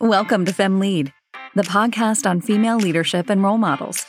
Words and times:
Welcome 0.00 0.44
to 0.44 0.52
Fem 0.52 0.78
Lead, 0.78 1.12
the 1.56 1.64
podcast 1.64 2.24
on 2.24 2.40
female 2.40 2.76
leadership 2.76 3.28
and 3.28 3.42
role 3.42 3.58
models. 3.58 4.06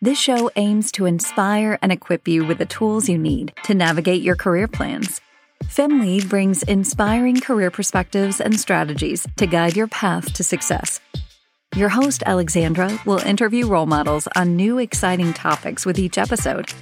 This 0.00 0.18
show 0.18 0.50
aims 0.56 0.90
to 0.92 1.06
inspire 1.06 1.78
and 1.80 1.92
equip 1.92 2.26
you 2.26 2.44
with 2.44 2.58
the 2.58 2.66
tools 2.66 3.08
you 3.08 3.16
need 3.16 3.52
to 3.62 3.72
navigate 3.72 4.22
your 4.22 4.34
career 4.34 4.66
plans. 4.66 5.20
Fem 5.68 6.00
Lead 6.00 6.28
brings 6.28 6.64
inspiring 6.64 7.40
career 7.40 7.70
perspectives 7.70 8.40
and 8.40 8.58
strategies 8.58 9.24
to 9.36 9.46
guide 9.46 9.76
your 9.76 9.86
path 9.86 10.32
to 10.32 10.42
success. 10.42 10.98
Your 11.76 11.90
host, 11.90 12.24
Alexandra, 12.26 13.00
will 13.06 13.20
interview 13.20 13.68
role 13.68 13.86
models 13.86 14.26
on 14.34 14.56
new 14.56 14.78
exciting 14.78 15.32
topics 15.34 15.86
with 15.86 16.00
each 16.00 16.18
episode. 16.18 16.72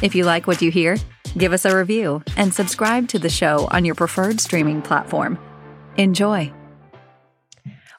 If 0.00 0.14
you 0.14 0.22
like 0.22 0.46
what 0.46 0.62
you 0.62 0.70
hear, 0.70 0.96
give 1.36 1.52
us 1.52 1.64
a 1.64 1.76
review 1.76 2.22
and 2.36 2.54
subscribe 2.54 3.08
to 3.08 3.18
the 3.18 3.28
show 3.28 3.66
on 3.72 3.84
your 3.84 3.96
preferred 3.96 4.38
streaming 4.38 4.80
platform. 4.80 5.40
Enjoy. 5.96 6.52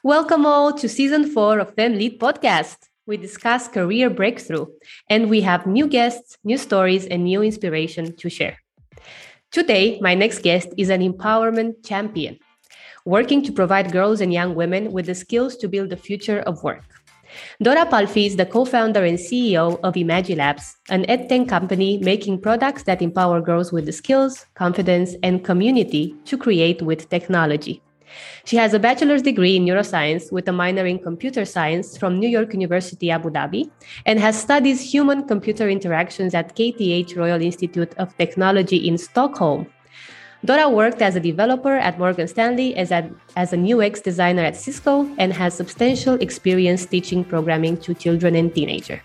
Welcome 0.04 0.44
all 0.44 0.72
to 0.72 0.88
season 0.88 1.30
four 1.30 1.60
of 1.60 1.76
Fem 1.76 1.92
Lead 1.92 2.18
Podcast. 2.18 2.76
We 3.06 3.16
discuss 3.16 3.68
career 3.68 4.10
breakthrough, 4.10 4.66
and 5.08 5.30
we 5.30 5.42
have 5.42 5.64
new 5.64 5.86
guests, 5.86 6.36
new 6.42 6.58
stories, 6.58 7.06
and 7.06 7.22
new 7.22 7.40
inspiration 7.40 8.16
to 8.16 8.28
share. 8.28 8.56
Today, 9.52 10.00
my 10.00 10.16
next 10.16 10.40
guest 10.42 10.70
is 10.76 10.90
an 10.90 11.02
empowerment 11.02 11.86
champion, 11.86 12.40
working 13.04 13.44
to 13.44 13.52
provide 13.52 13.92
girls 13.92 14.20
and 14.20 14.32
young 14.32 14.56
women 14.56 14.90
with 14.90 15.06
the 15.06 15.14
skills 15.14 15.56
to 15.58 15.68
build 15.68 15.90
the 15.90 15.96
future 15.96 16.40
of 16.40 16.64
work. 16.64 16.82
Dora 17.62 17.86
Palfi 17.86 18.26
is 18.26 18.34
the 18.34 18.44
co-founder 18.44 19.04
and 19.04 19.18
CEO 19.18 19.78
of 19.84 19.94
Imagilabs, 19.94 20.74
an 20.90 21.04
edtech 21.04 21.48
company 21.48 21.98
making 21.98 22.40
products 22.40 22.82
that 22.82 23.02
empower 23.02 23.40
girls 23.40 23.70
with 23.70 23.86
the 23.86 23.92
skills, 23.92 24.46
confidence, 24.54 25.14
and 25.22 25.44
community 25.44 26.16
to 26.24 26.36
create 26.36 26.82
with 26.82 27.08
technology. 27.08 27.80
She 28.44 28.56
has 28.56 28.74
a 28.74 28.78
bachelor's 28.78 29.22
degree 29.22 29.56
in 29.56 29.64
neuroscience 29.64 30.32
with 30.32 30.48
a 30.48 30.52
minor 30.52 30.84
in 30.86 30.98
computer 30.98 31.44
science 31.44 31.96
from 31.96 32.18
New 32.18 32.28
York 32.28 32.52
University 32.52 33.10
Abu 33.10 33.30
Dhabi 33.30 33.70
and 34.06 34.18
has 34.18 34.40
studied 34.40 34.78
human 34.78 35.26
computer 35.28 35.68
interactions 35.68 36.34
at 36.34 36.56
KTH 36.56 37.16
Royal 37.16 37.40
Institute 37.40 37.94
of 37.98 38.16
Technology 38.18 38.88
in 38.88 38.98
Stockholm. 38.98 39.66
Dora 40.44 40.68
worked 40.68 41.00
as 41.02 41.14
a 41.14 41.20
developer 41.20 41.76
at 41.76 42.00
Morgan 42.00 42.26
Stanley, 42.26 42.74
as, 42.74 42.90
a, 42.90 43.08
as 43.36 43.52
an 43.52 43.72
UX 43.72 44.00
designer 44.00 44.42
at 44.42 44.56
Cisco, 44.56 45.08
and 45.16 45.32
has 45.32 45.54
substantial 45.54 46.14
experience 46.14 46.84
teaching 46.84 47.24
programming 47.24 47.76
to 47.76 47.94
children 47.94 48.34
and 48.34 48.52
teenagers, 48.52 49.00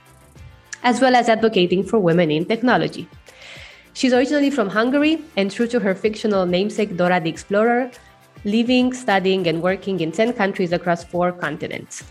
as 0.81 0.99
well 0.99 1.15
as 1.15 1.29
advocating 1.29 1.83
for 1.83 1.99
women 1.99 2.31
in 2.31 2.43
technology. 2.45 3.07
She's 3.93 4.13
originally 4.13 4.49
from 4.49 4.69
Hungary, 4.69 5.21
and 5.35 5.51
true 5.51 5.67
to 5.67 5.79
her 5.79 5.93
fictional 5.93 6.47
namesake 6.47 6.97
Dora 6.97 7.19
the 7.19 7.29
Explorer, 7.29 7.91
living, 8.45 8.93
studying, 8.93 9.47
and 9.47 9.61
working 9.61 9.99
in 9.99 10.11
10 10.11 10.33
countries 10.33 10.71
across 10.71 11.03
four 11.03 11.31
continents. 11.31 12.03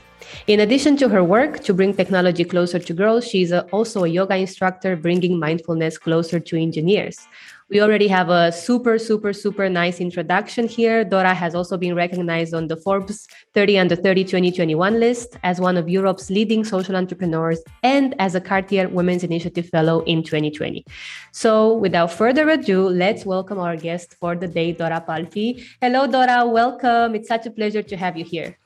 In 0.47 0.61
addition 0.61 0.97
to 0.99 1.09
her 1.09 1.23
work 1.23 1.61
to 1.61 1.75
bring 1.75 1.95
technology 1.95 2.45
closer 2.45 2.79
to 2.79 2.93
girls, 2.93 3.27
she's 3.27 3.53
uh, 3.53 3.63
also 3.73 4.05
a 4.05 4.09
yoga 4.09 4.37
instructor 4.37 4.97
bringing 4.97 5.39
mindfulness 5.39 5.99
closer 5.99 6.41
to 6.41 6.57
engineers. 6.57 7.29
We 7.69 7.81
already 7.81 8.07
have 8.07 8.29
a 8.29 8.53
super, 8.53 8.97
super, 8.97 9.33
super 9.33 9.69
nice 9.69 10.01
introduction 10.01 10.69
here. 10.69 11.05
Dora 11.05 11.35
has 11.35 11.53
also 11.53 11.77
been 11.77 11.97
recognized 11.97 12.55
on 12.55 12.69
the 12.69 12.77
Forbes 12.77 13.27
30 13.55 13.79
under 13.79 13.97
30 13.97 14.23
2021 14.23 15.01
list 15.01 15.37
as 15.43 15.61
one 15.61 15.77
of 15.77 15.89
Europe's 15.89 16.31
leading 16.31 16.63
social 16.63 16.95
entrepreneurs 16.95 17.59
and 17.83 18.15
as 18.21 18.37
a 18.37 18.41
Cartier 18.41 18.89
Women's 18.89 19.25
Initiative 19.25 19.69
Fellow 19.69 20.03
in 20.03 20.23
2020. 20.23 20.85
So, 21.33 21.77
without 21.77 22.13
further 22.13 22.49
ado, 22.49 22.89
let's 22.89 23.27
welcome 23.27 23.59
our 23.59 23.77
guest 23.77 24.15
for 24.21 24.37
the 24.37 24.47
day, 24.47 24.71
Dora 24.71 25.05
Palfi. 25.05 25.67
Hello, 25.81 26.07
Dora. 26.07 26.47
Welcome. 26.47 27.17
It's 27.17 27.27
such 27.27 27.47
a 27.47 27.51
pleasure 27.51 27.83
to 27.83 27.97
have 27.97 28.17
you 28.17 28.25
here. 28.25 28.57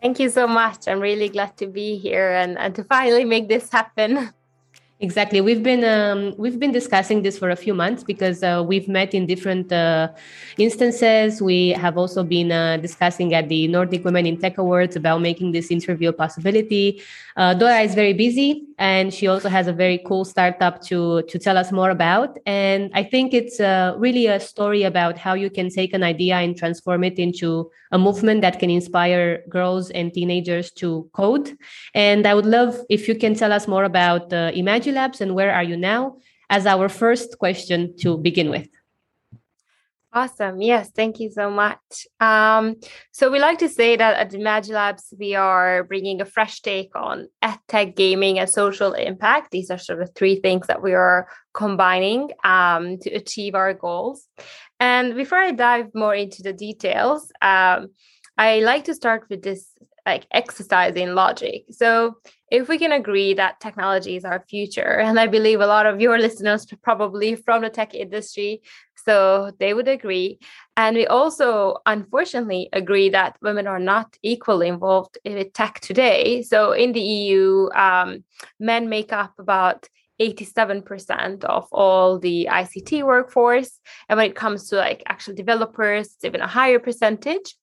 Thank 0.00 0.20
you 0.20 0.28
so 0.28 0.46
much. 0.46 0.86
I'm 0.86 1.00
really 1.00 1.30
glad 1.30 1.56
to 1.56 1.66
be 1.66 1.98
here 1.98 2.30
and, 2.30 2.58
and 2.58 2.76
to 2.76 2.84
finally 2.84 3.24
make 3.24 3.48
this 3.48 3.72
happen. 3.72 4.30
Exactly. 5.00 5.40
We've 5.40 5.62
been 5.62 5.82
um, 5.84 6.34
we've 6.38 6.58
been 6.58 6.70
discussing 6.70 7.22
this 7.22 7.36
for 7.36 7.50
a 7.50 7.56
few 7.56 7.74
months 7.74 8.04
because 8.04 8.44
uh, 8.44 8.62
we've 8.64 8.86
met 8.86 9.12
in 9.12 9.26
different 9.26 9.72
uh, 9.72 10.08
instances. 10.56 11.42
We 11.42 11.70
have 11.70 11.98
also 11.98 12.22
been 12.22 12.52
uh, 12.52 12.76
discussing 12.76 13.34
at 13.34 13.48
the 13.48 13.66
Nordic 13.66 14.04
Women 14.04 14.24
in 14.24 14.38
Tech 14.38 14.56
Awards 14.56 14.94
about 14.94 15.20
making 15.20 15.50
this 15.50 15.72
interview 15.72 16.10
a 16.10 16.12
possibility. 16.12 17.02
Uh, 17.36 17.54
Dora 17.54 17.80
is 17.80 17.96
very 17.96 18.12
busy, 18.12 18.68
and 18.78 19.12
she 19.12 19.26
also 19.26 19.48
has 19.48 19.66
a 19.66 19.72
very 19.72 19.98
cool 20.06 20.24
startup 20.24 20.80
to 20.82 21.22
to 21.22 21.38
tell 21.38 21.56
us 21.56 21.70
more 21.72 21.90
about. 21.90 22.38
And 22.46 22.90
I 22.94 23.02
think 23.02 23.32
it's 23.32 23.60
uh, 23.60 23.94
really 23.96 24.26
a 24.26 24.40
story 24.40 24.82
about 24.82 25.18
how 25.18 25.34
you 25.34 25.50
can 25.50 25.70
take 25.70 25.92
an 25.94 26.02
idea 26.02 26.36
and 26.36 26.56
transform 26.56 27.04
it 27.04 27.18
into 27.18 27.70
a 27.92 27.98
movement 27.98 28.40
that 28.42 28.58
can 28.58 28.70
inspire 28.70 29.44
girls 29.48 29.90
and 29.90 30.12
teenagers 30.12 30.70
to 30.72 31.08
code. 31.12 31.56
And 31.94 32.26
I 32.26 32.34
would 32.34 32.46
love 32.46 32.78
if 32.88 33.08
you 33.08 33.14
can 33.14 33.34
tell 33.34 33.52
us 33.52 33.68
more 33.68 33.84
about 33.84 34.32
uh, 34.32 34.50
Imagilabs 34.52 35.20
and 35.20 35.34
where 35.34 35.52
are 35.52 35.64
you 35.64 35.76
now 35.76 36.16
as 36.50 36.66
our 36.66 36.88
first 36.88 37.38
question 37.38 37.96
to 37.98 38.18
begin 38.18 38.50
with. 38.50 38.68
Awesome. 40.14 40.60
Yes, 40.60 40.92
thank 40.94 41.18
you 41.18 41.28
so 41.28 41.50
much. 41.50 42.06
Um, 42.20 42.76
so 43.10 43.32
we 43.32 43.40
like 43.40 43.58
to 43.58 43.68
say 43.68 43.96
that 43.96 44.16
at 44.16 44.30
Imagilabs, 44.30 45.12
we 45.18 45.34
are 45.34 45.82
bringing 45.82 46.20
a 46.20 46.24
fresh 46.24 46.60
take 46.60 46.94
on 46.94 47.26
tech, 47.66 47.96
gaming, 47.96 48.38
and 48.38 48.48
social 48.48 48.92
impact. 48.92 49.50
These 49.50 49.72
are 49.72 49.78
sort 49.78 50.00
of 50.00 50.14
three 50.14 50.36
things 50.36 50.68
that 50.68 50.84
we 50.84 50.94
are 50.94 51.26
combining 51.52 52.30
um, 52.44 52.98
to 52.98 53.10
achieve 53.10 53.56
our 53.56 53.74
goals. 53.74 54.28
And 54.78 55.16
before 55.16 55.38
I 55.38 55.50
dive 55.50 55.88
more 55.96 56.14
into 56.14 56.44
the 56.44 56.52
details, 56.52 57.32
um, 57.42 57.88
I 58.38 58.60
like 58.60 58.84
to 58.84 58.94
start 58.94 59.24
with 59.28 59.42
this 59.42 59.66
like 60.06 60.26
exercise 60.30 60.94
in 60.94 61.14
logic. 61.14 61.64
So 61.70 62.16
if 62.50 62.68
we 62.68 62.78
can 62.78 62.92
agree 62.92 63.34
that 63.34 63.58
technology 63.60 64.16
is 64.16 64.24
our 64.24 64.44
future, 64.48 64.98
and 65.00 65.18
I 65.18 65.26
believe 65.26 65.60
a 65.60 65.66
lot 65.66 65.86
of 65.86 66.00
your 66.00 66.18
listeners 66.26 66.66
probably 66.82 67.36
from 67.36 67.62
the 67.62 67.70
tech 67.70 67.94
industry, 67.94 68.62
so 69.04 69.52
they 69.58 69.74
would 69.74 69.88
agree. 69.88 70.38
And 70.76 70.96
we 70.96 71.06
also, 71.06 71.78
unfortunately, 71.86 72.68
agree 72.72 73.10
that 73.10 73.36
women 73.42 73.66
are 73.66 73.78
not 73.78 74.16
equally 74.22 74.68
involved 74.68 75.18
in 75.24 75.50
tech 75.52 75.80
today. 75.80 76.42
So 76.42 76.72
in 76.72 76.92
the 76.92 77.00
EU, 77.00 77.68
um, 77.74 78.24
men 78.58 78.88
make 78.88 79.12
up 79.12 79.34
about 79.38 79.88
87% 80.20 81.44
of 81.44 81.66
all 81.72 82.18
the 82.18 82.48
ICT 82.50 83.04
workforce. 83.04 83.80
And 84.08 84.16
when 84.16 84.30
it 84.30 84.36
comes 84.36 84.68
to 84.68 84.76
like 84.76 85.02
actual 85.06 85.34
developers, 85.34 86.06
it's 86.14 86.24
even 86.24 86.40
a 86.40 86.46
higher 86.46 86.78
percentage. 86.78 87.56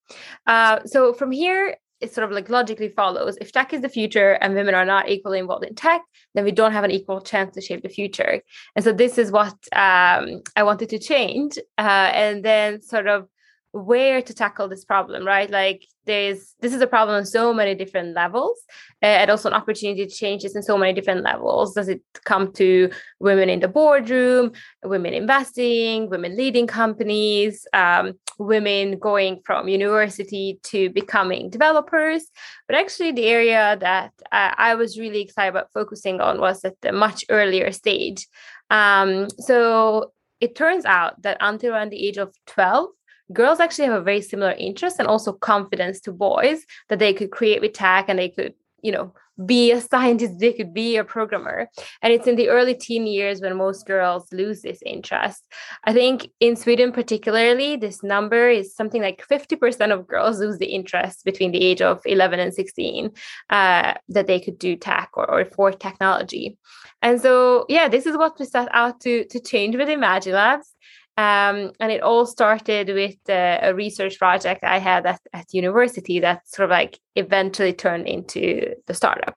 Uh, 0.46 0.80
so 0.86 1.14
from 1.14 1.32
here, 1.32 1.78
it 2.02 2.14
sort 2.14 2.26
of 2.26 2.32
like 2.32 2.50
logically 2.50 2.90
follows. 2.90 3.38
If 3.40 3.52
tech 3.52 3.74
is 3.74 3.82
the 3.82 3.90
future 3.90 4.34
and 4.42 4.54
women 4.54 4.76
are 4.76 4.86
not 4.86 5.10
equally 5.10 5.40
involved 5.40 5.66
in 5.66 5.76
tech 5.76 6.02
then 6.34 6.44
we 6.46 6.52
don't 6.52 6.72
have 6.72 6.84
an 6.84 6.92
equal 6.92 7.22
chance 7.22 7.54
to 7.56 7.62
shape 7.62 7.84
the 7.84 7.90
future. 7.90 8.42
And 8.76 8.84
so 8.86 8.94
this 8.94 9.18
is 9.18 9.32
what 9.32 9.56
um, 9.74 10.42
i 10.56 10.64
wanted 10.64 10.90
to 10.90 11.00
change 11.00 11.58
uh, 11.78 12.10
and 12.14 12.44
then 12.44 12.82
sort 12.82 13.08
of 13.08 13.28
where 13.74 14.22
to 14.22 14.34
tackle 14.34 14.68
this 14.68 14.84
problem 14.84 15.26
right? 15.26 15.50
Like 15.50 15.86
there's 16.06 16.56
this 16.60 16.74
is 16.74 16.82
a 16.82 16.88
problem 16.88 17.18
on 17.18 17.26
so 17.26 17.54
many 17.54 17.76
different 17.76 18.14
levels 18.14 18.60
uh, 19.02 19.06
and 19.06 19.32
also 19.32 19.50
an 19.50 19.56
opportunity 19.56 20.06
to 20.06 20.14
change 20.14 20.44
this 20.44 20.56
in 20.56 20.64
so 20.64 20.78
many 20.78 20.94
different 20.94 21.24
levels. 21.24 21.74
Does 21.74 21.88
it 21.88 22.02
come 22.26 22.52
to 22.54 22.90
women 23.20 23.50
in 23.50 23.60
the 23.60 23.68
boardroom 23.68 24.52
women 24.84 25.14
investing 25.14 26.10
women 26.10 26.36
leading 26.36 26.68
companies 26.68 27.66
um, 27.74 28.14
women 28.40 28.98
going 28.98 29.42
from 29.46 29.68
university 29.68 30.60
to 30.64 30.90
becoming 30.90 31.50
developers? 31.50 32.26
But 32.68 32.78
actually 32.78 33.14
the 33.14 33.26
area 33.26 33.78
that 33.80 34.12
uh, 34.32 34.54
i 34.58 34.76
was 34.76 35.00
really 35.00 35.22
excited 35.22 35.50
about 35.50 35.72
focusing 35.74 36.20
on 36.20 36.40
was 36.40 36.66
at 36.66 36.76
the 36.82 36.92
much 36.92 37.24
earlier 37.30 37.72
stage. 37.72 38.28
Um, 38.70 39.30
so 39.40 40.12
it 40.42 40.56
turns 40.56 40.86
out 40.86 41.22
that 41.22 41.38
until 41.40 41.74
around 41.74 41.92
the 41.92 42.08
age 42.08 42.18
of 42.18 42.34
12 42.48 42.90
girls 43.34 43.60
actually 43.60 43.86
have 43.86 44.00
a 44.00 44.04
very 44.04 44.22
similar 44.22 44.52
interest 44.52 44.98
and 45.00 45.08
also 45.08 45.34
confidence 45.34 46.00
to 46.02 46.12
boys 46.12 46.66
that 46.90 47.00
they 47.00 47.14
could 47.14 47.32
create 47.32 47.62
with 47.62 47.74
tech 47.74 48.06
and 48.08 48.20
they 48.20 48.30
could 48.30 48.54
you 48.82 48.92
know 48.92 49.14
be 49.46 49.72
a 49.72 49.82
scientist 49.82 50.34
they 50.40 50.54
could 50.54 50.74
be 50.74 50.98
a 50.98 51.04
programmer. 51.04 51.70
And 52.02 52.14
it's 52.14 52.28
in 52.28 52.36
the 52.36 52.50
early 52.50 52.76
teen 52.76 53.08
years 53.08 53.42
when 53.42 53.56
most 53.58 53.86
girls 53.86 54.32
lose 54.32 54.62
this 54.62 54.82
interest. 54.86 55.48
I 55.84 55.94
think 55.94 56.30
in 56.40 56.56
sweden 56.56 56.92
particularly 56.92 57.76
this 57.76 58.04
number 58.04 58.50
is 58.50 58.76
something 58.76 59.02
like 59.02 59.26
50% 59.28 59.92
of 59.92 60.08
girls 60.08 60.40
lose 60.40 60.58
the 60.58 60.66
interest 60.66 61.26
between 61.26 61.52
the 61.52 61.64
age 61.64 61.82
of 61.82 62.02
11 62.06 62.40
and 62.40 62.54
16 62.54 63.12
uh, 63.50 63.94
that 64.10 64.28
they 64.28 64.40
could 64.40 64.60
do 64.60 64.76
tech 64.76 65.10
or, 65.14 65.30
or 65.30 65.46
for 65.46 65.72
technology. 65.72 66.58
And 67.02 67.22
so 67.22 67.66
yeah 67.70 67.88
this 67.88 68.06
is 68.06 68.18
what 68.18 68.40
we 68.40 68.46
set 68.46 68.68
out 68.72 69.00
to 69.02 69.26
to 69.26 69.40
change 69.40 69.76
with 69.76 69.88
Imagilabs 69.88 70.71
um, 71.18 71.72
and 71.80 71.92
it 71.92 72.02
all 72.02 72.26
started 72.26 72.88
with 72.90 73.18
uh, 73.30 73.60
a 73.62 73.74
research 73.74 74.18
project 74.18 74.64
I 74.64 74.80
had 74.80 75.06
at, 75.06 75.22
at 75.34 75.54
university 75.54 76.20
that 76.20 76.48
sort 76.48 76.66
of 76.66 76.72
like 76.72 77.00
eventually 77.16 77.74
turned 77.74 78.08
into 78.08 78.76
the 78.88 78.94
startup. 78.94 79.36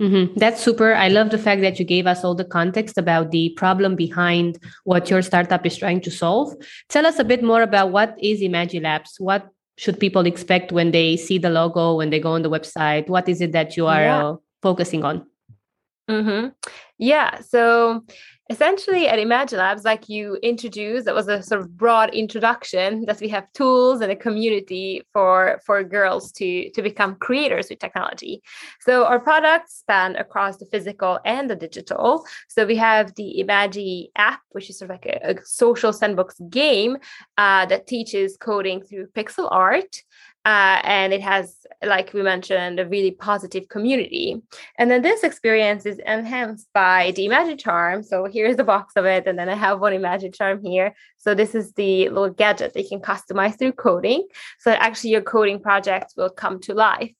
Mm-hmm. 0.00 0.38
That's 0.38 0.60
super. 0.60 0.94
I 0.94 1.08
love 1.08 1.30
the 1.30 1.38
fact 1.38 1.60
that 1.60 1.78
you 1.78 1.84
gave 1.84 2.06
us 2.06 2.24
all 2.24 2.34
the 2.34 2.44
context 2.44 2.98
about 2.98 3.30
the 3.30 3.50
problem 3.56 3.94
behind 3.94 4.58
what 4.84 5.08
your 5.10 5.22
startup 5.22 5.64
is 5.64 5.76
trying 5.76 6.00
to 6.00 6.10
solve. 6.10 6.54
Tell 6.88 7.06
us 7.06 7.18
a 7.18 7.24
bit 7.24 7.42
more 7.42 7.62
about 7.62 7.92
what 7.92 8.16
is 8.20 8.40
Imagilabs. 8.40 9.20
What 9.20 9.48
should 9.76 9.98
people 9.98 10.26
expect 10.26 10.72
when 10.72 10.90
they 10.90 11.16
see 11.16 11.38
the 11.38 11.50
logo 11.50 11.96
when 11.96 12.10
they 12.10 12.20
go 12.20 12.32
on 12.32 12.42
the 12.42 12.50
website 12.50 13.08
what 13.08 13.28
is 13.28 13.40
it 13.40 13.52
that 13.52 13.76
you 13.76 13.86
are 13.86 14.02
yeah. 14.02 14.26
uh, 14.26 14.36
focusing 14.60 15.04
on 15.04 15.26
mm-hmm. 16.08 16.48
yeah 16.98 17.40
so 17.40 18.04
essentially 18.50 19.08
at 19.08 19.18
Imagilabs, 19.18 19.84
like 19.84 20.08
you 20.08 20.36
introduced, 20.42 21.06
that 21.06 21.14
was 21.14 21.28
a 21.28 21.42
sort 21.42 21.60
of 21.60 21.76
broad 21.76 22.14
introduction 22.14 23.04
that 23.06 23.20
we 23.20 23.28
have 23.28 23.52
tools 23.52 24.00
and 24.00 24.10
a 24.10 24.16
community 24.16 25.02
for 25.12 25.60
for 25.64 25.82
girls 25.84 26.32
to 26.32 26.70
to 26.70 26.82
become 26.82 27.14
creators 27.16 27.68
with 27.70 27.78
technology. 27.78 28.42
So 28.80 29.04
our 29.04 29.20
products 29.20 29.78
span 29.78 30.16
across 30.16 30.56
the 30.58 30.66
physical 30.66 31.18
and 31.24 31.48
the 31.48 31.56
digital. 31.56 32.24
So 32.48 32.66
we 32.66 32.76
have 32.76 33.14
the 33.14 33.42
Imagi 33.42 34.08
app, 34.16 34.40
which 34.50 34.68
is 34.68 34.78
sort 34.78 34.90
of 34.90 34.96
like 34.96 35.06
a, 35.06 35.32
a 35.32 35.44
social 35.44 35.92
sandbox 35.92 36.40
game 36.50 36.98
uh, 37.38 37.66
that 37.66 37.86
teaches 37.86 38.36
coding 38.36 38.82
through 38.82 39.06
pixel 39.08 39.48
art. 39.50 39.96
Uh, 40.44 40.80
and 40.82 41.12
it 41.12 41.20
has, 41.20 41.64
like 41.84 42.12
we 42.12 42.22
mentioned, 42.22 42.80
a 42.80 42.86
really 42.86 43.12
positive 43.12 43.68
community. 43.68 44.42
And 44.76 44.90
then 44.90 45.02
this 45.02 45.22
experience 45.22 45.86
is 45.86 46.00
enhanced 46.04 46.66
by 46.74 47.12
the 47.14 47.28
Imagi 47.28 47.58
Charm. 47.58 48.02
So 48.02 48.24
here's 48.24 48.56
the 48.56 48.64
box 48.64 48.94
of 48.96 49.04
it, 49.04 49.28
and 49.28 49.38
then 49.38 49.48
I 49.48 49.54
have 49.54 49.80
one 49.80 49.92
Imagi 49.92 50.34
Charm 50.34 50.64
here. 50.64 50.94
So 51.18 51.34
this 51.34 51.54
is 51.54 51.72
the 51.74 52.08
little 52.08 52.30
gadget 52.30 52.74
that 52.74 52.82
you 52.82 52.88
can 52.88 53.00
customize 53.00 53.56
through 53.56 53.72
coding, 53.72 54.26
so 54.58 54.72
actually 54.72 55.10
your 55.10 55.22
coding 55.22 55.60
project 55.60 56.14
will 56.16 56.30
come 56.30 56.58
to 56.62 56.74
life. 56.74 57.12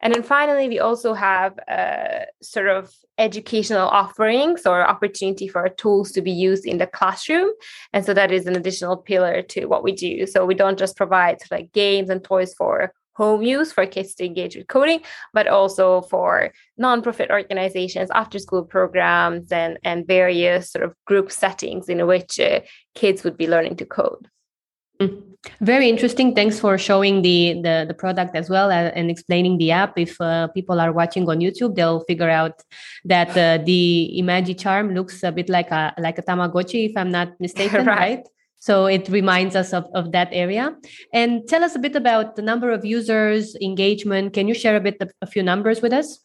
And 0.00 0.14
then 0.14 0.22
finally, 0.22 0.68
we 0.68 0.78
also 0.78 1.14
have 1.14 1.58
a 1.68 2.26
sort 2.42 2.68
of 2.68 2.92
educational 3.18 3.88
offerings 3.88 4.66
or 4.66 4.86
opportunity 4.86 5.48
for 5.48 5.68
tools 5.68 6.10
to 6.12 6.22
be 6.22 6.30
used 6.30 6.66
in 6.66 6.78
the 6.78 6.86
classroom. 6.86 7.50
And 7.92 8.04
so 8.04 8.14
that 8.14 8.32
is 8.32 8.46
an 8.46 8.56
additional 8.56 8.96
pillar 8.96 9.42
to 9.42 9.66
what 9.66 9.82
we 9.82 9.92
do. 9.92 10.26
So 10.26 10.46
we 10.46 10.54
don't 10.54 10.78
just 10.78 10.96
provide 10.96 11.38
like 11.50 11.72
games 11.72 12.10
and 12.10 12.24
toys 12.24 12.54
for 12.54 12.92
home 13.14 13.42
use 13.42 13.70
for 13.70 13.84
kids 13.84 14.14
to 14.14 14.24
engage 14.24 14.56
with 14.56 14.68
coding, 14.68 15.02
but 15.34 15.46
also 15.46 16.00
for 16.02 16.52
nonprofit 16.80 17.28
organizations, 17.30 18.08
after 18.14 18.38
school 18.38 18.64
programs, 18.64 19.52
and, 19.52 19.78
and 19.84 20.06
various 20.06 20.70
sort 20.72 20.84
of 20.84 20.94
group 21.04 21.30
settings 21.30 21.88
in 21.88 22.06
which 22.06 22.40
uh, 22.40 22.60
kids 22.94 23.22
would 23.22 23.36
be 23.36 23.46
learning 23.46 23.76
to 23.76 23.84
code. 23.84 24.28
Mm. 25.00 25.22
Very 25.62 25.88
interesting. 25.88 26.34
Thanks 26.34 26.60
for 26.60 26.76
showing 26.76 27.22
the 27.22 27.54
the, 27.62 27.86
the 27.88 27.94
product 27.94 28.36
as 28.36 28.50
well 28.50 28.70
uh, 28.70 28.92
and 28.94 29.10
explaining 29.10 29.56
the 29.56 29.70
app. 29.70 29.98
If 29.98 30.20
uh, 30.20 30.48
people 30.48 30.78
are 30.78 30.92
watching 30.92 31.28
on 31.30 31.38
YouTube, 31.38 31.76
they'll 31.76 32.04
figure 32.04 32.28
out 32.28 32.62
that 33.06 33.30
uh, 33.30 33.64
the 33.64 34.14
Imagi 34.18 34.58
Charm 34.58 34.94
looks 34.94 35.22
a 35.22 35.32
bit 35.32 35.48
like 35.48 35.70
a 35.70 35.94
like 35.98 36.18
a 36.18 36.22
Tamagotchi, 36.22 36.90
if 36.90 36.96
I'm 36.96 37.10
not 37.10 37.28
mistaken, 37.40 37.86
right? 37.86 37.98
right? 37.98 38.28
So 38.58 38.84
it 38.84 39.08
reminds 39.08 39.56
us 39.56 39.72
of, 39.72 39.86
of 39.94 40.12
that 40.12 40.28
area. 40.32 40.76
And 41.14 41.48
tell 41.48 41.64
us 41.64 41.74
a 41.74 41.78
bit 41.78 41.96
about 41.96 42.36
the 42.36 42.42
number 42.42 42.70
of 42.70 42.84
users, 42.84 43.56
engagement. 43.56 44.34
Can 44.34 44.46
you 44.46 44.54
share 44.54 44.76
a 44.76 44.80
bit 44.80 45.00
a 45.22 45.26
few 45.26 45.42
numbers 45.42 45.80
with 45.80 45.94
us? 45.94 46.20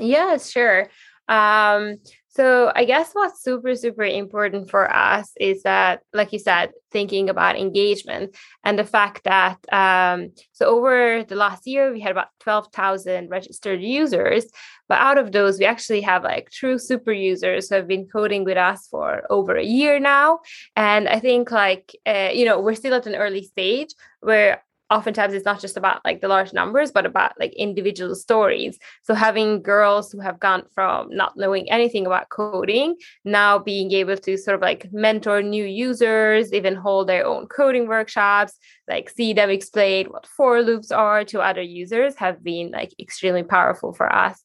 Yeah, 0.00 0.36
sure. 0.38 0.88
Um, 1.28 1.98
so 2.34 2.72
I 2.74 2.86
guess 2.86 3.10
what's 3.12 3.42
super, 3.42 3.74
super 3.76 4.04
important 4.04 4.70
for 4.70 4.90
us 4.90 5.32
is 5.38 5.64
that, 5.64 6.00
like 6.14 6.32
you 6.32 6.38
said, 6.38 6.72
thinking 6.90 7.28
about 7.28 7.58
engagement 7.58 8.34
and 8.64 8.78
the 8.78 8.84
fact 8.84 9.24
that 9.24 9.58
um, 9.70 10.32
so 10.52 10.64
over 10.66 11.24
the 11.24 11.36
last 11.36 11.66
year 11.66 11.92
we 11.92 12.00
had 12.00 12.10
about 12.10 12.28
12,000 12.40 13.28
registered 13.28 13.82
users, 13.82 14.46
but 14.88 14.98
out 14.98 15.18
of 15.18 15.32
those 15.32 15.58
we 15.58 15.66
actually 15.66 16.00
have 16.00 16.24
like 16.24 16.50
true 16.50 16.78
super 16.78 17.12
users 17.12 17.68
who 17.68 17.74
have 17.74 17.86
been 17.86 18.08
coding 18.08 18.44
with 18.44 18.56
us 18.56 18.88
for 18.90 19.24
over 19.28 19.56
a 19.56 19.64
year 19.64 20.00
now. 20.00 20.40
And 20.74 21.10
I 21.10 21.20
think 21.20 21.50
like 21.50 21.94
uh, 22.06 22.30
you 22.32 22.46
know 22.46 22.60
we're 22.60 22.74
still 22.74 22.94
at 22.94 23.06
an 23.06 23.14
early 23.14 23.44
stage 23.44 23.90
where 24.20 24.64
oftentimes 24.92 25.32
it's 25.32 25.44
not 25.44 25.60
just 25.60 25.76
about 25.76 26.04
like 26.04 26.20
the 26.20 26.28
large 26.28 26.52
numbers 26.52 26.92
but 26.92 27.06
about 27.06 27.32
like 27.40 27.52
individual 27.54 28.14
stories. 28.14 28.78
So 29.02 29.14
having 29.14 29.62
girls 29.62 30.12
who 30.12 30.20
have 30.20 30.38
gone 30.38 30.64
from 30.74 31.08
not 31.10 31.36
knowing 31.36 31.70
anything 31.70 32.06
about 32.06 32.28
coding 32.28 32.96
now 33.24 33.58
being 33.58 33.90
able 33.92 34.16
to 34.18 34.36
sort 34.36 34.54
of 34.54 34.60
like 34.60 34.92
mentor 34.92 35.42
new 35.42 35.64
users 35.64 36.52
even 36.52 36.74
hold 36.74 37.08
their 37.08 37.24
own 37.24 37.46
coding 37.46 37.88
workshops 37.88 38.58
like 38.88 39.08
see 39.08 39.32
them 39.32 39.48
explain 39.50 40.06
what 40.06 40.26
for 40.26 40.62
loops 40.62 40.90
are 40.90 41.24
to 41.24 41.40
other 41.40 41.62
users 41.62 42.14
have 42.16 42.42
been 42.44 42.70
like 42.70 42.92
extremely 43.00 43.42
powerful 43.42 43.92
for 43.92 44.12
us 44.14 44.44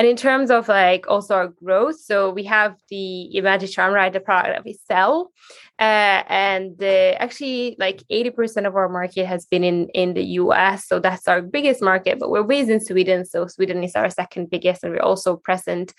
and 0.00 0.08
in 0.08 0.16
terms 0.16 0.50
of 0.50 0.66
like 0.66 1.04
also 1.08 1.34
our 1.34 1.48
growth, 1.48 2.00
so 2.00 2.30
we 2.30 2.44
have 2.44 2.74
the 2.88 3.30
Imagi 3.36 3.70
Charm 3.70 3.92
Ride, 3.92 4.14
the 4.14 4.20
product 4.20 4.54
that 4.54 4.64
we 4.64 4.78
sell. 4.88 5.30
Uh, 5.78 6.24
and 6.26 6.82
uh, 6.82 7.16
actually, 7.18 7.76
like 7.78 8.02
80% 8.10 8.66
of 8.66 8.76
our 8.76 8.88
market 8.88 9.26
has 9.26 9.44
been 9.44 9.62
in, 9.62 9.88
in 9.90 10.14
the 10.14 10.24
US. 10.40 10.88
So 10.88 11.00
that's 11.00 11.28
our 11.28 11.42
biggest 11.42 11.82
market, 11.82 12.18
but 12.18 12.30
we're 12.30 12.44
based 12.44 12.70
in 12.70 12.80
Sweden. 12.80 13.26
So 13.26 13.46
Sweden 13.46 13.84
is 13.84 13.94
our 13.94 14.08
second 14.08 14.48
biggest, 14.48 14.82
and 14.82 14.94
we're 14.94 15.02
also 15.02 15.36
present 15.36 15.92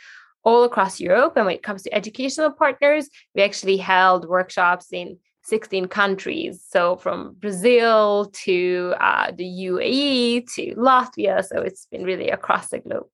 all 0.44 0.64
across 0.64 1.00
Europe. 1.00 1.34
And 1.36 1.46
when 1.46 1.54
it 1.54 1.62
comes 1.62 1.84
to 1.84 1.94
educational 1.94 2.52
partners, 2.52 3.08
we 3.36 3.44
actually 3.44 3.78
held 3.78 4.28
workshops 4.28 4.88
in 4.92 5.20
16 5.44 5.90
countries. 5.90 6.66
So 6.68 6.96
from 6.96 7.36
Brazil 7.40 8.32
to 8.46 8.96
uh, 9.00 9.32
the 9.32 9.46
UAE 9.46 10.52
to 10.56 10.74
Latvia. 10.74 11.46
So 11.46 11.62
it's 11.62 11.86
been 11.86 12.04
really 12.04 12.32
across 12.32 12.70
the 12.70 12.80
globe. 12.80 13.06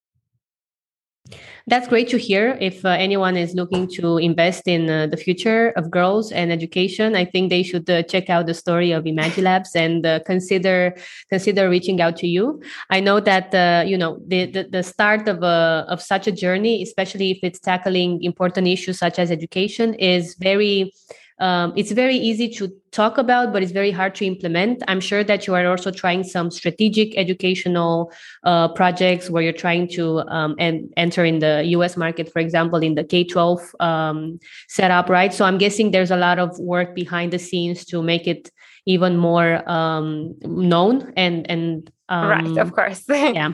That's 1.67 1.87
great 1.87 2.07
to 2.09 2.17
hear. 2.17 2.57
If 2.61 2.85
uh, 2.85 2.89
anyone 2.89 3.35
is 3.35 3.53
looking 3.53 3.87
to 3.89 4.17
invest 4.17 4.67
in 4.67 4.89
uh, 4.89 5.07
the 5.07 5.17
future 5.17 5.71
of 5.71 5.91
girls 5.91 6.31
and 6.31 6.51
education, 6.51 7.15
I 7.15 7.25
think 7.25 7.49
they 7.49 7.61
should 7.61 7.89
uh, 7.89 8.03
check 8.03 8.29
out 8.29 8.45
the 8.45 8.53
story 8.53 8.91
of 8.91 9.03
Imagilabs 9.03 9.75
and 9.75 10.05
uh, 10.05 10.19
consider 10.25 10.95
consider 11.29 11.69
reaching 11.69 11.99
out 11.99 12.15
to 12.17 12.27
you. 12.27 12.61
I 12.89 13.01
know 13.01 13.19
that 13.19 13.53
uh, 13.53 13.83
you 13.85 13.97
know 13.97 14.17
the, 14.25 14.45
the, 14.45 14.63
the 14.63 14.83
start 14.83 15.27
of 15.27 15.43
a 15.43 15.45
uh, 15.45 15.85
of 15.89 16.01
such 16.01 16.25
a 16.27 16.31
journey, 16.31 16.81
especially 16.81 17.31
if 17.31 17.39
it's 17.43 17.59
tackling 17.59 18.23
important 18.23 18.67
issues 18.67 18.97
such 18.97 19.19
as 19.19 19.29
education, 19.29 19.93
is 19.95 20.35
very 20.39 20.93
um, 21.39 21.73
it's 21.75 21.91
very 21.91 22.15
easy 22.15 22.49
to 22.49 22.71
talk 22.91 23.17
about, 23.17 23.53
but 23.53 23.61
it's 23.61 23.71
very 23.71 23.91
hard 23.91 24.15
to 24.15 24.25
implement. 24.25 24.81
I'm 24.87 24.99
sure 24.99 25.23
that 25.23 25.45
you 25.45 25.53
are 25.53 25.67
also 25.67 25.91
trying 25.91 26.23
some 26.23 26.49
strategic 26.49 27.15
educational 27.15 28.11
uh, 28.43 28.69
projects 28.69 29.29
where 29.29 29.43
you're 29.43 29.53
trying 29.53 29.87
to 29.89 30.19
um, 30.29 30.55
and 30.57 30.91
enter 30.97 31.23
in 31.23 31.39
the 31.39 31.63
US 31.65 31.95
market, 31.95 32.31
for 32.31 32.39
example, 32.39 32.79
in 32.79 32.95
the 32.95 33.03
K 33.03 33.23
12 33.23 33.75
um, 33.79 34.39
setup, 34.67 35.09
right? 35.09 35.31
So 35.33 35.45
I'm 35.45 35.59
guessing 35.59 35.91
there's 35.91 36.11
a 36.11 36.17
lot 36.17 36.39
of 36.39 36.57
work 36.59 36.95
behind 36.95 37.33
the 37.33 37.39
scenes 37.39 37.85
to 37.85 38.01
make 38.01 38.27
it 38.27 38.49
even 38.87 39.17
more 39.17 39.69
um, 39.69 40.33
known 40.41 41.13
and 41.15 41.47
and 41.51 41.91
right, 42.09 42.47
of 42.47 42.57
um, 42.57 42.71
course, 42.71 43.03
yeah. 43.09 43.53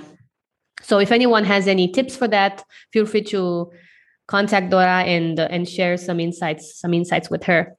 So 0.83 0.99
if 0.99 1.11
anyone 1.11 1.43
has 1.45 1.67
any 1.67 1.87
tips 1.87 2.15
for 2.15 2.27
that, 2.29 2.63
feel 2.91 3.05
free 3.05 3.23
to 3.23 3.71
contact 4.27 4.69
Dora 4.69 5.03
and 5.03 5.39
uh, 5.39 5.47
and 5.49 5.67
share 5.67 5.97
some 5.97 6.19
insights 6.19 6.79
some 6.79 6.93
insights 6.93 7.29
with 7.29 7.43
her. 7.43 7.75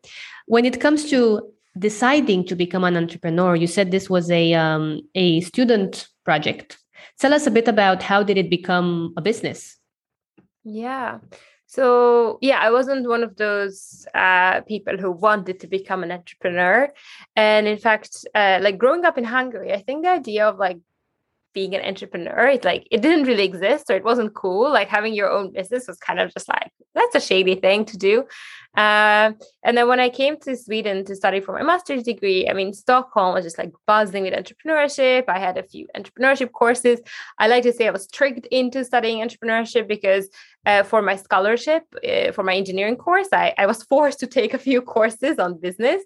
When 0.47 0.65
it 0.65 0.81
comes 0.81 1.09
to 1.11 1.41
deciding 1.79 2.47
to 2.47 2.55
become 2.55 2.85
an 2.85 2.97
entrepreneur, 2.97 3.57
you 3.57 3.67
said 3.67 3.91
this 3.91 4.11
was 4.11 4.31
a 4.31 4.55
um, 4.55 5.01
a 5.15 5.41
student 5.41 6.09
project. 6.25 6.79
Tell 7.21 7.33
us 7.33 7.47
a 7.47 7.51
bit 7.51 7.69
about 7.69 8.03
how 8.03 8.23
did 8.23 8.37
it 8.37 8.51
become 8.51 9.15
a 9.17 9.23
business? 9.23 9.79
Yeah. 10.65 11.19
So 11.67 12.39
yeah, 12.41 12.59
I 12.61 12.71
wasn't 12.71 13.09
one 13.09 13.25
of 13.25 13.37
those 13.37 14.07
uh, 14.15 14.61
people 14.63 14.97
who 14.97 15.11
wanted 15.11 15.59
to 15.61 15.67
become 15.67 16.05
an 16.05 16.13
entrepreneur, 16.13 16.89
and 17.35 17.67
in 17.67 17.79
fact, 17.79 18.25
uh, 18.35 18.59
like 18.63 18.79
growing 18.79 19.05
up 19.05 19.19
in 19.19 19.25
Hungary, 19.25 19.73
I 19.73 19.83
think 19.83 20.05
the 20.05 20.11
idea 20.11 20.47
of 20.47 20.59
like 20.59 20.79
being 21.55 21.75
an 21.75 21.85
entrepreneur 21.85 22.49
it 22.49 22.65
like 22.65 22.87
it 22.91 23.01
didn't 23.01 23.27
really 23.27 23.45
exist 23.45 23.91
or 23.91 23.97
it 23.97 24.05
wasn't 24.05 24.35
cool. 24.35 24.71
Like 24.71 24.89
having 24.89 25.15
your 25.15 25.31
own 25.31 25.53
business 25.53 25.87
was 25.87 25.99
kind 25.99 26.21
of 26.21 26.33
just 26.33 26.49
like 26.49 26.71
that's 26.95 27.15
a 27.15 27.21
shady 27.21 27.55
thing 27.55 27.85
to 27.87 27.97
do 27.97 28.25
uh, 28.77 29.33
and 29.63 29.77
then 29.77 29.89
when 29.89 30.01
i 30.01 30.09
came 30.09 30.37
to 30.39 30.57
sweden 30.57 31.05
to 31.05 31.15
study 31.15 31.41
for 31.41 31.53
my 31.53 31.63
master's 31.63 32.03
degree 32.03 32.49
i 32.49 32.53
mean 32.53 32.73
stockholm 32.73 33.35
was 33.35 33.45
just 33.45 33.59
like 33.59 33.73
buzzing 33.87 34.25
with 34.25 34.35
entrepreneurship. 34.35 35.25
I 35.29 35.39
had 35.39 35.57
a 35.59 35.63
few 35.63 35.87
entrepreneurship 35.97 36.53
courses. 36.53 37.01
I 37.39 37.49
like 37.49 37.63
to 37.65 37.73
say 37.73 37.87
i 37.87 37.91
was 37.91 38.07
tricked 38.07 38.47
into 38.47 38.85
studying 38.85 39.19
entrepreneurship 39.27 39.87
because 39.89 40.29
uh, 40.67 40.83
for 40.83 41.03
my 41.03 41.17
scholarship 41.17 41.83
uh, 42.09 42.33
for 42.33 42.43
my 42.43 42.55
engineering 42.55 42.97
course 42.97 43.29
I, 43.33 43.55
I 43.59 43.67
was 43.67 43.83
forced 43.93 44.21
to 44.21 44.27
take 44.27 44.55
a 44.55 44.59
few 44.59 44.81
courses 44.81 45.39
on 45.39 45.61
business. 45.61 46.03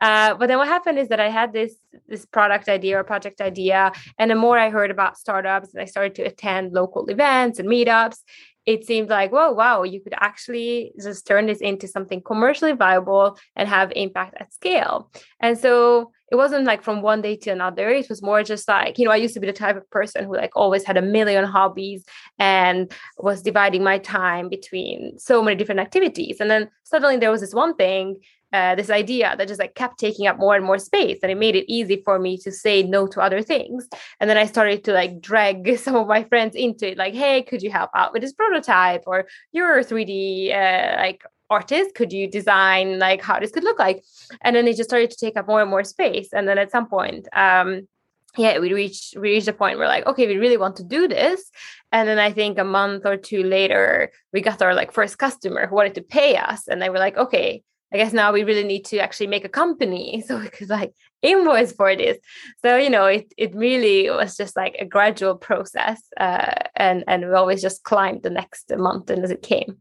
Uh, 0.00 0.34
but 0.34 0.48
then 0.48 0.58
what 0.58 0.68
happened 0.68 0.98
is 0.98 1.08
that 1.08 1.20
i 1.20 1.28
had 1.28 1.52
this 1.52 1.74
this 2.08 2.24
product 2.26 2.68
idea 2.68 2.98
or 2.98 3.04
project 3.04 3.40
idea 3.40 3.92
and 4.18 4.30
the 4.30 4.34
more 4.34 4.58
i 4.58 4.68
heard 4.70 4.90
about 4.90 5.16
startups 5.16 5.72
and 5.72 5.82
i 5.82 5.84
started 5.84 6.14
to 6.14 6.22
attend 6.22 6.72
local 6.72 7.06
events 7.06 7.58
and 7.58 7.68
meetups 7.68 8.18
it 8.66 8.86
seemed 8.86 9.08
like 9.08 9.30
whoa 9.30 9.52
wow 9.52 9.82
you 9.82 10.00
could 10.00 10.14
actually 10.18 10.92
just 11.00 11.26
turn 11.26 11.46
this 11.46 11.60
into 11.60 11.86
something 11.86 12.22
commercially 12.22 12.72
viable 12.72 13.38
and 13.56 13.68
have 13.68 13.92
impact 13.94 14.34
at 14.38 14.52
scale. 14.52 15.10
And 15.40 15.58
so 15.58 16.12
it 16.32 16.36
wasn't 16.36 16.64
like 16.64 16.82
from 16.82 17.02
one 17.02 17.20
day 17.20 17.36
to 17.36 17.50
another. 17.50 17.90
It 17.90 18.08
was 18.08 18.22
more 18.22 18.42
just 18.42 18.66
like 18.66 18.98
you 18.98 19.04
know 19.04 19.10
i 19.10 19.16
used 19.16 19.34
to 19.34 19.40
be 19.40 19.46
the 19.46 19.52
type 19.52 19.76
of 19.76 19.88
person 19.90 20.24
who 20.24 20.34
like 20.36 20.52
always 20.56 20.84
had 20.84 20.96
a 20.96 21.02
million 21.02 21.44
hobbies 21.44 22.04
and 22.38 22.92
was 23.18 23.42
dividing 23.42 23.84
my 23.84 23.98
time 23.98 24.48
between 24.48 25.18
so 25.18 25.42
many 25.42 25.56
different 25.56 25.80
activities. 25.80 26.38
And 26.40 26.50
then 26.50 26.70
suddenly 26.84 27.16
there 27.18 27.30
was 27.30 27.40
this 27.40 27.54
one 27.54 27.74
thing 27.76 28.16
uh, 28.54 28.76
this 28.76 28.88
idea 28.88 29.34
that 29.36 29.48
just 29.48 29.58
like 29.58 29.74
kept 29.74 29.98
taking 29.98 30.28
up 30.28 30.38
more 30.38 30.54
and 30.54 30.64
more 30.64 30.78
space 30.78 31.18
and 31.22 31.32
it 31.32 31.36
made 31.36 31.56
it 31.56 31.70
easy 31.70 32.00
for 32.04 32.20
me 32.20 32.38
to 32.38 32.52
say 32.52 32.84
no 32.84 33.04
to 33.08 33.20
other 33.20 33.42
things. 33.42 33.88
And 34.20 34.30
then 34.30 34.38
i 34.38 34.46
started 34.46 34.84
to 34.84 34.92
like 34.92 35.20
drag 35.20 35.76
some 35.84 35.96
of 35.96 36.06
my 36.06 36.22
friends 36.22 36.54
into 36.54 36.92
it 36.92 36.96
like 36.96 37.14
hey 37.14 37.42
could 37.42 37.62
you 37.64 37.70
help 37.70 37.90
out 37.94 38.12
with 38.12 38.22
this 38.22 38.32
prototype? 38.32 39.02
Or 39.08 39.26
you're 39.50 39.78
a 39.78 39.84
3d 39.84 40.54
uh, 40.54 40.96
like 40.98 41.24
artist. 41.50 41.96
Could 41.96 42.12
you 42.12 42.30
design 42.30 43.00
like 43.00 43.20
how 43.22 43.40
this 43.40 43.50
could 43.50 43.64
look 43.64 43.80
like? 43.80 44.04
And 44.42 44.54
then 44.54 44.68
it 44.68 44.76
just 44.76 44.88
started 44.88 45.10
to 45.10 45.16
take 45.16 45.36
up 45.36 45.48
more 45.48 45.60
and 45.60 45.70
more 45.70 45.84
space. 45.84 46.28
And 46.32 46.46
then 46.46 46.58
at 46.58 46.70
some 46.70 46.86
point 46.88 47.26
um 47.32 47.88
yeah 48.36 48.58
we 48.60 48.72
reached 48.72 49.16
we 49.16 49.30
reached 49.34 49.48
a 49.48 49.52
point 49.52 49.78
where 49.78 49.88
like 49.88 50.06
okay 50.06 50.26
we 50.28 50.36
really 50.36 50.62
want 50.64 50.76
to 50.76 50.84
do 50.84 51.08
this. 51.08 51.50
And 51.90 52.08
then 52.08 52.20
i 52.20 52.30
think 52.30 52.58
a 52.58 52.70
month 52.78 53.02
or 53.04 53.16
two 53.16 53.42
later 53.42 54.12
we 54.32 54.40
got 54.40 54.62
our 54.62 54.74
like 54.74 54.92
first 54.92 55.18
customer 55.18 55.66
who 55.66 55.74
wanted 55.74 55.96
to 55.96 56.02
pay 56.18 56.36
us. 56.36 56.68
And 56.68 56.80
they 56.80 56.90
were 56.90 57.04
like 57.06 57.16
okay 57.26 57.64
I 57.92 57.96
guess 57.96 58.12
now 58.12 58.32
we 58.32 58.42
really 58.44 58.64
need 58.64 58.84
to 58.86 58.98
actually 58.98 59.28
make 59.28 59.44
a 59.44 59.48
company 59.48 60.22
so 60.26 60.38
we 60.38 60.48
could 60.48 60.68
like 60.68 60.92
invoice 61.22 61.72
for 61.72 61.94
this. 61.96 62.18
So 62.64 62.76
you 62.76 62.90
know, 62.90 63.06
it 63.06 63.32
it 63.36 63.54
really 63.54 64.10
was 64.10 64.36
just 64.36 64.56
like 64.56 64.76
a 64.78 64.84
gradual 64.84 65.36
process, 65.36 66.02
uh, 66.18 66.54
and 66.76 67.04
and 67.06 67.26
we 67.26 67.34
always 67.34 67.62
just 67.62 67.84
climbed 67.84 68.22
the 68.22 68.30
next 68.30 68.72
mountain 68.76 69.24
as 69.24 69.30
it 69.30 69.42
came. 69.42 69.78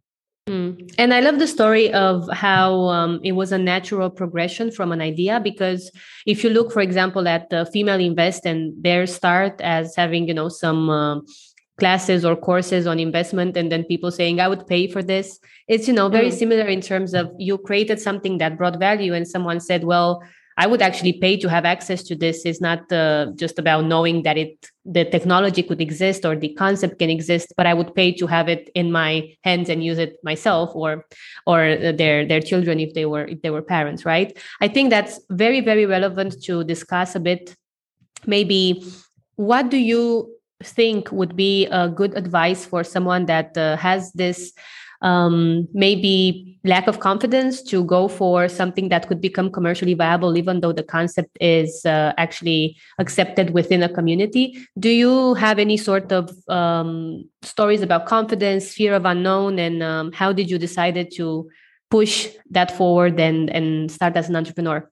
Mm. 0.48 0.94
And 0.98 1.14
I 1.14 1.22
love 1.22 1.40
the 1.40 1.48
story 1.48 1.94
of 1.94 2.30
how 2.34 2.88
um, 2.90 3.22
it 3.24 3.32
was 3.32 3.54
a 3.54 3.58
natural 3.58 4.10
progression 4.10 4.72
from 4.72 4.92
an 4.92 5.00
idea. 5.00 5.40
Because 5.40 5.90
if 6.26 6.44
you 6.44 6.50
look, 6.50 6.72
for 6.72 6.82
example, 6.82 7.28
at 7.28 7.50
the 7.50 7.66
Female 7.66 8.00
Invest 8.00 8.46
and 8.46 8.74
their 8.84 9.08
start 9.08 9.62
as 9.62 9.96
having, 9.96 10.28
you 10.28 10.34
know, 10.34 10.50
some 10.50 10.90
uh, 10.90 11.22
classes 11.77 12.24
or 12.24 12.36
courses 12.36 12.86
on 12.86 13.00
investment 13.00 13.58
and 13.58 13.72
then 13.72 13.84
people 13.86 14.12
saying 14.12 14.39
i 14.39 14.48
would 14.48 14.65
pay 14.68 14.88
for 14.88 15.01
this. 15.01 15.39
It's 15.68 15.88
you 15.88 15.94
know 15.94 16.10
very 16.10 16.30
mm. 16.30 16.34
similar 16.34 16.68
in 16.68 16.82
terms 16.82 17.13
of 17.13 17.32
you 17.38 17.58
created 17.58 18.00
something 18.00 18.38
that 18.38 18.58
brought 18.58 18.80
value 18.80 19.13
and 19.13 19.27
someone 19.27 19.60
said 19.60 19.84
well 19.84 20.24
i 20.56 20.68
would 20.68 20.84
actually 20.84 21.13
pay 21.13 21.36
to 21.38 21.50
have 21.50 21.65
access 21.65 22.03
to 22.03 22.15
this. 22.15 22.46
It's 22.46 22.62
not 22.62 22.92
uh, 22.92 23.32
just 23.36 23.58
about 23.58 23.86
knowing 23.86 24.22
that 24.22 24.38
it 24.38 24.70
the 24.86 25.06
technology 25.06 25.63
could 25.63 25.82
exist 25.82 26.25
or 26.25 26.36
the 26.36 26.53
concept 26.53 27.00
can 27.00 27.10
exist 27.10 27.53
but 27.58 27.65
i 27.65 27.74
would 27.74 27.96
pay 27.96 28.12
to 28.12 28.27
have 28.27 28.48
it 28.50 28.70
in 28.75 28.92
my 28.92 29.34
hands 29.44 29.70
and 29.70 29.84
use 29.84 29.98
it 29.98 30.18
myself 30.24 30.75
or 30.75 31.06
or 31.48 31.75
their 31.94 32.27
their 32.27 32.42
children 32.42 32.80
if 32.80 32.94
they 32.94 33.06
were 33.06 33.25
if 33.25 33.42
they 33.42 33.50
were 33.50 33.63
parents 33.63 34.06
right? 34.06 34.38
I 34.62 34.68
think 34.68 34.92
that's 34.92 35.20
very 35.32 35.62
very 35.62 35.88
relevant 35.88 36.44
to 36.44 36.63
discuss 36.63 37.15
a 37.15 37.20
bit. 37.20 37.56
Maybe 38.27 38.86
what 39.36 39.70
do 39.70 39.77
you 39.77 40.30
think 40.63 41.12
would 41.12 41.36
be 41.36 41.67
a 41.67 41.89
good 41.89 42.17
advice 42.17 42.65
for 42.65 42.84
someone 42.84 43.25
that 43.25 43.58
uh, 43.58 43.77
has 43.77 44.12
this 44.13 44.53
um, 45.03 45.67
maybe 45.74 46.58
lack 46.63 46.88
of 46.88 47.01
confidence 47.01 47.62
to 47.62 47.84
go 47.84 48.08
for 48.08 48.48
something 48.48 48.88
that 48.88 49.08
could 49.08 49.20
become 49.20 49.51
commercially 49.51 49.93
viable, 49.93 50.38
even 50.38 50.62
though 50.62 50.72
the 50.72 50.84
concept 50.84 51.38
is 51.41 51.86
uh, 51.86 52.13
actually 52.17 52.77
accepted 53.00 53.50
within 53.50 53.84
a 53.84 53.89
community. 53.89 54.58
Do 54.79 54.89
you 54.89 55.34
have 55.34 55.60
any 55.60 55.75
sort 55.75 56.12
of 56.13 56.32
um, 56.48 57.29
stories 57.41 57.82
about 57.82 58.05
confidence, 58.05 58.74
fear 58.74 58.93
of 58.93 59.03
unknown, 59.03 59.60
and 59.60 59.84
um, 59.84 60.13
how 60.13 60.32
did 60.32 60.50
you 60.50 60.58
decide 60.58 61.12
to 61.15 61.50
push 61.91 62.29
that 62.50 62.75
forward 62.75 63.20
and 63.20 63.50
and 63.50 63.91
start 63.91 64.15
as 64.15 64.29
an 64.29 64.36
entrepreneur? 64.36 64.89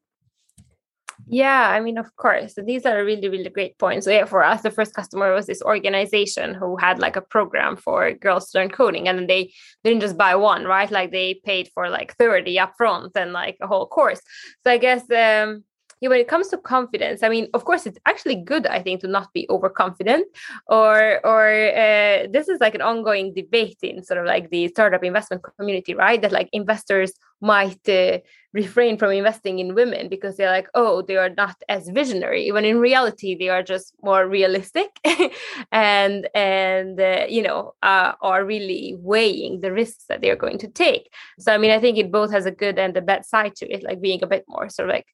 Yeah, 1.28 1.70
I 1.70 1.80
mean, 1.80 1.98
of 1.98 2.14
course. 2.18 2.56
These 2.56 2.86
are 2.86 3.04
really, 3.06 3.30
really 3.30 3.50
great 3.50 3.78
points. 3.78 4.06
So 4.06 4.12
yeah, 4.12 4.26
for 4.26 4.44
us, 4.44 4.62
the 4.64 4.72
first 4.72 4.94
customer 4.94 5.34
was 5.34 5.46
this 5.46 5.62
organization 5.62 6.54
who 6.54 6.76
had 6.78 7.00
like 7.00 7.16
a 7.16 7.22
program 7.22 7.78
for 7.78 8.12
girls 8.14 8.50
to 8.52 8.60
learn 8.60 8.70
coding. 8.70 9.08
And 9.08 9.18
then 9.20 9.28
they 9.28 9.54
didn't 9.84 10.02
just 10.02 10.18
buy 10.18 10.36
one, 10.36 10.66
right? 10.66 10.92
Like 10.92 11.12
they 11.12 11.36
paid 11.46 11.70
for 11.74 11.90
like 11.90 12.16
30 12.18 12.58
upfront 12.58 13.12
and 13.16 13.32
like 13.34 13.58
a 13.62 13.68
whole 13.68 13.88
course. 13.88 14.22
So 14.64 14.72
I 14.72 14.78
guess 14.78 15.10
um 15.12 15.64
yeah, 16.02 16.10
when 16.10 16.20
it 16.20 16.28
comes 16.28 16.48
to 16.48 16.58
confidence, 16.58 17.22
I 17.22 17.30
mean, 17.30 17.48
of 17.54 17.64
course, 17.64 17.86
it's 17.86 18.00
actually 18.08 18.36
good, 18.36 18.66
I 18.66 18.82
think, 18.82 19.02
to 19.02 19.08
not 19.08 19.32
be 19.34 19.46
overconfident. 19.52 20.26
Or, 20.66 21.24
or 21.24 21.48
uh, 21.48 22.26
this 22.32 22.50
is 22.50 22.60
like 22.60 22.74
an 22.74 22.82
ongoing 22.82 23.36
debate 23.36 23.78
in 23.84 24.04
sort 24.04 24.20
of 24.20 24.26
like 24.26 24.50
the 24.50 24.68
startup 24.70 25.04
investment 25.04 25.44
community, 25.60 25.94
right? 25.94 26.20
That 26.20 26.32
like 26.32 26.50
investors 26.54 27.14
might 27.40 27.88
uh, 27.88 28.18
refrain 28.52 28.98
from 28.98 29.12
investing 29.12 29.60
in 29.60 29.76
women 29.76 30.10
because 30.10 30.38
they're 30.38 30.50
like, 30.50 30.70
oh, 30.74 31.04
they 31.04 31.18
are 31.18 31.30
not 31.30 31.56
as 31.70 31.88
visionary. 31.90 32.52
When 32.52 32.66
in 32.66 32.80
reality, 32.80 33.36
they 33.36 33.50
are 33.50 33.62
just 33.62 33.94
more 34.02 34.28
realistic, 34.28 34.90
and 35.72 36.28
and 36.34 37.00
uh, 37.00 37.26
you 37.30 37.44
know 37.44 37.74
uh, 37.84 38.14
are 38.22 38.44
really 38.44 38.96
weighing 38.98 39.62
the 39.62 39.72
risks 39.72 40.06
that 40.10 40.22
they 40.22 40.32
are 40.32 40.36
going 40.36 40.58
to 40.60 40.68
take. 40.68 41.14
So 41.38 41.54
I 41.54 41.60
mean, 41.60 41.70
I 41.70 41.80
think 41.80 42.00
it 42.00 42.12
both 42.12 42.32
has 42.32 42.48
a 42.48 42.52
good 42.52 42.80
and 42.80 42.98
a 42.98 43.02
bad 43.02 43.24
side 43.24 43.56
to 43.58 43.72
it, 43.72 43.84
like 43.84 44.02
being 44.02 44.24
a 44.24 44.28
bit 44.28 44.46
more 44.48 44.68
sort 44.68 44.90
of 44.90 44.96
like 44.96 45.06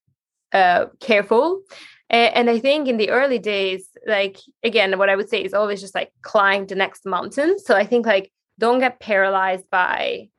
uh, 0.53 0.85
careful. 0.99 1.61
And 2.09 2.49
I 2.49 2.59
think 2.59 2.87
in 2.87 2.95
the 2.95 3.09
early 3.09 3.37
days, 3.37 3.89
like 4.05 4.37
again, 4.63 4.97
what 4.97 5.09
I 5.09 5.15
would 5.17 5.29
say 5.29 5.43
is 5.43 5.53
always 5.53 5.81
just 5.81 5.93
like 5.93 6.13
climb 6.21 6.65
the 6.65 6.75
next 6.75 7.05
mountain. 7.05 7.59
So 7.59 7.75
I 7.75 7.85
think 7.85 8.05
like 8.05 8.31
don't 8.57 8.79
get 8.79 8.99
paralyzed 9.01 9.69
by 9.69 10.29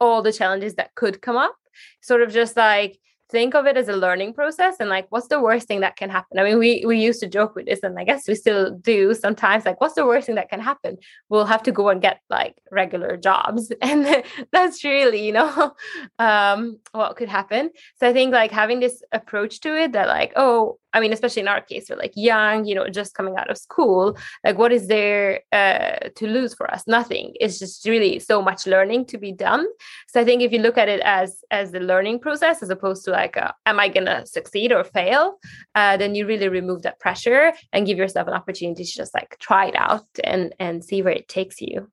all 0.00 0.22
the 0.22 0.32
challenges 0.32 0.76
that 0.76 0.94
could 0.94 1.20
come 1.20 1.36
up. 1.36 1.56
Sort 2.00 2.22
of 2.22 2.32
just 2.32 2.56
like 2.56 2.98
think 3.30 3.54
of 3.54 3.66
it 3.66 3.76
as 3.76 3.88
a 3.88 3.96
learning 3.96 4.32
process 4.32 4.76
and 4.80 4.88
like 4.88 5.06
what's 5.10 5.28
the 5.28 5.40
worst 5.40 5.68
thing 5.68 5.80
that 5.80 5.96
can 5.96 6.10
happen? 6.10 6.38
I 6.38 6.44
mean 6.44 6.58
we 6.58 6.84
we 6.86 6.98
used 6.98 7.20
to 7.20 7.28
joke 7.28 7.54
with 7.54 7.66
this 7.66 7.82
and 7.82 7.98
i 7.98 8.04
guess 8.04 8.26
we 8.26 8.34
still 8.34 8.70
do 8.70 9.14
sometimes 9.14 9.64
like 9.64 9.80
what's 9.80 9.94
the 9.94 10.06
worst 10.06 10.26
thing 10.26 10.36
that 10.36 10.50
can 10.50 10.60
happen? 10.60 10.98
We'll 11.28 11.44
have 11.44 11.62
to 11.64 11.72
go 11.72 11.88
and 11.88 12.00
get 12.00 12.20
like 12.30 12.56
regular 12.70 13.16
jobs. 13.16 13.72
And 13.82 14.24
that's 14.52 14.84
really 14.84 15.24
you 15.26 15.32
know 15.32 15.74
um 16.18 16.78
what 16.92 17.16
could 17.16 17.28
happen. 17.28 17.70
So 17.96 18.08
i 18.08 18.12
think 18.12 18.32
like 18.32 18.50
having 18.50 18.80
this 18.80 19.02
approach 19.12 19.60
to 19.60 19.76
it 19.76 19.92
that 19.92 20.08
like 20.08 20.32
oh 20.36 20.78
I 20.92 21.00
mean, 21.00 21.12
especially 21.12 21.42
in 21.42 21.48
our 21.48 21.60
case, 21.60 21.88
we're 21.88 21.96
like 21.96 22.12
young, 22.14 22.64
you 22.64 22.74
know, 22.74 22.88
just 22.88 23.14
coming 23.14 23.36
out 23.36 23.50
of 23.50 23.58
school. 23.58 24.16
Like, 24.44 24.58
what 24.58 24.72
is 24.72 24.88
there 24.88 25.40
uh, 25.52 26.08
to 26.16 26.26
lose 26.26 26.54
for 26.54 26.70
us? 26.70 26.84
Nothing. 26.86 27.32
It's 27.40 27.58
just 27.58 27.86
really 27.86 28.18
so 28.18 28.40
much 28.40 28.66
learning 28.66 29.06
to 29.06 29.18
be 29.18 29.32
done. 29.32 29.66
So 30.08 30.20
I 30.20 30.24
think 30.24 30.42
if 30.42 30.52
you 30.52 30.60
look 30.60 30.78
at 30.78 30.88
it 30.88 31.00
as 31.00 31.42
as 31.50 31.72
the 31.72 31.80
learning 31.80 32.20
process, 32.20 32.62
as 32.62 32.70
opposed 32.70 33.04
to 33.04 33.10
like, 33.10 33.36
am 33.66 33.80
I 33.80 33.88
gonna 33.88 34.26
succeed 34.26 34.72
or 34.72 34.84
fail? 34.84 35.38
Uh, 35.74 35.96
then 35.96 36.14
you 36.14 36.26
really 36.26 36.48
remove 36.48 36.82
that 36.82 37.00
pressure 37.00 37.52
and 37.72 37.86
give 37.86 37.98
yourself 37.98 38.28
an 38.28 38.34
opportunity 38.34 38.84
to 38.84 38.92
just 38.92 39.14
like 39.14 39.36
try 39.38 39.66
it 39.66 39.76
out 39.76 40.06
and 40.24 40.54
and 40.58 40.84
see 40.84 41.02
where 41.02 41.14
it 41.14 41.28
takes 41.28 41.60
you 41.60 41.90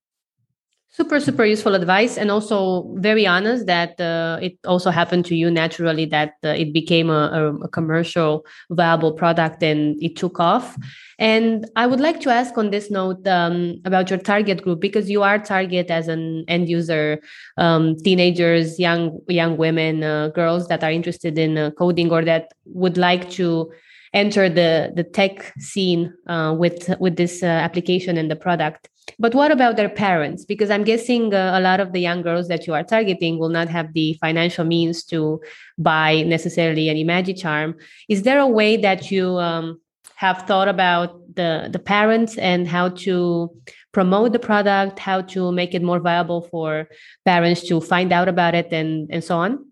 super 0.96 1.20
super 1.20 1.44
useful 1.44 1.76
advice 1.76 2.18
and 2.18 2.32
also 2.32 2.88
very 3.00 3.28
honest 3.28 3.66
that 3.66 4.00
uh, 4.00 4.40
it 4.42 4.58
also 4.66 4.90
happened 4.90 5.26
to 5.26 5.36
you 5.36 5.52
naturally 5.52 6.06
that 6.06 6.36
uh, 6.46 6.50
it 6.50 6.72
became 6.72 7.10
a, 7.10 7.24
a, 7.40 7.56
a, 7.66 7.68
commercial 7.68 8.46
viable 8.70 9.12
product 9.12 9.62
and 9.62 10.02
it 10.02 10.16
took 10.16 10.40
off. 10.40 10.78
And 11.20 11.70
i 11.76 11.86
would 11.86 12.00
like 12.00 12.22
to 12.22 12.30
ask 12.30 12.58
on 12.58 12.72
this 12.72 12.90
note 12.90 13.28
um, 13.28 13.82
about 13.84 14.10
your 14.10 14.20
target 14.20 14.62
group 14.62 14.80
because 14.80 15.10
you 15.10 15.22
are 15.22 15.38
target 15.38 15.92
as 15.92 16.08
an 16.08 16.46
end 16.48 16.70
user 16.70 17.20
um, 17.58 17.98
teenagers 17.98 18.80
young 18.80 19.20
young 19.28 19.58
women 19.58 20.04
uh, 20.04 20.30
girls 20.30 20.68
that 20.70 20.82
are 20.84 20.92
interested 20.92 21.38
in 21.38 21.58
uh, 21.58 21.72
coding 21.72 22.10
or 22.12 22.24
that 22.24 22.54
would 22.66 22.98
like 22.98 23.30
to 23.32 23.70
enter 24.16 24.50
the 24.50 24.92
the 24.96 25.04
tech 25.04 25.54
scene 25.60 26.12
uh, 26.28 26.56
with 26.58 26.90
with 27.00 27.18
this 27.18 27.44
uh, 27.44 27.48
application 27.48 28.18
and 28.18 28.32
the 28.32 28.36
product. 28.36 28.90
But 29.20 29.36
what 29.36 29.52
about 29.52 29.76
their 29.76 29.90
parents? 29.90 30.46
Because 30.46 30.70
i'm 30.72 30.84
guessing 30.84 31.34
uh, 31.34 31.52
a 31.54 31.62
lot 31.62 31.80
of 31.80 31.92
the 31.92 32.00
young 32.00 32.22
girls 32.22 32.48
that 32.48 32.66
you 32.66 32.74
are 32.74 32.84
targeting 32.84 33.38
will 33.38 33.50
not 33.50 33.70
have 33.70 33.94
the 33.94 34.18
financial 34.20 34.66
means 34.66 35.04
to 35.04 35.42
buy 35.78 36.24
necessarily 36.24 36.90
an 36.90 36.98
imagiCharm 36.98 37.76
is 38.10 38.24
there 38.24 38.40
a 38.40 38.48
way 38.48 38.78
that 38.78 39.12
you 39.12 39.38
um, 39.38 39.80
have 40.16 40.44
thought 40.48 40.68
about 40.68 41.10
the 41.36 41.70
the 41.72 41.80
parents 41.80 42.38
and 42.38 42.68
how 42.68 42.90
to 42.90 43.52
promote 43.92 44.32
the 44.34 44.40
product 44.40 45.00
how 45.00 45.22
to 45.22 45.52
make 45.52 45.74
it 45.76 45.84
more 45.84 46.00
viable 46.00 46.42
for 46.42 46.88
parents 47.26 47.68
to 47.68 47.82
find 47.82 48.12
out 48.12 48.28
about 48.28 48.56
it 48.56 48.68
and 48.72 49.10
and 49.12 49.24
so 49.24 49.38
on 49.38 49.66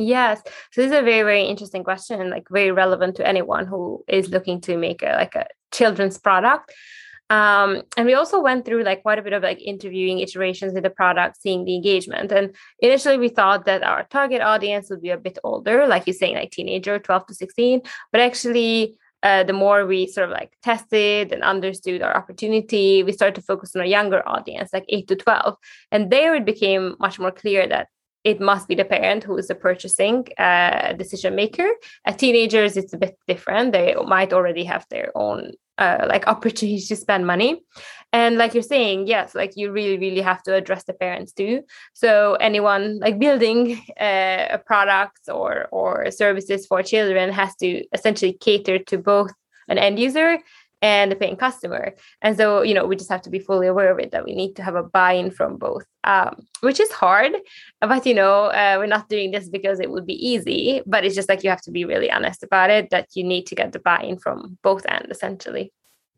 Yes. 0.00 0.40
So 0.72 0.80
this 0.80 0.92
is 0.92 0.98
a 0.98 1.02
very, 1.02 1.22
very 1.22 1.42
interesting 1.42 1.84
question 1.84 2.22
and 2.22 2.30
like 2.30 2.48
very 2.50 2.70
relevant 2.70 3.16
to 3.16 3.26
anyone 3.26 3.66
who 3.66 4.02
is 4.08 4.30
looking 4.30 4.62
to 4.62 4.78
make 4.78 5.02
a 5.02 5.12
like 5.12 5.34
a 5.34 5.46
children's 5.72 6.16
product. 6.16 6.72
Um, 7.28 7.82
and 7.98 8.06
we 8.06 8.14
also 8.14 8.40
went 8.40 8.64
through 8.64 8.82
like 8.82 9.02
quite 9.02 9.18
a 9.18 9.22
bit 9.22 9.34
of 9.34 9.42
like 9.42 9.60
interviewing 9.60 10.20
iterations 10.20 10.72
with 10.72 10.84
the 10.84 10.90
product, 10.90 11.42
seeing 11.42 11.64
the 11.66 11.74
engagement. 11.74 12.32
And 12.32 12.56
initially 12.78 13.18
we 13.18 13.28
thought 13.28 13.66
that 13.66 13.82
our 13.82 14.04
target 14.04 14.40
audience 14.40 14.88
would 14.88 15.02
be 15.02 15.10
a 15.10 15.18
bit 15.18 15.38
older, 15.44 15.86
like 15.86 16.06
you're 16.06 16.14
saying, 16.14 16.36
like 16.36 16.50
teenager, 16.50 16.98
12 16.98 17.26
to 17.26 17.34
16. 17.34 17.82
But 18.10 18.22
actually, 18.22 18.96
uh, 19.22 19.44
the 19.44 19.52
more 19.52 19.84
we 19.84 20.06
sort 20.06 20.30
of 20.30 20.32
like 20.32 20.56
tested 20.62 21.30
and 21.30 21.42
understood 21.42 22.00
our 22.00 22.16
opportunity, 22.16 23.02
we 23.02 23.12
started 23.12 23.34
to 23.34 23.42
focus 23.42 23.76
on 23.76 23.82
a 23.82 23.86
younger 23.86 24.26
audience, 24.26 24.72
like 24.72 24.86
8 24.88 25.08
to 25.08 25.16
12. 25.16 25.56
And 25.92 26.10
there 26.10 26.34
it 26.34 26.46
became 26.46 26.96
much 26.98 27.18
more 27.18 27.30
clear 27.30 27.68
that 27.68 27.88
it 28.24 28.40
must 28.40 28.68
be 28.68 28.74
the 28.74 28.84
parent 28.84 29.24
who 29.24 29.36
is 29.36 29.48
the 29.48 29.54
purchasing 29.54 30.26
uh, 30.38 30.92
decision 30.92 31.34
maker. 31.34 31.68
At 32.04 32.18
teenagers, 32.18 32.76
it's 32.76 32.92
a 32.92 32.98
bit 32.98 33.18
different. 33.26 33.72
They 33.72 33.94
might 34.06 34.32
already 34.32 34.64
have 34.64 34.86
their 34.90 35.10
own 35.14 35.52
uh, 35.80 36.06
like 36.08 36.26
opportunities 36.28 36.88
to 36.88 36.94
spend 36.94 37.26
money 37.26 37.62
and 38.12 38.36
like 38.36 38.52
you're 38.52 38.62
saying 38.62 39.06
yes 39.06 39.34
like 39.34 39.56
you 39.56 39.72
really 39.72 39.96
really 39.96 40.20
have 40.20 40.42
to 40.42 40.54
address 40.54 40.84
the 40.84 40.92
parents 40.92 41.32
too 41.32 41.62
so 41.94 42.34
anyone 42.34 42.98
like 42.98 43.18
building 43.18 43.80
uh, 43.98 44.58
products 44.66 45.26
or 45.28 45.68
or 45.72 46.10
services 46.10 46.66
for 46.66 46.82
children 46.82 47.32
has 47.32 47.56
to 47.56 47.82
essentially 47.94 48.34
cater 48.34 48.78
to 48.78 48.98
both 48.98 49.32
an 49.68 49.78
end 49.78 49.98
user 49.98 50.38
and 50.82 51.12
the 51.12 51.16
paying 51.16 51.36
customer. 51.36 51.94
And 52.22 52.36
so, 52.36 52.62
you 52.62 52.74
know, 52.74 52.86
we 52.86 52.96
just 52.96 53.10
have 53.10 53.22
to 53.22 53.30
be 53.30 53.38
fully 53.38 53.66
aware 53.66 53.90
of 53.92 53.98
it 53.98 54.12
that 54.12 54.24
we 54.24 54.34
need 54.34 54.54
to 54.56 54.62
have 54.62 54.74
a 54.74 54.82
buy 54.82 55.12
in 55.12 55.30
from 55.30 55.56
both, 55.56 55.84
um, 56.04 56.46
which 56.60 56.80
is 56.80 56.90
hard. 56.90 57.32
But, 57.80 58.06
you 58.06 58.14
know, 58.14 58.44
uh, 58.46 58.76
we're 58.78 58.86
not 58.86 59.08
doing 59.08 59.30
this 59.30 59.48
because 59.48 59.80
it 59.80 59.90
would 59.90 60.06
be 60.06 60.14
easy, 60.14 60.82
but 60.86 61.04
it's 61.04 61.14
just 61.14 61.28
like 61.28 61.44
you 61.44 61.50
have 61.50 61.62
to 61.62 61.70
be 61.70 61.84
really 61.84 62.10
honest 62.10 62.42
about 62.42 62.70
it 62.70 62.90
that 62.90 63.08
you 63.14 63.24
need 63.24 63.46
to 63.46 63.54
get 63.54 63.72
the 63.72 63.78
buy 63.78 64.02
in 64.02 64.18
from 64.18 64.58
both 64.62 64.86
ends, 64.86 65.10
essentially. 65.10 65.72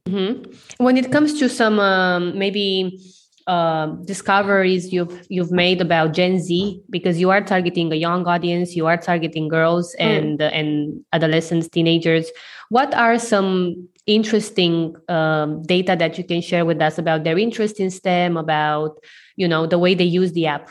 Mm-hmm. 0.07 0.85
When 0.85 0.97
it 0.97 1.13
comes 1.13 1.39
to 1.39 1.49
some 1.49 1.79
um, 1.79 2.39
maybe 2.39 3.01
uh, 3.47 3.87
discoveries 4.05 4.93
you've 4.93 5.27
you've 5.29 5.51
made 5.51 5.81
about 5.81 6.13
Gen 6.13 6.41
Z 6.41 6.81
because 6.91 7.21
you 7.21 7.31
are 7.31 7.41
targeting 7.41 7.93
a 7.93 7.97
young 7.97 8.27
audience, 8.27 8.77
you 8.77 8.87
are 8.87 8.97
targeting 8.97 9.49
girls 9.49 9.95
hmm. 9.99 10.05
and 10.05 10.39
mm. 10.39 10.47
uh, 10.47 10.51
and 10.51 11.05
adolescents, 11.13 11.69
teenagers. 11.69 12.31
What 12.69 12.95
are 12.95 13.19
some 13.19 13.89
interesting 14.07 14.95
um, 15.09 15.63
data 15.63 15.97
that 15.99 16.19
you 16.19 16.25
can 16.25 16.41
share 16.41 16.65
with 16.65 16.81
us 16.81 16.99
about 16.99 17.25
their 17.25 17.39
interest 17.39 17.81
in 17.81 17.91
STEM, 17.91 18.37
about 18.37 18.99
you 19.37 19.49
know 19.49 19.67
the 19.67 19.79
way 19.79 19.95
they 19.95 20.05
use 20.05 20.33
the 20.33 20.47
app? 20.47 20.71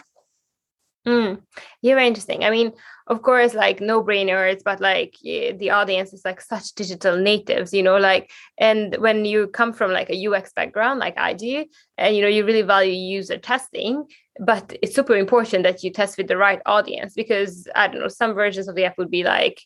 Mm. 1.07 1.41
Yeah, 1.81 1.95
very 1.95 2.07
interesting. 2.07 2.43
I 2.43 2.51
mean, 2.51 2.73
of 3.07 3.21
course, 3.21 3.53
like 3.53 3.81
no 3.81 4.03
brainers, 4.03 4.61
but 4.63 4.79
like 4.79 5.15
the 5.23 5.69
audience 5.69 6.13
is 6.13 6.23
like 6.23 6.41
such 6.41 6.73
digital 6.73 7.17
natives, 7.17 7.73
you 7.73 7.83
know, 7.83 7.97
like, 7.97 8.31
and 8.57 8.95
when 8.97 9.25
you 9.25 9.47
come 9.47 9.73
from 9.73 9.91
like 9.91 10.09
a 10.09 10.27
UX 10.27 10.53
background, 10.53 10.99
like 10.99 11.17
I 11.17 11.33
do, 11.33 11.65
and 11.97 12.15
you 12.15 12.21
know, 12.21 12.27
you 12.27 12.45
really 12.45 12.61
value 12.61 12.93
user 12.93 13.37
testing, 13.37 14.05
but 14.39 14.77
it's 14.81 14.95
super 14.95 15.15
important 15.15 15.63
that 15.63 15.83
you 15.83 15.91
test 15.91 16.17
with 16.17 16.27
the 16.27 16.37
right 16.37 16.61
audience 16.65 17.13
because 17.13 17.67
I 17.75 17.87
don't 17.87 18.01
know, 18.01 18.07
some 18.07 18.33
versions 18.33 18.67
of 18.67 18.75
the 18.75 18.85
app 18.85 18.97
would 18.97 19.11
be 19.11 19.23
like, 19.23 19.61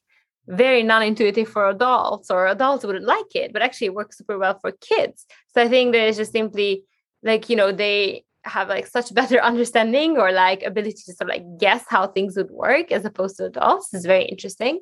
very 0.48 0.84
non-intuitive 0.84 1.48
for 1.50 1.68
adults 1.68 2.30
or 2.30 2.46
adults 2.46 2.86
wouldn't 2.86 3.06
like 3.06 3.34
it 3.34 3.52
but 3.52 3.64
actually 3.64 3.88
it 3.88 3.96
works 3.96 4.20
super 4.20 4.38
well 4.38 4.58
for 4.60 4.72
kids. 4.74 5.26
So 5.54 5.64
i 5.64 5.68
think 5.68 5.92
there's 5.92 6.18
just 6.18 6.32
simply 6.32 6.84
like 7.24 7.50
you 7.50 7.56
know 7.56 7.72
they 7.72 8.24
have 8.46 8.70
like 8.70 8.88
such 8.88 9.14
better 9.14 9.40
understanding 9.52 10.18
or 10.18 10.32
like 10.32 10.64
ability 10.64 11.02
to 11.06 11.14
sort 11.14 11.30
of 11.30 11.36
like 11.36 11.46
guess 11.58 11.84
how 11.88 12.08
things 12.08 12.38
would 12.38 12.52
work 12.52 12.92
as 12.92 13.06
opposed 13.06 13.38
to 13.38 13.46
adults 13.46 13.94
is 13.94 14.06
very 14.06 14.26
interesting. 14.26 14.80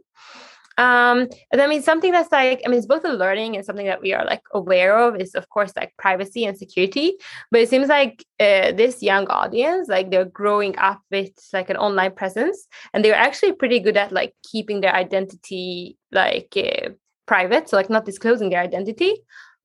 Um 0.75 1.27
and 1.51 1.61
i 1.61 1.67
mean 1.67 1.83
something 1.83 2.11
that's 2.11 2.31
like 2.31 2.63
i 2.65 2.67
mean 2.67 2.79
it's 2.79 2.87
both 2.87 3.05
a 3.05 3.13
learning 3.13 3.55
and 3.55 3.63
something 3.63 3.85
that 3.85 4.01
we 4.01 4.11
are 4.11 4.25
like 4.25 4.41
aware 4.55 4.97
of 4.97 5.15
is 5.21 5.35
of 5.35 5.47
course 5.49 5.71
like 5.75 5.93
privacy 5.99 6.45
and 6.45 6.57
security. 6.57 7.13
But 7.51 7.61
it 7.61 7.69
seems 7.69 7.89
like 7.89 8.25
uh, 8.39 8.71
this 8.71 9.03
young 9.03 9.27
audience 9.27 9.87
like 9.87 10.09
they're 10.09 10.25
growing 10.25 10.75
up 10.79 11.01
with 11.11 11.29
like 11.53 11.69
an 11.69 11.77
online 11.77 12.15
presence 12.15 12.67
and 12.91 13.05
they're 13.05 13.13
actually 13.27 13.53
pretty 13.53 13.79
good 13.81 13.97
at 13.97 14.11
like 14.11 14.33
keeping 14.51 14.81
their 14.81 14.95
identity 14.95 15.95
like 16.11 16.51
uh, 16.57 16.89
private. 17.27 17.69
So 17.69 17.77
like 17.77 17.91
not 17.91 18.05
disclosing 18.05 18.49
their 18.49 18.61
identity 18.61 19.13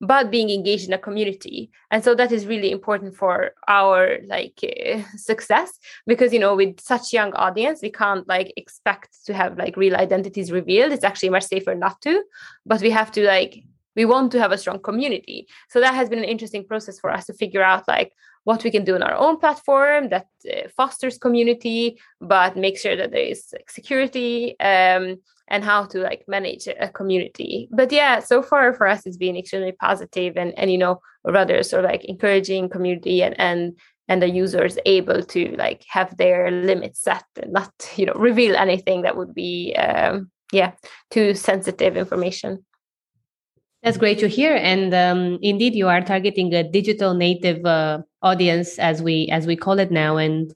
but 0.01 0.31
being 0.31 0.49
engaged 0.49 0.87
in 0.87 0.93
a 0.93 0.97
community. 0.97 1.71
And 1.91 2.03
so 2.03 2.15
that 2.15 2.31
is 2.31 2.45
really 2.45 2.71
important 2.71 3.15
for 3.15 3.51
our 3.67 4.19
like 4.25 4.59
uh, 4.63 5.01
success 5.17 5.71
because 6.07 6.33
you 6.33 6.39
know 6.39 6.55
with 6.55 6.79
such 6.79 7.13
young 7.13 7.33
audience 7.33 7.81
we 7.81 7.91
can't 7.91 8.27
like 8.27 8.53
expect 8.55 9.25
to 9.25 9.33
have 9.33 9.57
like 9.57 9.75
real 9.75 9.95
identities 9.95 10.51
revealed. 10.51 10.91
It's 10.91 11.03
actually 11.03 11.29
much 11.29 11.45
safer 11.45 11.75
not 11.75 12.01
to 12.01 12.23
but 12.65 12.81
we 12.81 12.91
have 12.91 13.11
to 13.13 13.25
like 13.25 13.63
we 13.95 14.05
want 14.05 14.31
to 14.31 14.39
have 14.39 14.51
a 14.51 14.57
strong 14.57 14.79
community. 14.79 15.47
So 15.69 15.79
that 15.81 15.93
has 15.93 16.09
been 16.09 16.19
an 16.19 16.25
interesting 16.25 16.65
process 16.65 16.99
for 16.99 17.09
us 17.11 17.25
to 17.25 17.33
figure 17.33 17.63
out 17.63 17.87
like 17.87 18.13
what 18.43 18.63
we 18.63 18.71
can 18.71 18.85
do 18.85 18.95
on 18.95 19.03
our 19.03 19.15
own 19.15 19.37
platform 19.37 20.09
that 20.09 20.27
uh, 20.51 20.69
fosters 20.75 21.17
community 21.17 21.99
but 22.21 22.55
make 22.55 22.77
sure 22.77 22.95
that 22.95 23.11
there 23.11 23.29
is 23.33 23.49
like, 23.53 23.69
security 23.69 24.57
um, 24.59 25.17
and 25.49 25.63
how 25.63 25.85
to 25.85 25.99
like 25.99 26.23
manage 26.27 26.67
a 26.67 26.89
community. 26.89 27.69
But 27.71 27.91
yeah 27.91 28.19
so 28.19 28.41
far 28.41 28.73
for 28.73 28.87
us 28.87 29.05
it's 29.05 29.17
been 29.17 29.35
extremely 29.35 29.73
positive 29.73 30.37
and 30.37 30.57
and 30.57 30.71
you 30.71 30.77
know 30.77 31.01
rather 31.23 31.61
sort 31.63 31.85
of 31.85 31.91
like 31.91 32.05
encouraging 32.05 32.69
community 32.69 33.21
and 33.21 33.39
and 33.39 33.77
and 34.07 34.21
the 34.21 34.29
users 34.29 34.77
able 34.85 35.21
to 35.23 35.55
like 35.57 35.83
have 35.87 36.17
their 36.17 36.49
limits 36.49 37.01
set 37.01 37.23
and 37.41 37.53
not 37.53 37.71
you 37.95 38.05
know 38.05 38.13
reveal 38.13 38.55
anything 38.55 39.03
that 39.03 39.17
would 39.17 39.33
be 39.33 39.75
um, 39.75 40.29
yeah 40.51 40.71
too 41.11 41.33
sensitive 41.33 41.97
information. 41.97 42.65
That's 43.83 43.97
great 43.97 44.19
to 44.19 44.27
hear. 44.27 44.55
And 44.55 44.93
um, 44.93 45.39
indeed 45.41 45.73
you 45.73 45.87
are 45.87 46.01
targeting 46.01 46.53
a 46.53 46.69
digital 46.69 47.13
native 47.13 47.65
uh, 47.65 47.99
audience 48.21 48.77
as 48.77 49.01
we 49.01 49.29
as 49.31 49.47
we 49.47 49.55
call 49.55 49.79
it 49.79 49.89
now. 49.89 50.17
And 50.17 50.53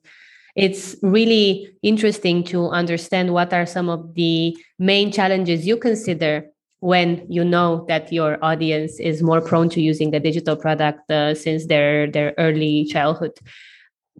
it's 0.55 0.95
really 1.01 1.75
interesting 1.81 2.43
to 2.43 2.69
understand 2.69 3.33
what 3.33 3.53
are 3.53 3.65
some 3.65 3.89
of 3.89 4.13
the 4.13 4.55
main 4.77 5.11
challenges 5.11 5.65
you 5.65 5.77
consider 5.77 6.45
when 6.79 7.25
you 7.29 7.45
know 7.45 7.85
that 7.87 8.11
your 8.11 8.37
audience 8.43 8.99
is 8.99 9.23
more 9.23 9.39
prone 9.39 9.69
to 9.69 9.81
using 9.81 10.11
the 10.11 10.19
digital 10.19 10.55
product 10.55 11.09
uh, 11.09 11.33
since 11.33 11.67
their 11.67 12.11
their 12.11 12.33
early 12.37 12.85
childhood. 12.85 13.31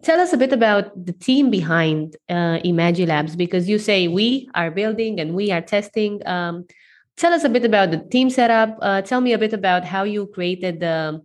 Tell 0.01 0.19
us 0.19 0.33
a 0.33 0.37
bit 0.37 0.53
about 0.53 1.05
the 1.05 1.13
team 1.13 1.51
behind 1.51 2.15
uh, 2.29 2.59
imagilabs 2.63 3.37
because 3.37 3.69
you 3.69 3.77
say 3.77 4.07
we 4.07 4.49
are 4.55 4.71
building 4.71 5.19
and 5.19 5.35
we 5.35 5.51
are 5.51 5.61
testing. 5.61 6.25
Um, 6.25 6.65
tell 7.17 7.33
us 7.33 7.43
a 7.43 7.49
bit 7.49 7.65
about 7.65 7.91
the 7.91 7.99
team 7.99 8.29
setup. 8.29 8.77
Uh, 8.81 9.01
tell 9.01 9.21
me 9.21 9.33
a 9.33 9.37
bit 9.37 9.53
about 9.53 9.83
how 9.83 10.03
you 10.03 10.27
created 10.27 10.79
the 10.79 11.21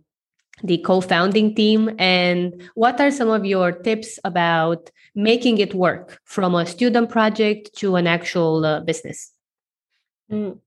the 0.63 0.77
co-founding 0.79 1.55
team 1.55 1.89
and 1.99 2.69
what 2.75 2.99
are 2.99 3.11
some 3.11 3.29
of 3.29 3.45
your 3.45 3.71
tips 3.71 4.19
about 4.23 4.89
making 5.15 5.57
it 5.57 5.73
work 5.73 6.19
from 6.25 6.55
a 6.55 6.65
student 6.65 7.09
project 7.09 7.69
to 7.75 7.95
an 7.95 8.07
actual 8.07 8.65
uh, 8.65 8.79
business 8.81 9.31
mm. 10.31 10.57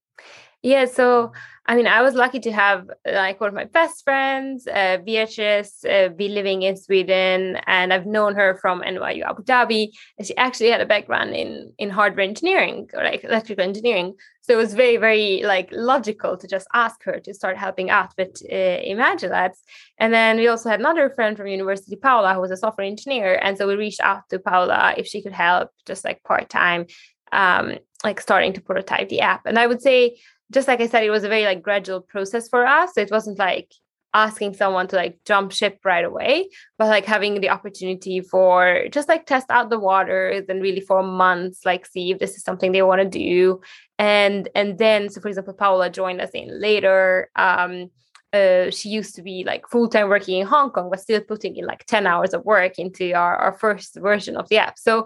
yeah 0.62 0.84
so 0.84 1.32
I 1.64 1.76
mean, 1.76 1.86
I 1.86 2.02
was 2.02 2.14
lucky 2.14 2.40
to 2.40 2.52
have 2.52 2.90
like 3.06 3.40
one 3.40 3.48
of 3.48 3.54
my 3.54 3.66
best 3.66 4.02
friends, 4.02 4.66
uh, 4.66 4.98
uh, 4.98 6.08
be 6.08 6.28
living 6.28 6.62
in 6.62 6.76
Sweden, 6.76 7.56
and 7.66 7.92
I've 7.92 8.06
known 8.06 8.34
her 8.34 8.58
from 8.60 8.82
NYU 8.82 9.22
Abu 9.22 9.44
Dhabi. 9.44 9.90
And 10.18 10.26
she 10.26 10.36
actually 10.36 10.70
had 10.70 10.80
a 10.80 10.86
background 10.86 11.36
in 11.36 11.72
in 11.78 11.88
hardware 11.90 12.26
engineering 12.26 12.90
or 12.94 13.04
like 13.04 13.22
electrical 13.22 13.64
engineering, 13.64 14.14
so 14.42 14.52
it 14.52 14.56
was 14.56 14.74
very 14.74 14.96
very 14.96 15.42
like 15.44 15.68
logical 15.72 16.36
to 16.36 16.46
just 16.46 16.66
ask 16.74 17.02
her 17.04 17.18
to 17.20 17.32
start 17.32 17.56
helping 17.56 17.90
out 17.90 18.12
with 18.18 18.42
uh, 18.50 18.80
Imagilabs. 18.92 19.58
And 19.98 20.12
then 20.12 20.36
we 20.36 20.48
also 20.48 20.68
had 20.68 20.80
another 20.80 21.10
friend 21.10 21.36
from 21.36 21.46
University, 21.46 21.96
Paula, 21.96 22.34
who 22.34 22.40
was 22.40 22.50
a 22.50 22.56
software 22.56 22.86
engineer, 22.86 23.38
and 23.42 23.56
so 23.56 23.66
we 23.66 23.76
reached 23.76 24.00
out 24.00 24.28
to 24.30 24.38
Paula 24.38 24.94
if 24.96 25.06
she 25.06 25.22
could 25.22 25.32
help, 25.32 25.70
just 25.86 26.04
like 26.04 26.22
part 26.22 26.48
time. 26.48 26.86
Um, 27.32 27.78
like 28.04 28.20
starting 28.20 28.52
to 28.52 28.60
prototype 28.60 29.08
the 29.08 29.20
app. 29.20 29.46
And 29.46 29.58
I 29.58 29.66
would 29.66 29.80
say 29.80 30.18
just 30.52 30.68
like 30.68 30.80
I 30.80 30.86
said, 30.86 31.02
it 31.02 31.10
was 31.10 31.24
a 31.24 31.28
very 31.28 31.44
like 31.44 31.62
gradual 31.62 32.00
process 32.00 32.48
for 32.48 32.66
us. 32.66 32.94
So 32.94 33.00
it 33.00 33.10
wasn't 33.10 33.38
like 33.38 33.72
asking 34.14 34.54
someone 34.54 34.86
to 34.88 34.96
like 34.96 35.18
jump 35.24 35.52
ship 35.52 35.78
right 35.84 36.04
away, 36.04 36.48
but 36.78 36.88
like 36.88 37.04
having 37.04 37.40
the 37.40 37.48
opportunity 37.48 38.20
for 38.20 38.84
just 38.90 39.08
like 39.08 39.26
test 39.26 39.46
out 39.50 39.70
the 39.70 39.78
waters 39.78 40.44
and 40.48 40.62
really 40.62 40.80
for 40.80 41.02
months, 41.02 41.64
like 41.64 41.86
see 41.86 42.10
if 42.10 42.18
this 42.18 42.36
is 42.36 42.42
something 42.42 42.72
they 42.72 42.82
want 42.82 43.00
to 43.00 43.08
do. 43.08 43.60
And 43.98 44.48
and 44.54 44.78
then 44.78 45.08
so 45.08 45.20
for 45.20 45.28
example, 45.28 45.54
Paula 45.54 45.90
joined 45.90 46.20
us 46.20 46.30
in 46.34 46.60
later. 46.60 47.30
Um 47.36 47.90
uh, 48.32 48.70
she 48.70 48.88
used 48.88 49.14
to 49.14 49.22
be 49.22 49.44
like 49.44 49.68
full 49.68 49.88
time 49.88 50.08
working 50.08 50.40
in 50.40 50.46
Hong 50.46 50.70
Kong, 50.70 50.88
but 50.88 51.00
still 51.00 51.20
putting 51.20 51.54
in 51.56 51.66
like 51.66 51.84
10 51.84 52.06
hours 52.06 52.32
of 52.32 52.42
work 52.46 52.78
into 52.78 53.12
our, 53.12 53.36
our 53.36 53.52
first 53.52 53.96
version 53.96 54.36
of 54.38 54.48
the 54.48 54.56
app. 54.56 54.78
So 54.78 55.00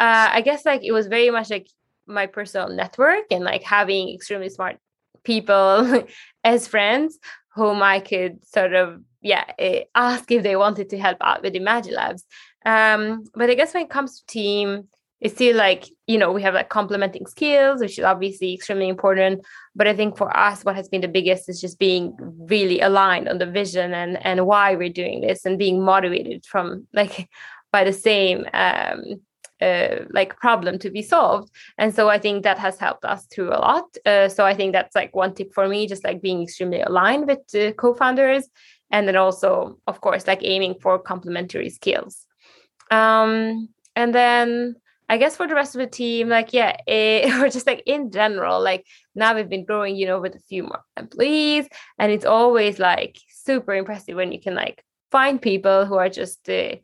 uh, 0.00 0.28
I 0.32 0.40
guess 0.40 0.66
like 0.66 0.82
it 0.82 0.90
was 0.90 1.06
very 1.06 1.30
much 1.30 1.50
like 1.50 1.68
my 2.06 2.26
personal 2.26 2.68
network 2.68 3.26
and 3.30 3.44
like 3.44 3.62
having 3.62 4.12
extremely 4.12 4.48
smart 4.48 4.78
people 5.22 6.04
as 6.44 6.66
friends 6.66 7.18
whom 7.54 7.82
I 7.82 8.00
could 8.00 8.46
sort 8.46 8.74
of 8.74 9.00
yeah 9.22 9.44
eh, 9.58 9.84
ask 9.94 10.30
if 10.30 10.42
they 10.42 10.56
wanted 10.56 10.90
to 10.90 10.98
help 10.98 11.18
out 11.20 11.42
with 11.42 11.54
Imagilabs. 11.54 12.22
Um, 12.66 13.24
but 13.34 13.50
I 13.50 13.54
guess 13.54 13.74
when 13.74 13.84
it 13.84 13.90
comes 13.90 14.20
to 14.20 14.26
team, 14.26 14.88
it's 15.20 15.34
still 15.34 15.56
like 15.56 15.88
you 16.06 16.18
know 16.18 16.32
we 16.32 16.42
have 16.42 16.54
like 16.54 16.68
complementing 16.68 17.26
skills, 17.26 17.80
which 17.80 17.98
is 17.98 18.04
obviously 18.04 18.54
extremely 18.54 18.88
important. 18.88 19.44
But 19.74 19.88
I 19.88 19.94
think 19.94 20.16
for 20.16 20.34
us, 20.36 20.64
what 20.64 20.76
has 20.76 20.88
been 20.88 21.00
the 21.00 21.08
biggest 21.08 21.48
is 21.48 21.60
just 21.60 21.78
being 21.78 22.16
really 22.20 22.80
aligned 22.80 23.28
on 23.28 23.38
the 23.38 23.46
vision 23.46 23.94
and 23.94 24.24
and 24.24 24.46
why 24.46 24.74
we're 24.74 24.88
doing 24.88 25.20
this, 25.20 25.44
and 25.44 25.58
being 25.58 25.82
motivated 25.82 26.44
from 26.44 26.86
like 26.92 27.28
by 27.72 27.84
the 27.84 27.92
same 27.92 28.46
um, 28.52 29.20
uh, 29.64 30.04
like 30.10 30.36
problem 30.36 30.78
to 30.78 30.90
be 30.90 31.02
solved 31.02 31.50
and 31.78 31.94
so 31.94 32.08
i 32.08 32.18
think 32.18 32.42
that 32.42 32.58
has 32.58 32.78
helped 32.78 33.04
us 33.04 33.26
through 33.26 33.50
a 33.50 33.62
lot 33.68 33.84
uh, 34.06 34.28
so 34.28 34.44
i 34.44 34.54
think 34.54 34.72
that's 34.72 34.94
like 34.94 35.14
one 35.14 35.34
tip 35.34 35.52
for 35.54 35.68
me 35.68 35.86
just 35.86 36.04
like 36.04 36.20
being 36.20 36.42
extremely 36.42 36.80
aligned 36.80 37.26
with 37.26 37.42
uh, 37.54 37.72
co-founders 37.72 38.48
and 38.90 39.08
then 39.08 39.16
also 39.16 39.78
of 39.86 40.00
course 40.00 40.26
like 40.26 40.42
aiming 40.42 40.74
for 40.80 40.98
complementary 40.98 41.70
skills 41.70 42.26
um, 42.90 43.68
and 43.96 44.14
then 44.14 44.76
I 45.08 45.18
guess 45.18 45.36
for 45.36 45.46
the 45.46 45.54
rest 45.54 45.74
of 45.74 45.80
the 45.80 45.86
team, 45.86 46.28
like, 46.28 46.52
yeah, 46.52 46.76
it, 46.86 47.32
or 47.40 47.48
just 47.48 47.66
like 47.66 47.82
in 47.86 48.10
general, 48.10 48.62
like 48.62 48.86
now 49.14 49.34
we've 49.34 49.48
been 49.48 49.64
growing, 49.64 49.96
you 49.96 50.06
know, 50.06 50.20
with 50.20 50.34
a 50.34 50.40
few 50.48 50.62
more 50.64 50.82
employees. 50.96 51.68
And 51.98 52.10
it's 52.10 52.24
always 52.24 52.78
like 52.78 53.18
super 53.30 53.74
impressive 53.74 54.16
when 54.16 54.32
you 54.32 54.40
can 54.40 54.54
like 54.54 54.82
find 55.10 55.40
people 55.40 55.84
who 55.84 55.96
are 55.96 56.08
just 56.08 56.48
uh, 56.48 56.76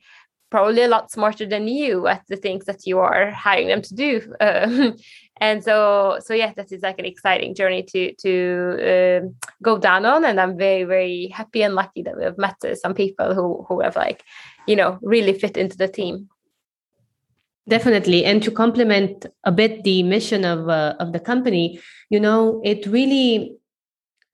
probably 0.51 0.83
a 0.83 0.89
lot 0.89 1.11
smarter 1.11 1.47
than 1.47 1.69
you 1.69 2.07
at 2.07 2.25
the 2.29 2.37
things 2.37 2.65
that 2.65 2.87
you 2.87 2.99
are 2.99 3.31
hiring 3.31 3.69
them 3.69 3.83
to 3.83 3.95
do. 3.95 4.35
Um, 4.41 4.97
and 5.41 5.65
so, 5.65 6.19
so 6.23 6.35
yeah, 6.35 6.53
that 6.57 6.71
is 6.71 6.83
like 6.83 6.99
an 6.99 7.07
exciting 7.07 7.55
journey 7.55 7.83
to 7.85 8.15
to 8.17 9.21
um, 9.23 9.35
go 9.63 9.79
down 9.79 10.05
on. 10.05 10.25
And 10.25 10.39
I'm 10.39 10.59
very, 10.59 10.85
very 10.85 11.29
happy 11.29 11.63
and 11.63 11.75
lucky 11.75 12.03
that 12.03 12.17
we 12.17 12.25
have 12.25 12.37
met 12.37 12.57
uh, 12.65 12.75
some 12.75 12.95
people 12.95 13.35
who 13.35 13.65
who 13.67 13.81
have 13.81 13.97
like, 13.97 14.23
you 14.67 14.77
know, 14.77 14.99
really 15.01 15.33
fit 15.33 15.57
into 15.57 15.79
the 15.79 15.89
team. 15.89 16.29
Definitely, 17.69 18.25
and 18.25 18.43
to 18.43 18.51
complement 18.51 19.27
a 19.45 19.53
bit 19.53 19.83
the 19.85 20.03
mission 20.03 20.45
of 20.45 20.69
uh, 20.69 20.95
of 20.99 21.13
the 21.13 21.21
company, 21.21 21.81
you 22.11 22.21
know, 22.21 22.61
it 22.63 22.87
really 22.87 23.57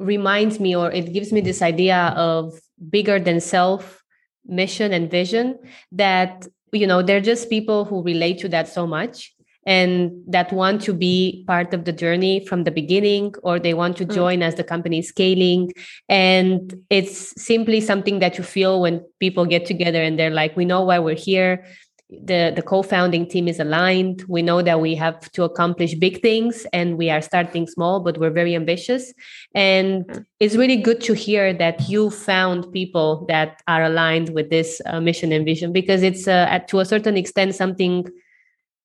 reminds 0.01 0.59
me, 0.59 0.75
or 0.75 0.91
it 0.91 1.13
gives 1.13 1.33
me 1.33 1.41
this 1.41 1.63
idea 1.63 2.15
of 2.17 2.59
bigger 2.91 3.21
than 3.21 3.41
self 3.41 4.03
mission 4.49 4.93
and 4.93 5.11
vision. 5.11 5.59
That 5.93 6.47
you 6.73 6.87
know, 6.87 7.03
they're 7.03 7.21
just 7.21 7.49
people 7.49 7.85
who 7.85 8.03
relate 8.03 8.39
to 8.41 8.49
that 8.49 8.69
so 8.69 8.87
much, 8.87 9.37
and 9.67 10.13
that 10.29 10.53
want 10.53 10.81
to 10.83 10.95
be 10.95 11.45
part 11.47 11.75
of 11.75 11.85
the 11.85 11.93
journey 11.93 12.47
from 12.47 12.63
the 12.63 12.71
beginning 12.71 13.35
or 13.43 13.59
they 13.59 13.75
want 13.75 13.97
to 13.97 14.07
mm. 14.07 14.15
join 14.15 14.39
mm. 14.39 14.45
as 14.45 14.55
the 14.55 14.65
company 14.65 15.01
is 15.01 15.09
scaling 15.09 15.73
and 16.09 16.75
it's 16.89 17.35
simply 17.43 17.81
something 17.81 18.21
that 18.21 18.39
you 18.39 18.45
feel 18.45 18.81
when 18.81 19.05
people 19.19 19.45
get 19.45 19.67
together 19.67 20.01
and 20.01 20.19
they're 20.19 20.31
like 20.31 20.57
we 20.57 20.65
know 20.65 20.83
why 20.83 20.99
we're 21.01 21.17
here 21.17 21.67
the 22.09 22.53
the 22.55 22.63
co-founding 22.63 23.27
team 23.29 23.49
is 23.49 23.59
aligned. 23.59 24.25
We 24.29 24.41
know 24.41 24.63
that 24.63 24.81
we 24.81 24.95
have 24.95 25.31
to 25.33 25.43
accomplish 25.43 25.95
big 25.95 26.23
things 26.23 26.65
and 26.73 26.97
we 26.97 27.11
are 27.11 27.21
starting 27.21 27.67
small 27.67 28.01
but 28.01 28.19
we're 28.19 28.31
very 28.31 28.55
ambitious. 28.55 29.13
And 29.55 30.07
mm. 30.07 30.25
it's 30.39 30.55
really 30.55 30.77
good 30.77 31.01
to 31.03 31.15
hear 31.15 31.53
that 31.55 31.89
you 31.89 32.11
found 32.11 32.73
people 32.73 33.27
that 33.29 33.61
are 33.67 33.83
aligned 33.83 34.31
with 34.31 34.51
this 34.51 34.81
uh, 34.87 35.01
mission 35.01 35.33
and 35.33 35.45
vision 35.45 35.73
because 35.73 36.03
it's 36.03 36.29
uh, 36.29 36.47
at, 36.49 36.69
to 36.69 36.79
a 36.79 36.85
certain 36.85 37.17
extent 37.17 37.57
something 37.57 38.07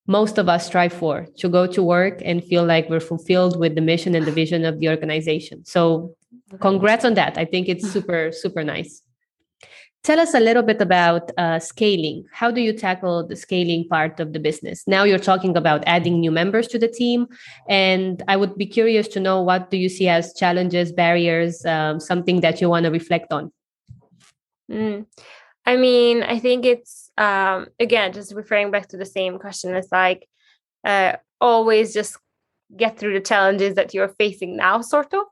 most 0.07 0.39
of 0.39 0.49
us 0.49 0.65
strive 0.65 0.91
for 0.91 1.27
to 1.37 1.47
go 1.47 1.67
to 1.67 1.83
work 1.83 2.21
and 2.25 2.43
feel 2.43 2.65
like 2.65 2.89
we're 2.89 2.99
fulfilled 2.99 3.59
with 3.59 3.75
the 3.75 3.81
mission 3.81 4.15
and 4.15 4.25
the 4.25 4.31
vision 4.31 4.65
of 4.65 4.79
the 4.79 4.89
organization. 4.89 5.63
So 5.63 6.15
congrats 6.59 7.05
on 7.05 7.13
that. 7.13 7.37
I 7.37 7.45
think 7.45 7.69
it's 7.69 7.87
super 7.87 8.31
super 8.31 8.63
nice 8.63 9.03
Tell 10.03 10.19
us 10.19 10.33
a 10.33 10.39
little 10.39 10.63
bit 10.63 10.81
about 10.81 11.29
uh, 11.37 11.59
scaling. 11.59 12.25
How 12.31 12.49
do 12.49 12.59
you 12.59 12.73
tackle 12.73 13.27
the 13.27 13.35
scaling 13.35 13.87
part 13.87 14.19
of 14.19 14.33
the 14.33 14.39
business? 14.39 14.83
Now 14.87 15.03
you're 15.03 15.19
talking 15.19 15.55
about 15.55 15.83
adding 15.85 16.19
new 16.19 16.31
members 16.31 16.67
to 16.69 16.79
the 16.79 16.87
team, 16.87 17.27
and 17.69 18.23
I 18.27 18.35
would 18.35 18.57
be 18.57 18.65
curious 18.65 19.07
to 19.09 19.19
know 19.19 19.43
what 19.43 19.69
do 19.69 19.77
you 19.77 19.89
see 19.89 20.07
as 20.07 20.33
challenges, 20.33 20.91
barriers, 20.91 21.63
um, 21.65 21.99
something 21.99 22.41
that 22.41 22.59
you 22.59 22.67
want 22.67 22.85
to 22.85 22.91
reflect 22.91 23.31
on. 23.31 23.51
Mm. 24.71 25.05
I 25.67 25.77
mean, 25.77 26.23
I 26.23 26.39
think 26.39 26.65
it's 26.65 27.11
um, 27.19 27.67
again 27.79 28.11
just 28.11 28.33
referring 28.33 28.71
back 28.71 28.87
to 28.89 28.97
the 28.97 29.05
same 29.05 29.37
question. 29.37 29.75
It's 29.75 29.91
like 29.91 30.27
uh, 30.83 31.17
always 31.39 31.93
just 31.93 32.17
get 32.75 32.97
through 32.97 33.13
the 33.13 33.19
challenges 33.19 33.75
that 33.75 33.93
you're 33.93 34.15
facing 34.17 34.57
now, 34.57 34.81
sort 34.81 35.13
of. 35.13 35.25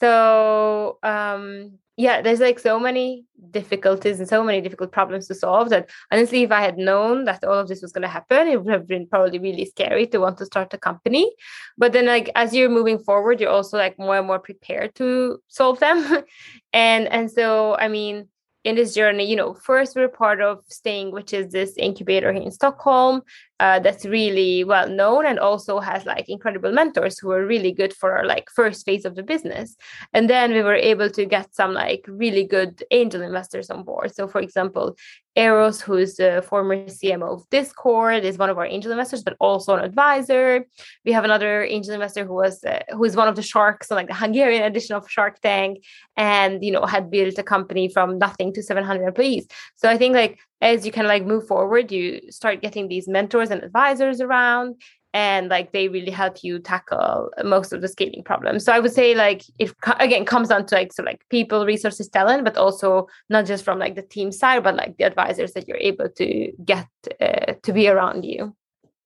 So 0.00 0.98
um, 1.02 1.78
yeah 1.96 2.20
there's 2.20 2.40
like 2.40 2.58
so 2.58 2.78
many 2.78 3.24
difficulties 3.50 4.18
and 4.18 4.28
so 4.28 4.42
many 4.42 4.60
difficult 4.60 4.90
problems 4.90 5.28
to 5.28 5.34
solve 5.34 5.68
that 5.68 5.88
honestly 6.10 6.42
if 6.42 6.50
i 6.50 6.60
had 6.60 6.76
known 6.76 7.24
that 7.24 7.44
all 7.44 7.58
of 7.58 7.68
this 7.68 7.82
was 7.82 7.92
going 7.92 8.02
to 8.02 8.08
happen 8.08 8.48
it 8.48 8.62
would 8.62 8.72
have 8.72 8.86
been 8.86 9.06
probably 9.06 9.38
really 9.38 9.64
scary 9.64 10.06
to 10.06 10.18
want 10.18 10.38
to 10.38 10.46
start 10.46 10.72
a 10.74 10.78
company. 10.78 11.32
But 11.78 11.92
then 11.92 12.06
like 12.06 12.30
as 12.34 12.54
you're 12.54 12.68
moving 12.68 12.98
forward 12.98 13.40
you're 13.40 13.50
also 13.50 13.76
like 13.76 13.98
more 13.98 14.16
and 14.18 14.26
more 14.26 14.38
prepared 14.38 14.94
to 14.96 15.38
solve 15.48 15.80
them. 15.80 16.24
And 16.72 17.06
and 17.06 17.30
so 17.30 17.76
i 17.76 17.86
mean 17.86 18.28
in 18.64 18.76
this 18.76 18.94
journey, 18.94 19.28
you 19.28 19.36
know, 19.36 19.52
first 19.52 19.94
we're 19.94 20.08
part 20.08 20.40
of 20.40 20.64
Sting, 20.68 21.12
which 21.12 21.34
is 21.34 21.52
this 21.52 21.76
incubator 21.76 22.32
here 22.32 22.42
in 22.42 22.50
Stockholm 22.50 23.20
uh, 23.60 23.78
that's 23.78 24.04
really 24.04 24.64
well 24.64 24.88
known 24.88 25.24
and 25.26 25.38
also 25.38 25.78
has 25.78 26.04
like 26.04 26.28
incredible 26.28 26.72
mentors 26.72 27.18
who 27.18 27.30
are 27.30 27.46
really 27.46 27.72
good 27.72 27.94
for 27.94 28.12
our 28.16 28.26
like 28.26 28.48
first 28.50 28.84
phase 28.84 29.04
of 29.04 29.14
the 29.14 29.22
business. 29.22 29.76
And 30.12 30.28
then 30.28 30.52
we 30.52 30.62
were 30.62 30.74
able 30.74 31.08
to 31.10 31.24
get 31.24 31.54
some 31.54 31.72
like 31.72 32.04
really 32.08 32.44
good 32.44 32.82
angel 32.90 33.22
investors 33.22 33.70
on 33.70 33.84
board. 33.84 34.14
So, 34.14 34.26
for 34.26 34.40
example, 34.40 34.96
Eros, 35.36 35.80
who's 35.80 36.14
the 36.14 36.44
former 36.48 36.76
CMO 36.86 37.34
of 37.34 37.50
Discord, 37.50 38.24
is 38.24 38.38
one 38.38 38.50
of 38.50 38.58
our 38.58 38.66
angel 38.66 38.92
investors, 38.92 39.22
but 39.22 39.36
also 39.40 39.74
an 39.74 39.84
advisor. 39.84 40.64
We 41.04 41.12
have 41.12 41.24
another 41.24 41.64
angel 41.64 41.92
investor 41.94 42.24
who 42.24 42.34
was 42.34 42.62
uh, 42.62 42.82
who 42.90 43.04
is 43.04 43.16
one 43.16 43.26
of 43.26 43.34
the 43.34 43.42
sharks, 43.42 43.88
so 43.88 43.96
like 43.96 44.06
the 44.06 44.14
Hungarian 44.14 44.62
edition 44.62 44.94
of 44.94 45.10
Shark 45.10 45.40
Tank, 45.40 45.84
and 46.16 46.64
you 46.64 46.70
know 46.70 46.86
had 46.86 47.10
built 47.10 47.36
a 47.38 47.42
company 47.42 47.88
from 47.88 48.18
nothing 48.18 48.52
to 48.52 48.62
700 48.62 49.04
employees. 49.04 49.48
So 49.74 49.88
I 49.88 49.98
think 49.98 50.14
like 50.14 50.38
as 50.64 50.84
you 50.84 50.90
kind 50.90 51.06
of 51.06 51.10
like 51.10 51.26
move 51.26 51.46
forward, 51.46 51.92
you 51.92 52.20
start 52.30 52.62
getting 52.62 52.88
these 52.88 53.06
mentors 53.06 53.50
and 53.50 53.62
advisors 53.62 54.20
around, 54.20 54.76
and 55.14 55.48
like 55.48 55.70
they 55.72 55.88
really 55.88 56.10
help 56.10 56.42
you 56.42 56.58
tackle 56.58 57.30
most 57.44 57.72
of 57.72 57.80
the 57.80 57.88
scaling 57.88 58.24
problems 58.24 58.64
so 58.64 58.72
i 58.72 58.80
would 58.80 58.92
say 58.92 59.14
like 59.14 59.42
it 59.60 59.72
again 60.00 60.24
comes 60.24 60.48
down 60.48 60.66
to 60.66 60.74
like 60.74 60.92
so 60.92 61.02
like 61.04 61.24
people 61.30 61.64
resources 61.64 62.08
talent 62.08 62.44
but 62.44 62.56
also 62.56 63.06
not 63.30 63.46
just 63.46 63.64
from 63.64 63.78
like 63.78 63.94
the 63.94 64.02
team 64.02 64.32
side 64.32 64.62
but 64.64 64.74
like 64.74 64.96
the 64.98 65.04
advisors 65.04 65.52
that 65.52 65.66
you're 65.68 65.78
able 65.78 66.08
to 66.08 66.52
get 66.64 66.88
uh, 67.20 67.54
to 67.62 67.72
be 67.72 67.88
around 67.88 68.24
you 68.24 68.54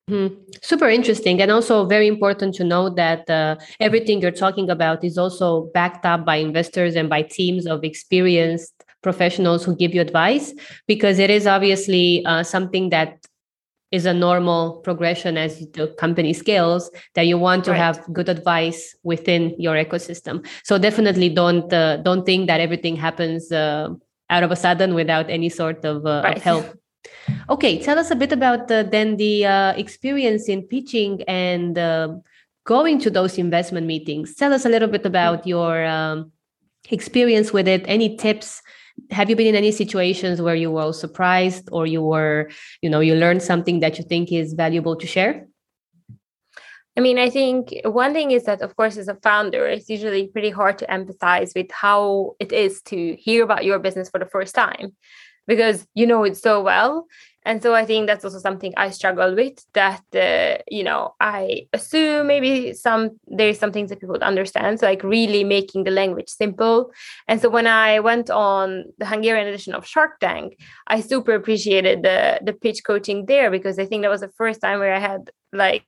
Mm-hmm. 0.09 0.35
Super 0.63 0.89
interesting. 0.89 1.43
And 1.43 1.51
also 1.51 1.85
very 1.85 2.07
important 2.07 2.55
to 2.55 2.65
know 2.65 2.89
that 2.89 3.29
uh, 3.29 3.57
everything 3.79 4.23
you're 4.23 4.31
talking 4.31 4.71
about 4.71 5.05
is 5.05 5.19
also 5.19 5.71
backed 5.75 6.07
up 6.07 6.25
by 6.25 6.37
investors 6.37 6.97
and 6.97 7.11
by 7.11 7.21
teams 7.23 7.67
of 7.67 7.85
experienced 7.85 8.78
professionals 9.03 9.65
who 9.65 9.77
give 9.77 9.95
you 9.95 10.01
advice, 10.01 10.53
because 10.87 11.19
it 11.19 11.31
is 11.31 11.47
obviously 11.47 12.25
uh, 12.27 12.43
something 12.43 12.91
that 12.91 13.27
is 13.91 14.05
a 14.05 14.13
normal 14.13 14.81
progression 14.85 15.39
as 15.39 15.67
the 15.71 15.89
company 15.99 16.35
scales 16.35 16.91
that 17.15 17.27
you 17.27 17.39
want 17.39 17.65
to 17.65 17.71
right. 17.71 17.79
have 17.79 18.05
good 18.13 18.29
advice 18.29 18.95
within 19.03 19.55
your 19.59 19.77
ecosystem. 19.77 20.47
So 20.63 20.79
definitely 20.79 21.31
don't 21.31 21.73
uh, 21.73 21.97
don't 21.99 22.27
think 22.27 22.49
that 22.49 22.61
everything 22.61 22.97
happens 22.97 23.51
uh, 23.51 23.89
out 24.29 24.43
of 24.43 24.51
a 24.51 24.57
sudden 24.57 24.95
without 24.95 25.31
any 25.31 25.49
sort 25.49 25.85
of, 25.85 26.05
uh, 26.05 26.21
right. 26.25 26.37
of 26.37 26.43
help. 26.43 26.79
Okay 27.49 27.79
tell 27.79 27.99
us 27.99 28.11
a 28.11 28.17
bit 28.17 28.33
about 28.33 28.69
the, 28.69 28.87
then 28.91 29.17
the 29.17 29.47
uh, 29.47 29.73
experience 29.73 30.49
in 30.49 30.63
pitching 30.63 31.23
and 31.27 31.79
um, 31.79 32.23
going 32.65 32.99
to 33.01 33.09
those 33.09 33.39
investment 33.39 33.87
meetings. 33.87 34.35
Tell 34.35 34.53
us 34.53 34.67
a 34.67 34.69
little 34.69 34.89
bit 34.89 35.07
about 35.07 35.47
your 35.47 35.87
um, 35.87 36.31
experience 36.91 37.55
with 37.55 37.67
it. 37.67 37.85
Any 37.87 38.17
tips 38.17 38.61
have 39.11 39.31
you 39.31 39.37
been 39.37 39.47
in 39.47 39.55
any 39.55 39.73
situations 39.73 40.41
where 40.41 40.55
you 40.55 40.71
were 40.71 40.93
surprised 40.93 41.69
or 41.73 41.87
you 41.87 42.03
were 42.03 42.51
you 42.83 42.91
know 42.91 43.01
you 43.01 43.15
learned 43.15 43.43
something 43.43 43.81
that 43.81 43.99
you 43.99 44.05
think 44.05 44.33
is 44.33 44.55
valuable 44.55 44.97
to 44.97 45.07
share? 45.07 45.47
I 46.97 47.01
mean, 47.01 47.17
I 47.17 47.31
think 47.31 47.73
one 47.85 48.13
thing 48.13 48.33
is 48.33 48.43
that, 48.47 48.61
of 48.61 48.75
course, 48.75 48.97
as 48.97 49.07
a 49.07 49.15
founder, 49.15 49.65
it's 49.69 49.89
usually 49.89 50.27
pretty 50.27 50.51
hard 50.51 50.79
to 50.79 50.87
empathize 50.87 51.55
with 51.55 51.71
how 51.71 52.35
it 52.41 52.51
is 52.51 52.83
to 52.87 53.15
hear 53.15 53.45
about 53.45 53.65
your 53.65 53.79
business 53.79 54.11
for 54.11 54.19
the 54.19 54.27
first 54.27 54.53
time 54.53 54.97
because 55.47 55.87
you 55.95 56.07
know 56.07 56.25
it 56.25 56.37
so 56.37 56.61
well 56.61 57.07
and 57.49 57.63
so 57.63 57.75
i 57.75 57.85
think 57.85 58.07
that's 58.07 58.25
also 58.27 58.39
something 58.39 58.73
i 58.77 58.91
struggle 58.91 59.35
with 59.35 59.65
that 59.73 60.05
uh, 60.15 60.63
you 60.71 60.85
know 60.85 61.15
i 61.19 61.67
assume 61.73 62.27
maybe 62.27 62.75
some 62.75 63.19
there's 63.27 63.59
some 63.59 63.73
things 63.73 63.89
that 63.89 63.99
people 63.99 64.13
would 64.13 64.31
understand 64.33 64.79
so 64.79 64.87
like 64.87 65.03
really 65.03 65.43
making 65.45 65.85
the 65.85 65.91
language 65.91 66.29
simple. 66.29 66.91
And 67.27 67.41
so 67.41 67.49
when 67.49 67.67
i 67.67 68.01
went 68.01 68.29
on 68.31 68.85
the 68.99 69.07
hungarian 69.07 69.49
edition 69.49 69.75
of 69.75 69.87
shark 69.87 70.21
tank 70.21 70.59
i 70.87 71.01
super 71.01 71.33
appreciated 71.35 72.03
the 72.03 72.39
the 72.49 72.53
pitch 72.53 72.85
coaching 72.85 73.27
there 73.27 73.51
because 73.51 73.79
i 73.79 73.87
think 73.87 74.03
that 74.03 74.11
was 74.17 74.21
the 74.21 74.35
first 74.41 74.61
time 74.61 74.79
where 74.79 74.95
i 74.95 74.99
had 74.99 75.31
like 75.53 75.85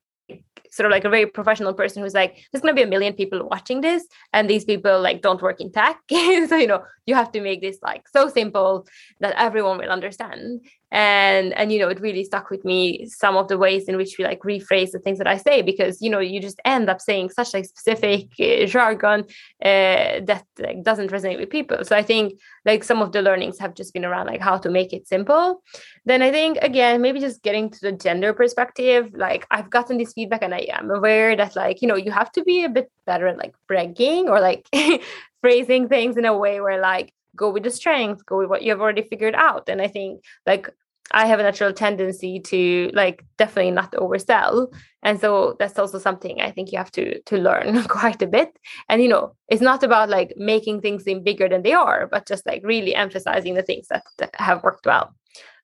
sort 0.70 0.86
of 0.86 0.92
like 0.92 1.04
a 1.04 1.10
very 1.10 1.26
professional 1.26 1.74
person 1.74 2.02
who's 2.02 2.14
like 2.14 2.32
there's 2.52 2.62
to 2.62 2.72
be 2.74 2.82
a 2.82 2.86
million 2.86 3.12
people 3.12 3.46
watching 3.50 3.80
this 3.80 4.06
and 4.32 4.48
these 4.48 4.64
people 4.64 5.00
like 5.00 5.20
don't 5.20 5.42
work 5.42 5.60
in 5.60 5.70
tech. 5.72 5.98
So 6.48 6.56
you 6.56 6.66
know 6.66 6.82
you 7.06 7.14
have 7.14 7.32
to 7.32 7.40
make 7.40 7.60
this 7.60 7.78
like 7.82 8.08
so 8.08 8.28
simple 8.28 8.86
that 9.20 9.34
everyone 9.36 9.78
will 9.78 9.90
understand 9.90 10.60
and 10.92 11.52
and 11.54 11.72
you 11.72 11.78
know 11.78 11.88
it 11.88 12.00
really 12.00 12.24
stuck 12.24 12.50
with 12.50 12.64
me 12.64 13.06
some 13.06 13.36
of 13.36 13.48
the 13.48 13.56
ways 13.56 13.84
in 13.88 13.96
which 13.96 14.16
we 14.18 14.24
like 14.24 14.40
rephrase 14.40 14.90
the 14.90 14.98
things 14.98 15.18
that 15.18 15.26
i 15.26 15.36
say 15.36 15.62
because 15.62 16.02
you 16.02 16.10
know 16.10 16.18
you 16.18 16.40
just 16.40 16.60
end 16.64 16.90
up 16.90 17.00
saying 17.00 17.30
such 17.30 17.54
like 17.54 17.64
specific 17.64 18.28
uh, 18.40 18.66
jargon 18.66 19.20
uh, 19.64 20.20
that 20.24 20.44
like 20.58 20.82
doesn't 20.82 21.10
resonate 21.10 21.38
with 21.38 21.50
people. 21.50 21.84
So 21.84 21.96
i 21.96 22.02
think 22.02 22.40
like 22.64 22.82
some 22.84 23.02
of 23.02 23.12
the 23.12 23.22
learnings 23.22 23.58
have 23.58 23.74
just 23.74 23.92
been 23.94 24.04
around 24.04 24.26
like 24.26 24.40
how 24.40 24.58
to 24.58 24.70
make 24.70 24.92
it 24.92 25.06
simple. 25.06 25.62
Then 26.04 26.22
i 26.22 26.30
think 26.30 26.58
again 26.62 27.00
maybe 27.00 27.20
just 27.20 27.42
getting 27.42 27.70
to 27.70 27.80
the 27.80 27.92
gender 27.92 28.32
perspective 28.32 29.10
like 29.14 29.46
i've 29.50 29.70
gotten 29.70 29.98
this 29.98 30.12
feedback 30.12 30.42
and 30.42 30.54
i 30.54 30.66
am 30.70 30.90
aware 30.90 31.36
that 31.36 31.54
like 31.56 31.82
you 31.82 31.88
know 31.88 31.96
you 31.96 32.10
have 32.10 32.32
to 32.32 32.42
be 32.42 32.64
a 32.64 32.68
bit 32.68 32.90
better 33.06 33.26
at 33.28 33.38
like 33.38 33.54
bragging 33.68 34.28
or 34.28 34.40
like 34.40 34.68
phrasing 35.40 35.88
things 35.88 36.16
in 36.16 36.24
a 36.24 36.36
way 36.36 36.60
where 36.60 36.80
like 36.80 37.12
go 37.36 37.50
with 37.50 37.62
the 37.62 37.70
strength 37.70 38.26
go 38.26 38.38
with 38.38 38.48
what 38.48 38.62
you 38.62 38.70
have 38.70 38.80
already 38.80 39.02
figured 39.02 39.34
out. 39.34 39.68
And 39.68 39.80
i 39.80 39.88
think 39.88 40.22
like 40.46 40.70
I 41.12 41.26
have 41.26 41.40
a 41.40 41.42
natural 41.42 41.72
tendency 41.72 42.40
to 42.40 42.90
like 42.94 43.24
definitely 43.36 43.72
not 43.72 43.92
oversell. 43.92 44.72
And 45.02 45.20
so 45.20 45.56
that's 45.58 45.78
also 45.78 45.98
something 45.98 46.40
I 46.40 46.50
think 46.50 46.72
you 46.72 46.78
have 46.78 46.92
to 46.92 47.20
to 47.22 47.36
learn 47.36 47.82
quite 47.88 48.22
a 48.22 48.26
bit. 48.26 48.56
And 48.88 49.02
you 49.02 49.08
know, 49.08 49.34
it's 49.48 49.62
not 49.62 49.82
about 49.82 50.08
like 50.08 50.34
making 50.36 50.80
things 50.80 51.04
seem 51.04 51.22
bigger 51.22 51.48
than 51.48 51.62
they 51.62 51.72
are, 51.72 52.08
but 52.10 52.26
just 52.26 52.46
like 52.46 52.62
really 52.64 52.94
emphasizing 52.94 53.54
the 53.54 53.62
things 53.62 53.88
that, 53.88 54.04
that 54.18 54.34
have 54.34 54.62
worked 54.62 54.86
well. 54.86 55.14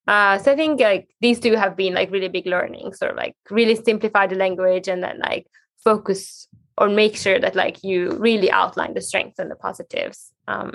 Uh, 0.08 0.38
so 0.38 0.52
I 0.52 0.56
think 0.56 0.80
like 0.80 1.08
these 1.20 1.40
two 1.40 1.56
have 1.56 1.76
been 1.76 1.94
like 1.94 2.10
really 2.10 2.28
big 2.28 2.46
learnings, 2.46 3.02
or 3.02 3.12
like 3.14 3.34
really 3.50 3.74
simplify 3.74 4.26
the 4.26 4.36
language 4.36 4.88
and 4.88 5.02
then 5.02 5.18
like 5.18 5.46
focus 5.82 6.48
or 6.78 6.88
make 6.88 7.16
sure 7.16 7.40
that 7.40 7.54
like 7.54 7.82
you 7.82 8.10
really 8.18 8.50
outline 8.50 8.94
the 8.94 9.00
strengths 9.00 9.38
and 9.38 9.50
the 9.50 9.56
positives. 9.56 10.32
Um, 10.46 10.74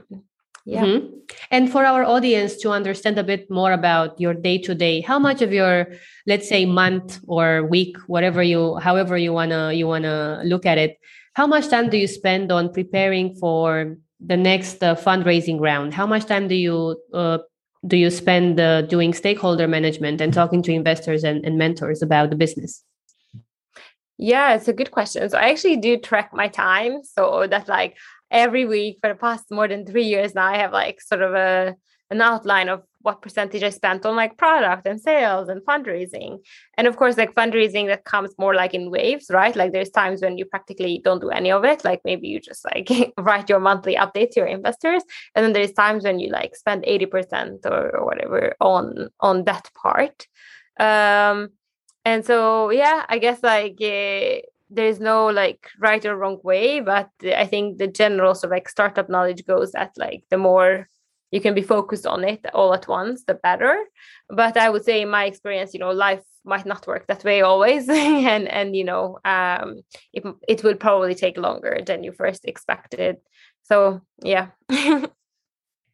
yeah. 0.65 0.85
Mm-hmm. 0.85 1.07
And 1.49 1.71
for 1.71 1.85
our 1.85 2.03
audience 2.03 2.57
to 2.57 2.71
understand 2.71 3.17
a 3.17 3.23
bit 3.23 3.49
more 3.49 3.71
about 3.71 4.19
your 4.19 4.33
day 4.33 4.57
to 4.59 4.75
day, 4.75 5.01
how 5.01 5.17
much 5.17 5.41
of 5.41 5.51
your, 5.51 5.87
let's 6.27 6.47
say, 6.47 6.65
month 6.65 7.19
or 7.27 7.65
week, 7.65 7.97
whatever 8.07 8.43
you, 8.43 8.75
however 8.77 9.17
you 9.17 9.33
wanna 9.33 9.73
you 9.73 9.87
wanna 9.87 10.41
look 10.45 10.65
at 10.65 10.77
it, 10.77 10.99
how 11.33 11.47
much 11.47 11.67
time 11.67 11.89
do 11.89 11.97
you 11.97 12.07
spend 12.07 12.51
on 12.51 12.71
preparing 12.71 13.35
for 13.35 13.97
the 14.19 14.37
next 14.37 14.83
uh, 14.83 14.95
fundraising 14.95 15.59
round? 15.59 15.93
How 15.93 16.05
much 16.05 16.25
time 16.25 16.47
do 16.47 16.55
you 16.55 17.01
uh, 17.13 17.39
do 17.87 17.97
you 17.97 18.11
spend 18.11 18.59
uh, 18.59 18.83
doing 18.83 19.13
stakeholder 19.13 19.67
management 19.67 20.21
and 20.21 20.33
talking 20.33 20.61
to 20.63 20.71
investors 20.71 21.23
and, 21.23 21.43
and 21.43 21.57
mentors 21.57 22.03
about 22.03 22.29
the 22.29 22.35
business? 22.35 22.83
Yeah, 24.17 24.53
it's 24.53 24.67
a 24.67 24.73
good 24.73 24.91
question. 24.91 25.27
So 25.29 25.37
I 25.39 25.49
actually 25.49 25.77
do 25.77 25.97
track 25.97 26.31
my 26.31 26.47
time 26.47 27.03
so 27.03 27.47
that 27.47 27.67
like 27.67 27.97
every 28.31 28.65
week 28.65 28.97
for 29.01 29.09
the 29.09 29.15
past 29.15 29.51
more 29.51 29.67
than 29.67 29.85
three 29.85 30.05
years 30.05 30.33
now, 30.33 30.47
I 30.47 30.57
have 30.57 30.71
like 30.71 31.01
sort 31.01 31.21
of 31.21 31.33
a 31.33 31.75
an 32.11 32.21
outline 32.21 32.67
of 32.67 32.83
what 33.01 33.21
percentage 33.21 33.63
I 33.63 33.69
spent 33.69 34.05
on 34.05 34.15
like 34.15 34.37
product 34.37 34.85
and 34.85 34.99
sales 34.99 35.47
and 35.47 35.61
fundraising. 35.61 36.39
And 36.77 36.85
of 36.85 36.97
course, 36.97 37.17
like 37.17 37.33
fundraising 37.33 37.87
that 37.87 38.03
comes 38.03 38.35
more 38.37 38.53
like 38.53 38.73
in 38.73 38.91
waves, 38.91 39.27
right? 39.31 39.55
Like 39.55 39.71
there's 39.71 39.89
times 39.89 40.21
when 40.21 40.37
you 40.37 40.45
practically 40.45 41.01
don't 41.03 41.21
do 41.21 41.29
any 41.29 41.51
of 41.51 41.63
it. 41.63 41.83
Like 41.85 42.01
maybe 42.03 42.27
you 42.27 42.39
just 42.39 42.65
like 42.65 43.13
write 43.17 43.49
your 43.49 43.59
monthly 43.59 43.95
update 43.95 44.31
to 44.31 44.41
your 44.41 44.47
investors. 44.47 45.03
And 45.35 45.43
then 45.43 45.53
there's 45.53 45.71
times 45.71 46.03
when 46.03 46.19
you 46.19 46.29
like 46.29 46.55
spend 46.55 46.83
80% 46.83 47.65
or, 47.65 47.95
or 47.95 48.05
whatever 48.05 48.55
on 48.59 49.09
on 49.21 49.45
that 49.45 49.69
part. 49.81 50.27
Um 50.79 51.49
and 52.03 52.25
so 52.25 52.71
yeah, 52.71 53.05
I 53.07 53.19
guess 53.19 53.41
like 53.41 53.77
uh, 53.81 54.41
there's 54.71 54.99
no 54.99 55.27
like 55.27 55.67
right 55.79 56.03
or 56.05 56.15
wrong 56.15 56.39
way, 56.43 56.79
but 56.79 57.09
I 57.23 57.45
think 57.45 57.77
the 57.77 57.87
general 57.87 58.33
sort 58.33 58.51
of 58.51 58.55
like 58.55 58.69
startup 58.69 59.09
knowledge 59.09 59.45
goes 59.45 59.73
that 59.73 59.91
like 59.97 60.23
the 60.29 60.37
more 60.37 60.87
you 61.31 61.41
can 61.41 61.53
be 61.53 61.61
focused 61.61 62.05
on 62.05 62.23
it 62.23 62.45
all 62.53 62.73
at 62.73 62.87
once, 62.87 63.23
the 63.25 63.35
better. 63.35 63.77
But 64.29 64.57
I 64.57 64.69
would 64.69 64.83
say 64.83 65.01
in 65.01 65.09
my 65.09 65.25
experience, 65.25 65.73
you 65.73 65.79
know, 65.79 65.91
life 65.91 66.23
might 66.43 66.65
not 66.65 66.87
work 66.87 67.07
that 67.07 67.23
way 67.23 67.41
always. 67.41 67.87
and 67.89 68.47
and 68.47 68.75
you 68.75 68.85
know, 68.85 69.19
um 69.25 69.81
it 70.13 70.23
it 70.47 70.63
will 70.63 70.75
probably 70.75 71.15
take 71.15 71.37
longer 71.37 71.79
than 71.85 72.03
you 72.03 72.13
first 72.13 72.45
expected. 72.45 73.17
So 73.63 74.01
yeah. 74.23 74.47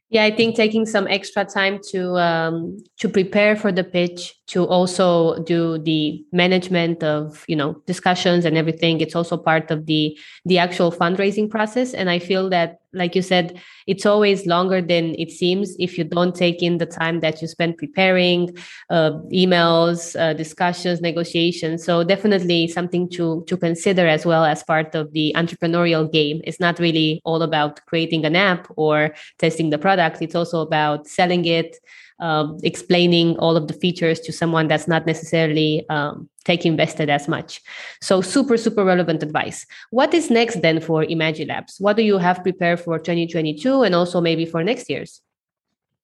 yeah, 0.09 0.23
I 0.23 0.31
think 0.31 0.55
taking 0.55 0.85
some 0.85 1.07
extra 1.07 1.45
time 1.45 1.79
to 1.91 2.15
um 2.17 2.77
to 2.99 3.09
prepare 3.09 3.55
for 3.55 3.71
the 3.71 3.83
pitch 3.83 4.36
to 4.47 4.65
also 4.65 5.43
do 5.43 5.77
the 5.77 6.23
management 6.31 7.03
of 7.03 7.43
you 7.47 7.55
know 7.55 7.81
discussions 7.85 8.45
and 8.45 8.57
everything. 8.57 9.01
It's 9.01 9.15
also 9.15 9.37
part 9.37 9.71
of 9.71 9.85
the 9.85 10.17
the 10.45 10.57
actual 10.57 10.91
fundraising 10.91 11.49
process. 11.49 11.93
And 11.93 12.09
i 12.09 12.19
feel 12.19 12.49
that 12.49 12.79
like 12.93 13.15
you 13.15 13.21
said 13.21 13.59
it's 13.85 14.05
always 14.05 14.45
longer 14.45 14.81
than 14.81 15.13
it 15.19 15.29
seems 15.31 15.75
if 15.79 15.97
you 15.97 16.03
don't 16.03 16.35
take 16.35 16.63
in 16.63 16.77
the 16.77 16.85
time 16.85 17.19
that 17.19 17.41
you 17.41 17.47
spend 17.47 17.77
preparing 17.77 18.55
uh, 18.89 19.11
emails 19.31 20.19
uh, 20.19 20.33
discussions 20.33 21.01
negotiations. 21.01 21.83
So 21.83 22.03
definitely 22.03 22.67
something 22.67 23.09
to 23.11 23.43
to 23.47 23.57
consider 23.57 24.07
as 24.07 24.25
well 24.25 24.45
as 24.45 24.63
part 24.63 24.95
of 24.95 25.11
the 25.11 25.33
entrepreneurial 25.35 26.11
game. 26.11 26.41
It's 26.45 26.59
not 26.59 26.79
really 26.79 27.21
all 27.25 27.41
about 27.41 27.85
creating 27.85 28.25
an 28.25 28.35
app 28.35 28.67
or 28.75 29.13
testing 29.37 29.69
the 29.69 29.77
product. 29.77 30.21
It's 30.21 30.35
also 30.35 30.61
about 30.61 31.07
selling 31.07 31.45
it 31.45 31.77
um, 32.19 32.57
explaining 32.63 33.37
all 33.37 33.55
of 33.55 33.67
the 33.67 33.73
features 33.73 34.19
to 34.21 34.31
someone 34.31 34.67
that's 34.67 34.87
not 34.87 35.05
necessarily 35.05 35.85
um, 35.89 36.29
tech 36.45 36.65
invested 36.65 37.09
as 37.09 37.27
much. 37.27 37.61
So 38.01 38.21
super, 38.21 38.57
super 38.57 38.83
relevant 38.83 39.23
advice. 39.23 39.65
What 39.91 40.13
is 40.13 40.29
next 40.29 40.61
then 40.61 40.79
for 40.79 41.03
Imagilabs? 41.03 41.79
What 41.79 41.95
do 41.95 42.03
you 42.03 42.17
have 42.17 42.43
prepared 42.43 42.79
for 42.79 42.97
2022 42.97 43.83
and 43.83 43.93
also 43.93 44.21
maybe 44.21 44.45
for 44.45 44.63
next 44.63 44.89
year's? 44.89 45.21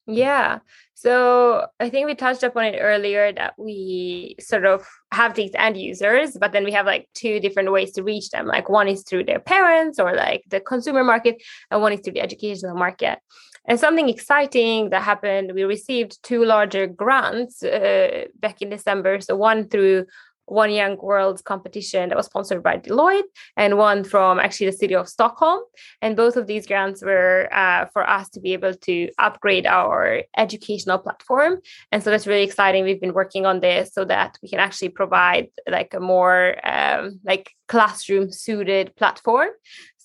Yeah. 0.05 0.59
So 0.95 1.67
I 1.79 1.89
think 1.89 2.07
we 2.07 2.15
touched 2.15 2.43
upon 2.43 2.65
it 2.65 2.77
earlier 2.79 3.33
that 3.33 3.53
we 3.57 4.35
sort 4.39 4.65
of 4.65 4.85
have 5.11 5.33
these 5.33 5.51
end 5.55 5.77
users, 5.77 6.37
but 6.39 6.51
then 6.51 6.63
we 6.63 6.71
have 6.71 6.85
like 6.85 7.09
two 7.13 7.39
different 7.39 7.71
ways 7.71 7.91
to 7.93 8.03
reach 8.03 8.29
them. 8.29 8.47
Like 8.47 8.69
one 8.69 8.87
is 8.87 9.03
through 9.03 9.25
their 9.25 9.39
parents 9.39 9.99
or 9.99 10.13
like 10.15 10.43
the 10.49 10.59
consumer 10.59 11.03
market, 11.03 11.41
and 11.71 11.81
one 11.81 11.93
is 11.93 12.01
through 12.01 12.13
the 12.13 12.21
educational 12.21 12.75
market. 12.75 13.19
And 13.67 13.79
something 13.79 14.09
exciting 14.09 14.89
that 14.89 15.03
happened, 15.03 15.53
we 15.53 15.63
received 15.63 16.21
two 16.23 16.43
larger 16.43 16.85
grants 16.87 17.63
uh, 17.63 18.25
back 18.39 18.61
in 18.61 18.69
December. 18.69 19.21
So 19.21 19.35
one 19.35 19.69
through 19.69 20.05
one 20.45 20.71
young 20.71 20.97
world's 20.97 21.41
competition 21.41 22.09
that 22.09 22.17
was 22.17 22.25
sponsored 22.25 22.61
by 22.61 22.77
deloitte 22.77 23.23
and 23.55 23.77
one 23.77 24.03
from 24.03 24.39
actually 24.39 24.67
the 24.67 24.77
city 24.77 24.95
of 24.95 25.07
stockholm. 25.07 25.61
And 26.01 26.15
both 26.15 26.35
of 26.35 26.47
these 26.47 26.67
grants 26.67 27.01
were 27.03 27.47
uh, 27.51 27.85
for 27.93 28.07
us 28.07 28.29
to 28.31 28.39
be 28.39 28.53
able 28.53 28.73
to 28.73 29.09
upgrade 29.17 29.65
our 29.65 30.23
educational 30.37 30.99
platform. 30.99 31.59
And 31.91 32.03
so 32.03 32.09
that's 32.09 32.27
really 32.27 32.43
exciting. 32.43 32.83
We've 32.83 33.01
been 33.01 33.13
working 33.13 33.45
on 33.45 33.61
this 33.61 33.93
so 33.93 34.05
that 34.05 34.37
we 34.41 34.49
can 34.49 34.59
actually 34.59 34.89
provide 34.89 35.47
like 35.67 35.93
a 35.93 35.99
more 35.99 36.55
um, 36.67 37.19
like 37.23 37.51
classroom 37.67 38.31
suited 38.31 38.95
platform 38.95 39.49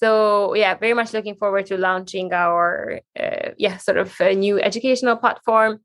so 0.00 0.54
yeah 0.54 0.74
very 0.74 0.94
much 0.94 1.12
looking 1.12 1.34
forward 1.34 1.66
to 1.66 1.76
launching 1.76 2.32
our 2.32 3.00
uh, 3.18 3.50
yeah 3.58 3.76
sort 3.78 3.98
of 3.98 4.14
a 4.20 4.34
new 4.34 4.60
educational 4.60 5.16
platform. 5.16 5.80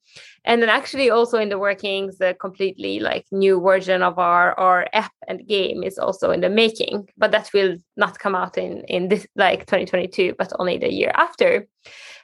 And 0.45 0.61
then 0.61 0.69
actually 0.69 1.09
also 1.09 1.37
in 1.37 1.49
the 1.49 1.57
workings 1.57 2.19
a 2.21 2.33
completely 2.33 2.99
like 2.99 3.25
new 3.31 3.59
version 3.59 4.03
of 4.03 4.19
our 4.19 4.53
our 4.59 4.87
app 4.93 5.13
and 5.27 5.47
game 5.47 5.83
is 5.83 5.97
also 5.97 6.29
in 6.29 6.41
the 6.41 6.49
making. 6.49 7.09
But 7.17 7.31
that 7.31 7.49
will 7.53 7.77
not 7.97 8.19
come 8.19 8.35
out 8.35 8.57
in 8.57 8.83
in 8.87 9.07
this 9.07 9.25
like 9.35 9.65
2022 9.65 10.35
but 10.37 10.53
only 10.59 10.77
the 10.77 10.93
year 10.93 11.11
after. 11.15 11.67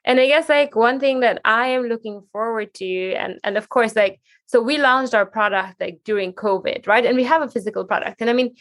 And 0.05 0.19
i 0.19 0.27
guess 0.27 0.47
like 0.47 0.75
one 0.75 0.99
thing 0.99 1.21
that 1.21 1.41
i 1.43 1.67
am 1.69 1.83
looking 1.83 2.21
forward 2.31 2.73
to 2.75 3.13
and 3.13 3.39
and 3.43 3.57
of 3.57 3.69
course 3.69 3.95
like 3.95 4.19
so 4.45 4.61
we 4.61 4.77
launched 4.77 5.13
our 5.15 5.25
product 5.25 5.79
like 5.79 6.01
during 6.05 6.33
covid 6.33 6.85
right? 6.87 7.05
And 7.05 7.17
we 7.17 7.23
have 7.23 7.41
a 7.41 7.49
physical 7.49 7.85
product. 7.85 8.21
And 8.21 8.29
i 8.29 8.33
mean 8.33 8.53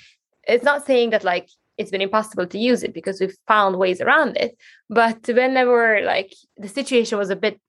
it's 0.48 0.64
not 0.64 0.86
saying 0.86 1.10
that 1.10 1.24
like 1.24 1.48
it's 1.78 1.90
been 1.90 2.02
impossible 2.02 2.46
to 2.48 2.58
use 2.58 2.82
it 2.82 2.92
because 2.92 3.20
we've 3.20 3.36
found 3.46 3.78
ways 3.78 4.00
around 4.00 4.36
it. 4.36 4.56
But 4.90 5.26
whenever 5.26 6.00
like 6.02 6.34
the 6.56 6.68
situation 6.68 7.18
was 7.18 7.30
a 7.30 7.36
bit 7.36 7.60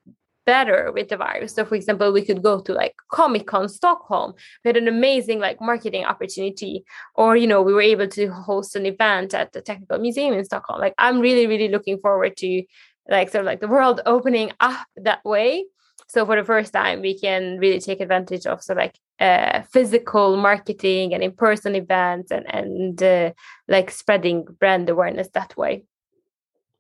better 0.46 0.92
with 0.92 1.10
the 1.10 1.18
virus. 1.18 1.54
So 1.54 1.64
for 1.64 1.76
example, 1.76 2.12
we 2.12 2.26
could 2.26 2.42
go 2.42 2.60
to 2.62 2.74
like 2.74 2.96
Comic 3.12 3.46
Con 3.46 3.70
Stockholm. 3.70 4.34
We 4.64 4.70
had 4.70 4.78
an 4.78 4.88
amazing 4.88 5.40
like 5.40 5.62
marketing 5.62 6.06
opportunity. 6.06 6.84
Or, 7.14 7.38
you 7.38 7.46
know, 7.46 7.62
we 7.62 7.72
were 7.72 7.84
able 7.84 8.08
to 8.08 8.32
host 8.32 8.76
an 8.76 8.88
event 8.88 9.36
at 9.36 9.54
the 9.54 9.62
Technical 9.62 10.00
Museum 10.00 10.34
in 10.34 10.44
Stockholm. 10.44 10.80
Like 10.80 10.96
I'm 10.98 11.20
really, 11.20 11.46
really 11.46 11.68
looking 11.68 12.00
forward 12.00 12.36
to 12.38 12.64
like 13.08 13.30
sort 13.30 13.44
of 13.44 13.46
like 13.46 13.62
the 13.62 13.68
world 13.68 14.02
opening 14.08 14.52
up 14.60 14.88
that 14.98 15.24
way. 15.24 15.66
So 16.10 16.26
for 16.26 16.36
the 16.36 16.44
first 16.44 16.74
time, 16.74 17.02
we 17.02 17.18
can 17.18 17.60
really 17.60 17.80
take 17.80 18.02
advantage 18.02 18.48
of 18.48 18.64
so 18.64 18.74
like 18.74 18.96
uh, 19.20 19.62
physical 19.72 20.38
marketing 20.38 21.14
and 21.14 21.22
in-person 21.24 21.76
events 21.76 22.32
and 22.32 22.46
and 22.54 23.04
uh, 23.04 23.32
like 23.68 23.92
spreading 23.92 24.46
brand 24.60 24.90
awareness 24.90 25.30
that 25.34 25.56
way. 25.56 25.84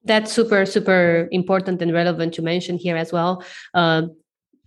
That's 0.04 0.32
super 0.32 0.66
super 0.66 1.30
important 1.32 1.82
and 1.82 1.94
relevant 1.94 2.34
to 2.36 2.42
mention 2.42 2.78
here 2.78 2.98
as 2.98 3.14
well. 3.14 3.44
Uh, 3.74 4.08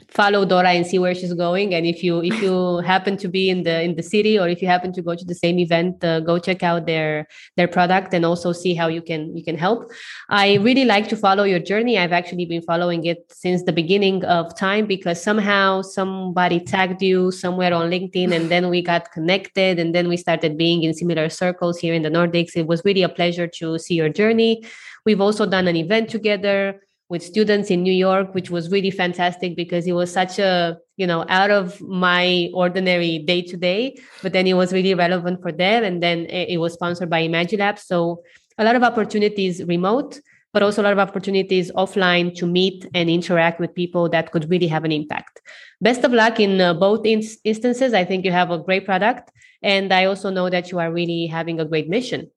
follow 0.08 0.44
Dora 0.44 0.70
and 0.70 0.86
see 0.86 0.98
where 0.98 1.14
she's 1.14 1.32
going. 1.34 1.74
And 1.74 1.86
if 1.86 2.02
you 2.02 2.22
if 2.22 2.40
you 2.42 2.78
happen 2.92 3.16
to 3.18 3.28
be 3.28 3.50
in 3.50 3.62
the 3.62 3.82
in 3.82 3.96
the 3.96 4.02
city 4.02 4.38
or 4.38 4.48
if 4.48 4.62
you 4.62 4.68
happen 4.68 4.92
to 4.92 5.02
go 5.02 5.14
to 5.14 5.24
the 5.24 5.34
same 5.34 5.58
event, 5.58 6.02
uh, 6.04 6.20
go 6.20 6.38
check 6.38 6.62
out 6.62 6.86
their 6.86 7.26
their 7.56 7.68
product 7.68 8.14
and 8.14 8.24
also 8.24 8.52
see 8.52 8.74
how 8.74 8.88
you 8.88 9.02
can 9.02 9.36
you 9.36 9.44
can 9.44 9.56
help. 9.56 9.90
I 10.28 10.54
really 10.56 10.84
like 10.84 11.08
to 11.08 11.16
follow 11.16 11.44
your 11.44 11.58
journey. 11.58 11.98
I've 11.98 12.12
actually 12.12 12.46
been 12.46 12.62
following 12.62 13.04
it 13.04 13.24
since 13.30 13.62
the 13.62 13.72
beginning 13.72 14.24
of 14.24 14.56
time 14.56 14.86
because 14.86 15.22
somehow 15.22 15.82
somebody 15.82 16.60
tagged 16.60 17.02
you 17.02 17.30
somewhere 17.30 17.74
on 17.74 17.90
LinkedIn 17.90 18.32
and 18.32 18.50
then 18.50 18.68
we 18.68 18.82
got 18.82 19.12
connected 19.12 19.78
and 19.78 19.94
then 19.94 20.08
we 20.08 20.16
started 20.16 20.56
being 20.56 20.82
in 20.82 20.94
similar 20.94 21.28
circles 21.28 21.78
here 21.78 21.94
in 21.94 22.02
the 22.02 22.10
Nordics. 22.10 22.56
It 22.56 22.66
was 22.66 22.82
really 22.84 23.02
a 23.02 23.08
pleasure 23.08 23.46
to 23.46 23.78
see 23.78 23.94
your 23.94 24.08
journey. 24.08 24.64
We've 25.04 25.20
also 25.20 25.46
done 25.46 25.68
an 25.68 25.76
event 25.76 26.08
together 26.10 26.80
with 27.12 27.22
students 27.22 27.70
in 27.70 27.82
New 27.82 27.92
York, 27.92 28.34
which 28.34 28.48
was 28.48 28.70
really 28.70 28.90
fantastic 28.90 29.54
because 29.54 29.86
it 29.86 29.92
was 29.92 30.10
such 30.10 30.38
a, 30.38 30.78
you 30.96 31.06
know, 31.06 31.26
out 31.28 31.50
of 31.50 31.78
my 31.82 32.48
ordinary 32.54 33.18
day 33.18 33.42
to 33.42 33.54
day, 33.54 33.94
but 34.22 34.32
then 34.32 34.46
it 34.46 34.54
was 34.54 34.72
really 34.72 34.94
relevant 34.94 35.42
for 35.42 35.52
them. 35.52 35.84
And 35.84 36.02
then 36.02 36.24
it, 36.24 36.56
was 36.56 36.72
sponsored 36.72 37.10
by 37.10 37.28
Imagilab. 37.28 37.78
So 37.78 38.22
a 38.56 38.64
lot 38.64 38.76
of 38.76 38.82
opportunities 38.82 39.62
remote. 39.74 40.20
but 40.54 40.62
also 40.62 40.82
a 40.82 40.84
lot 40.88 40.92
of 40.92 40.98
opportunities 40.98 41.66
offline 41.82 42.28
to 42.38 42.46
meet 42.46 42.78
and 42.92 43.08
interact 43.08 43.58
with 43.58 43.74
people 43.74 44.04
that 44.14 44.32
could 44.32 44.44
really 44.52 44.68
have 44.74 44.84
an 44.84 44.92
impact. 44.92 45.40
Best 45.80 46.04
of 46.04 46.12
luck 46.12 46.38
in 46.46 46.60
uh, 46.60 46.74
both 46.74 47.06
in- 47.06 47.22
instances. 47.52 47.94
I 47.94 48.04
think 48.04 48.24
you 48.26 48.32
have 48.32 48.50
a 48.50 48.58
great 48.58 48.84
product. 48.84 49.24
And 49.62 49.92
I 50.00 50.02
also 50.10 50.28
know 50.36 50.50
that 50.50 50.70
you 50.70 50.78
are 50.78 50.92
really 50.92 51.26
having 51.26 51.58
a 51.58 51.64
great 51.64 51.88
mission. 51.88 52.30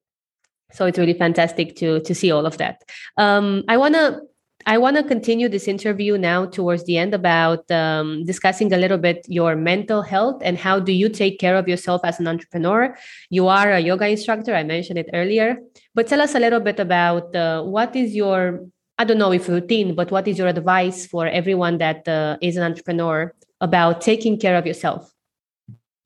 So 0.72 0.86
it's 0.86 0.98
really 0.98 1.20
fantastic 1.26 1.76
to, 1.80 2.00
to 2.08 2.16
see 2.16 2.32
all 2.32 2.46
of 2.46 2.58
that. 2.58 2.76
Um, 3.18 3.64
I 3.68 3.76
want 3.84 3.96
to 3.96 4.22
I 4.68 4.80
want 4.80 4.98
to 4.98 5.04
continue 5.04 5.48
this 5.48 5.68
interview 5.68 6.18
now 6.18 6.48
towards 6.48 6.86
the 6.86 6.98
end 6.98 7.14
about 7.14 7.70
um, 7.70 8.26
discussing 8.26 8.74
a 8.74 8.78
little 8.78 8.98
bit 8.98 9.24
your 9.30 9.56
mental 9.56 10.02
health 10.02 10.42
and 10.44 10.58
how 10.58 10.80
do 10.80 10.92
you 10.92 11.08
take 11.08 11.40
care 11.40 11.56
of 11.56 11.68
yourself 11.68 12.02
as 12.04 12.20
an 12.20 12.28
entrepreneur. 12.28 12.98
You 13.30 13.48
are 13.48 13.74
a 13.74 13.80
yoga 13.80 14.08
instructor. 14.08 14.56
I 14.56 14.64
mentioned 14.64 14.98
it 14.98 15.10
earlier, 15.14 15.58
but 15.94 16.08
tell 16.08 16.20
us 16.20 16.34
a 16.34 16.40
little 16.40 16.60
bit 16.60 16.80
about 16.80 17.36
uh, 17.36 17.62
what 17.62 17.96
is 17.96 18.16
your 18.16 18.66
I 18.98 19.04
don't 19.04 19.18
know 19.18 19.34
if 19.34 19.50
routine, 19.50 19.94
but 19.94 20.10
what 20.10 20.28
is 20.28 20.38
your 20.38 20.48
advice 20.48 21.06
for 21.06 21.28
everyone 21.28 21.80
that 21.80 22.08
uh, 22.08 22.38
is 22.42 22.56
an 22.56 22.64
entrepreneur 22.64 23.34
about 23.60 24.00
taking 24.00 24.40
care 24.40 24.56
of 24.56 24.66
yourself? 24.66 25.12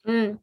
Mm. 0.07 0.39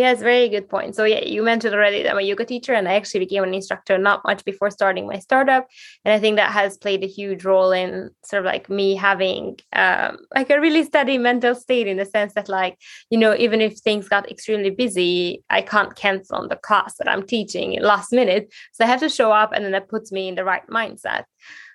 Yes, 0.00 0.22
very 0.22 0.48
good 0.48 0.66
point. 0.66 0.96
So 0.96 1.04
yeah, 1.04 1.22
you 1.26 1.42
mentioned 1.42 1.74
already 1.74 2.02
that 2.02 2.12
I'm 2.12 2.18
a 2.18 2.22
yoga 2.22 2.46
teacher 2.46 2.72
and 2.72 2.88
I 2.88 2.94
actually 2.94 3.20
became 3.20 3.44
an 3.44 3.52
instructor 3.52 3.98
not 3.98 4.22
much 4.24 4.42
before 4.46 4.70
starting 4.70 5.06
my 5.06 5.18
startup. 5.18 5.66
And 6.06 6.14
I 6.14 6.18
think 6.18 6.36
that 6.36 6.52
has 6.52 6.78
played 6.78 7.04
a 7.04 7.06
huge 7.06 7.44
role 7.44 7.70
in 7.70 8.08
sort 8.24 8.40
of 8.40 8.46
like 8.46 8.70
me 8.70 8.94
having 8.94 9.58
um, 9.74 10.16
like 10.34 10.48
a 10.48 10.58
really 10.58 10.84
steady 10.84 11.18
mental 11.18 11.54
state 11.54 11.86
in 11.86 11.98
the 11.98 12.06
sense 12.06 12.32
that 12.32 12.48
like, 12.48 12.78
you 13.10 13.18
know, 13.18 13.36
even 13.36 13.60
if 13.60 13.78
things 13.78 14.08
got 14.08 14.30
extremely 14.30 14.70
busy, 14.70 15.44
I 15.50 15.60
can't 15.60 15.94
cancel 15.94 16.36
on 16.36 16.48
the 16.48 16.56
class 16.56 16.96
that 16.96 17.06
I'm 17.06 17.26
teaching 17.26 17.78
last 17.82 18.10
minute. 18.10 18.50
So 18.72 18.84
I 18.84 18.88
have 18.88 19.00
to 19.00 19.10
show 19.10 19.32
up 19.32 19.52
and 19.52 19.62
then 19.62 19.72
that 19.72 19.90
puts 19.90 20.10
me 20.10 20.28
in 20.28 20.34
the 20.34 20.46
right 20.46 20.66
mindset. 20.68 21.24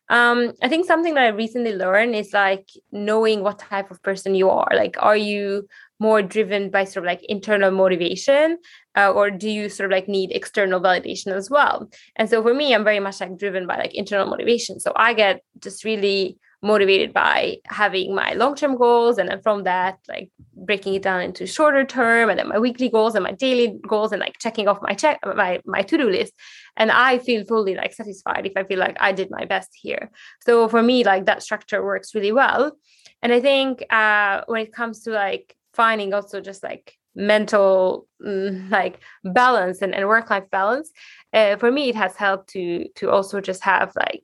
Um, 0.10 0.54
I 0.62 0.70
think 0.70 0.86
something 0.86 1.16
that 1.16 1.24
I 1.24 1.30
recently 1.30 1.74
learned 1.74 2.16
is 2.16 2.32
like 2.32 2.70
knowing 2.92 3.42
what 3.42 3.60
type 3.60 3.90
of 3.90 4.02
person 4.04 4.36
you 4.36 4.50
are. 4.50 4.70
Like, 4.74 4.96
are 5.00 5.18
you 5.18 5.68
more 6.00 6.22
driven 6.22 6.70
by 6.70 6.84
sort 6.84 7.06
of 7.06 7.08
like 7.08 7.24
internal 7.24 7.72
motivation 7.72 8.58
uh, 8.98 9.12
or 9.12 9.32
do 9.32 9.50
you 9.50 9.70
sort 9.70 9.86
of 9.86 9.96
like 9.96 10.08
need 10.08 10.32
external 10.32 10.82
validation 10.82 11.28
as 11.28 11.50
well 11.50 11.90
and 12.18 12.30
so 12.30 12.42
for 12.42 12.54
me 12.54 12.74
i'm 12.76 12.84
very 12.84 13.00
much 13.00 13.22
like 13.22 13.38
driven 13.38 13.66
by 13.66 13.78
like 13.78 13.94
internal 13.94 14.28
motivation 14.28 14.80
so 14.80 14.92
i 14.96 15.14
get 15.14 15.42
just 15.60 15.84
really 15.86 16.38
motivated 16.66 17.14
by 17.14 17.58
having 17.66 18.16
my 18.16 18.34
long-term 18.34 18.76
goals 18.76 19.18
and 19.18 19.30
then 19.30 19.42
from 19.42 19.64
that 19.64 20.00
like 20.10 20.32
breaking 20.56 20.96
it 20.96 21.04
down 21.04 21.22
into 21.22 21.46
shorter 21.46 21.86
term 21.86 22.30
and 22.30 22.40
then 22.40 22.48
my 22.48 22.58
weekly 22.58 22.90
goals 22.90 23.14
and 23.16 23.24
my 23.24 23.32
daily 23.32 23.78
goals 23.88 24.12
and 24.12 24.20
like 24.20 24.38
checking 24.40 24.68
off 24.68 24.82
my 24.82 24.94
check 24.94 25.20
my 25.36 25.62
my 25.66 25.82
to-do 25.82 26.10
list. 26.10 26.34
And 26.78 26.92
i 26.92 27.20
feel 27.20 27.46
fully 27.46 27.76
like 27.76 27.94
satisfied 27.94 28.46
if 28.46 28.54
i 28.58 28.64
feel 28.64 28.80
like 28.80 28.98
i 29.00 29.12
did 29.12 29.30
my 29.30 29.46
best 29.46 29.70
here. 29.74 30.12
So 30.42 30.68
for 30.68 30.82
me 30.82 31.04
like 31.04 31.26
that 31.26 31.44
structure 31.44 31.86
works 31.86 32.16
really 32.16 32.32
well. 32.32 32.72
And 33.22 33.32
i 33.32 33.40
think 33.40 33.84
uh 33.92 34.42
when 34.48 34.62
it 34.62 34.74
comes 34.74 35.04
to 35.04 35.12
like 35.12 35.56
finding 35.74 36.14
also 36.14 36.42
just 36.42 36.64
like 36.64 36.94
mental 37.16 38.08
mm, 38.26 38.70
like 38.78 39.00
balance 39.24 39.82
and, 39.82 39.94
and 39.94 40.08
work 40.08 40.30
life 40.30 40.50
balance 40.52 40.92
uh, 41.34 41.56
for 41.58 41.72
me 41.72 41.90
it 41.90 41.96
has 41.96 42.16
helped 42.16 42.50
to 42.50 42.88
to 42.96 43.10
also 43.10 43.40
just 43.40 43.64
have 43.64 43.92
like 43.96 44.24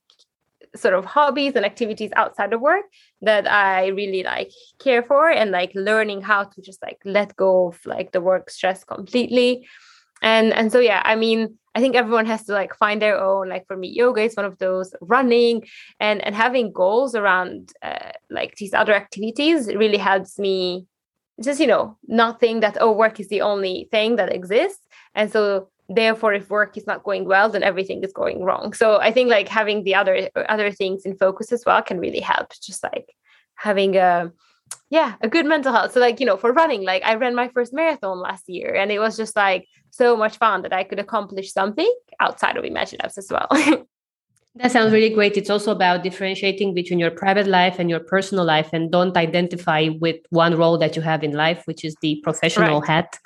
sort 0.76 0.94
of 0.94 1.06
hobbies 1.06 1.54
and 1.56 1.66
activities 1.66 2.12
outside 2.16 2.54
of 2.54 2.62
work 2.62 2.86
that 3.22 3.50
i 3.52 3.88
really 3.88 4.24
like 4.24 4.52
care 4.80 5.04
for 5.04 5.30
and 5.30 5.52
like 5.52 5.72
learning 5.76 6.22
how 6.22 6.44
to 6.44 6.62
just 6.62 6.82
like 6.82 7.00
let 7.04 7.36
go 7.36 7.68
of 7.68 7.86
like 7.86 8.12
the 8.12 8.22
work 8.22 8.50
stress 8.50 8.84
completely. 8.84 9.68
And 10.24 10.54
and 10.54 10.72
so 10.72 10.80
yeah 10.80 11.02
i 11.04 11.16
mean 11.16 11.58
i 11.74 11.80
think 11.80 11.96
everyone 11.96 12.28
has 12.28 12.44
to 12.46 12.54
like 12.54 12.76
find 12.76 13.02
their 13.02 13.20
own 13.20 13.50
like 13.50 13.66
for 13.66 13.76
me 13.76 13.88
yoga 13.88 14.22
is 14.22 14.36
one 14.36 14.46
of 14.46 14.60
those 14.60 14.94
running 15.02 15.64
and 16.00 16.24
and 16.24 16.36
having 16.36 16.72
goals 16.72 17.16
around 17.16 17.74
uh, 17.82 18.12
like 18.30 18.56
these 18.58 18.76
other 18.76 18.94
activities 18.94 19.66
really 19.74 19.98
helps 19.98 20.38
me 20.38 20.86
just 21.44 21.60
you 21.60 21.68
know 21.68 21.98
not 22.08 22.40
think 22.40 22.62
that 22.62 22.78
oh 22.80 22.92
work 22.92 23.20
is 23.20 23.30
the 23.30 23.42
only 23.42 23.88
thing 23.92 24.16
that 24.18 24.34
exists. 24.34 24.86
And 25.16 25.32
so 25.32 25.70
therefore 25.96 26.34
if 26.34 26.50
work 26.50 26.78
is 26.78 26.88
not 26.88 27.04
going 27.04 27.26
well 27.26 27.50
then 27.50 27.64
everything 27.64 28.04
is 28.04 28.14
going 28.14 28.44
wrong 28.44 28.74
so 28.74 29.00
i 29.00 29.12
think 29.12 29.30
like 29.30 29.48
having 29.48 29.84
the 29.84 29.96
other 29.96 30.30
other 30.48 30.72
things 30.72 31.06
in 31.06 31.16
focus 31.16 31.52
as 31.52 31.64
well 31.66 31.82
can 31.82 32.00
really 32.00 32.20
help 32.20 32.52
just 32.62 32.84
like 32.84 33.14
having 33.56 33.96
a 33.96 34.32
yeah 34.90 35.16
a 35.22 35.28
good 35.28 35.46
mental 35.46 35.74
health 35.74 35.92
so 35.92 36.00
like 36.00 36.20
you 36.20 36.26
know 36.26 36.38
for 36.38 36.52
running 36.54 36.84
like 36.84 37.04
i 37.04 37.16
ran 37.16 37.36
my 37.36 37.48
first 37.50 37.74
marathon 37.74 38.20
last 38.20 38.48
year 38.48 38.74
and 38.76 38.92
it 38.92 39.00
was 39.00 39.18
just 39.18 39.36
like 39.36 39.68
so 39.90 40.16
much 40.16 40.38
fun 40.38 40.62
that 40.62 40.74
i 40.74 40.84
could 40.84 41.00
accomplish 41.00 41.52
something 41.52 41.94
outside 42.20 42.58
of 42.58 42.64
Imagilabs 42.64 43.18
as 43.18 43.30
well 43.30 43.86
That 44.56 44.72
sounds 44.72 44.92
really 44.92 45.10
great. 45.10 45.38
It's 45.38 45.50
also 45.50 45.72
about 45.72 46.04
differentiating 46.04 46.74
between 46.74 47.00
your 47.00 47.12
private 47.12 47.48
life 47.48 47.80
and 47.80 47.90
your 47.90 48.02
personal 48.02 48.44
life 48.44 48.70
and 48.74 48.92
don't 48.92 49.16
identify 49.16 49.88
with 50.02 50.18
one 50.30 50.58
role 50.58 50.78
that 50.78 50.96
you 50.98 51.02
have 51.02 51.24
in 51.24 51.32
life, 51.32 51.62
which 51.66 51.86
is 51.86 51.96
the 52.02 52.20
professional 52.22 52.82
right. 52.82 52.90
hat. 52.90 53.18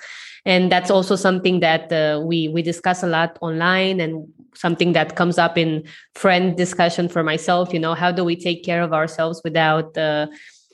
And 0.46 0.72
that's 0.72 0.92
also 0.92 1.16
something 1.16 1.60
that 1.62 1.92
uh, 1.92 2.22
we 2.24 2.48
we 2.50 2.62
discuss 2.62 3.02
a 3.02 3.08
lot 3.08 3.38
online 3.42 4.00
and 4.00 4.28
something 4.54 4.94
that 4.94 5.16
comes 5.16 5.38
up 5.38 5.58
in 5.58 5.84
friend 6.14 6.56
discussion 6.56 7.10
for 7.10 7.24
myself, 7.24 7.74
you 7.74 7.80
know, 7.80 7.94
how 7.94 8.12
do 8.12 8.24
we 8.24 8.36
take 8.36 8.64
care 8.64 8.82
of 8.82 8.94
ourselves 8.94 9.42
without 9.44 9.98
uh, 9.98 10.28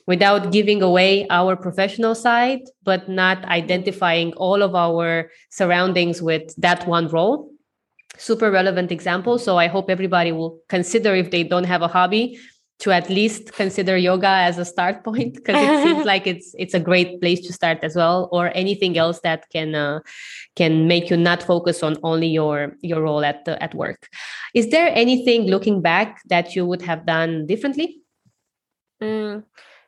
without 0.06 0.52
giving 0.52 0.82
away 0.82 1.26
our 1.30 1.56
professional 1.56 2.14
side 2.14 2.60
but 2.82 3.08
not 3.08 3.44
identifying 3.46 4.32
all 4.34 4.62
of 4.62 4.74
our 4.74 5.30
surroundings 5.50 6.20
with 6.20 6.52
that 6.56 6.86
one 6.86 7.08
role 7.08 7.52
super 8.18 8.50
relevant 8.50 8.92
example. 8.92 9.38
So 9.38 9.56
I 9.56 9.66
hope 9.66 9.90
everybody 9.90 10.32
will 10.32 10.58
consider 10.68 11.14
if 11.14 11.30
they 11.30 11.42
don't 11.42 11.64
have 11.64 11.82
a 11.82 11.88
hobby 11.88 12.38
to 12.82 12.90
at 12.90 13.08
least 13.08 13.52
consider 13.52 13.96
yoga 13.96 14.26
as 14.28 14.58
a 14.58 14.64
start 14.64 15.04
point 15.04 15.34
because 15.34 15.54
it 15.56 15.84
seems 15.84 16.04
like 16.12 16.26
it's 16.26 16.54
it's 16.58 16.74
a 16.74 16.80
great 16.80 17.20
place 17.20 17.40
to 17.46 17.52
start 17.52 17.78
as 17.82 17.94
well 17.94 18.28
or 18.32 18.50
anything 18.54 18.98
else 18.98 19.20
that 19.20 19.48
can 19.50 19.74
uh, 19.74 20.00
can 20.56 20.88
make 20.88 21.08
you 21.08 21.16
not 21.16 21.42
focus 21.42 21.82
on 21.82 21.96
only 22.02 22.26
your 22.26 22.76
your 22.82 23.02
role 23.02 23.24
at 23.24 23.44
the, 23.44 23.62
at 23.62 23.72
work 23.74 24.08
is 24.52 24.70
there 24.70 24.90
anything 24.94 25.46
looking 25.46 25.80
back 25.80 26.20
that 26.26 26.56
you 26.56 26.66
would 26.66 26.82
have 26.82 27.06
done 27.06 27.46
differently 27.46 28.00
mm. 29.00 29.42